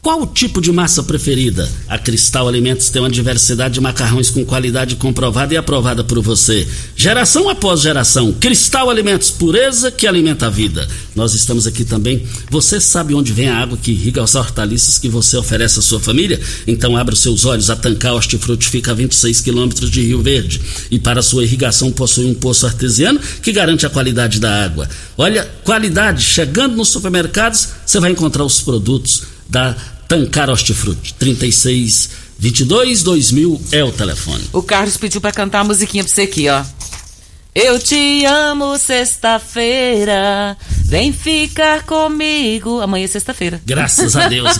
Qual 0.03 0.23
o 0.23 0.27
tipo 0.27 0.63
de 0.63 0.73
massa 0.73 1.03
preferida? 1.03 1.71
A 1.87 1.99
Cristal 1.99 2.49
Alimentos 2.49 2.89
tem 2.89 3.03
uma 3.03 3.11
diversidade 3.11 3.75
de 3.75 3.83
macarrões 3.83 4.31
com 4.31 4.43
qualidade 4.47 4.97
comprovada 4.97 5.53
e 5.53 5.59
aprovada 5.59 6.03
por 6.03 6.23
você. 6.23 6.67
Geração 6.97 7.51
após 7.51 7.83
geração, 7.83 8.33
Cristal 8.33 8.89
Alimentos, 8.89 9.31
pureza 9.31 9.91
que 9.91 10.07
alimenta 10.07 10.47
a 10.47 10.51
vida. 10.51 10.89
Nós 11.15 11.35
estamos 11.35 11.67
aqui 11.67 11.85
também. 11.85 12.27
Você 12.51 12.81
sabe 12.81 13.13
onde 13.13 13.35
vem 13.35 13.51
a 13.51 13.59
água 13.59 13.77
que 13.77 13.91
irriga 13.91 14.23
as 14.23 14.35
hortaliças 14.35 14.99
que 14.99 15.07
você 15.07 15.37
oferece 15.37 15.81
à 15.81 15.83
sua 15.83 16.01
família? 16.01 16.41
Então 16.67 16.97
abra 16.97 17.13
os 17.13 17.21
seus 17.21 17.45
olhos. 17.45 17.69
A 17.69 17.77
Tancar 17.77 18.15
Hortifruti 18.15 18.71
fica 18.71 18.93
a 18.93 18.95
26 18.95 19.43
quilômetros 19.43 19.91
de 19.91 20.01
Rio 20.01 20.23
Verde. 20.23 20.63
E 20.91 20.99
para 20.99 21.21
sua 21.21 21.45
irrigação 21.45 21.93
possui 21.93 22.25
um 22.25 22.35
poço 22.35 22.65
artesiano 22.65 23.21
que 23.43 23.53
garante 23.53 23.85
a 23.85 23.91
qualidade 23.91 24.41
da 24.41 24.65
água. 24.65 24.89
Olha, 25.19 25.45
qualidade. 25.63 26.25
Chegando 26.25 26.75
nos 26.75 26.89
supermercados, 26.89 27.69
você 27.85 28.01
vai 28.01 28.13
encontrar 28.13 28.45
os 28.45 28.63
produtos 28.63 29.40
da 29.51 29.75
Tancar 30.09 30.49
Hortifruti. 30.49 31.15
36 31.15 32.11
22 32.39 33.03
2000 33.03 33.61
é 33.73 33.85
o 33.85 33.93
telefone. 33.93 34.49
O 34.53 34.63
Carlos 34.63 34.97
pediu 34.97 35.21
para 35.21 35.33
cantar 35.33 35.61
a 35.61 35.65
musiquinha 35.65 36.03
pra 36.03 36.13
você 36.13 36.23
aqui, 36.23 36.49
ó. 36.49 36.65
Eu 37.53 37.81
te 37.81 38.25
amo 38.25 38.79
sexta-feira, 38.79 40.57
vem 40.85 41.13
ficar 41.13 41.83
comigo. 41.83 42.81
Amanhã 42.81 43.05
é 43.05 43.09
sexta-feira. 43.09 43.61
Graças 43.67 44.15
a 44.15 44.29
Deus. 44.29 44.57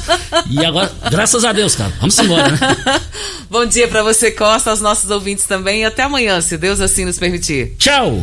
E 0.51 0.65
agora, 0.65 0.93
graças 1.09 1.45
a 1.45 1.53
Deus, 1.53 1.77
cara. 1.77 1.93
Vamos 2.01 2.19
embora, 2.19 2.51
né? 2.51 2.59
Bom 3.49 3.65
dia 3.65 3.87
para 3.87 4.03
você, 4.03 4.33
Costa, 4.33 4.71
aos 4.71 4.81
nossos 4.81 5.09
ouvintes 5.09 5.47
também. 5.47 5.83
E 5.83 5.85
até 5.85 6.03
amanhã, 6.03 6.41
se 6.41 6.59
Deus 6.59 6.81
assim 6.81 7.05
nos 7.05 7.17
permitir. 7.17 7.77
Tchau! 7.79 8.23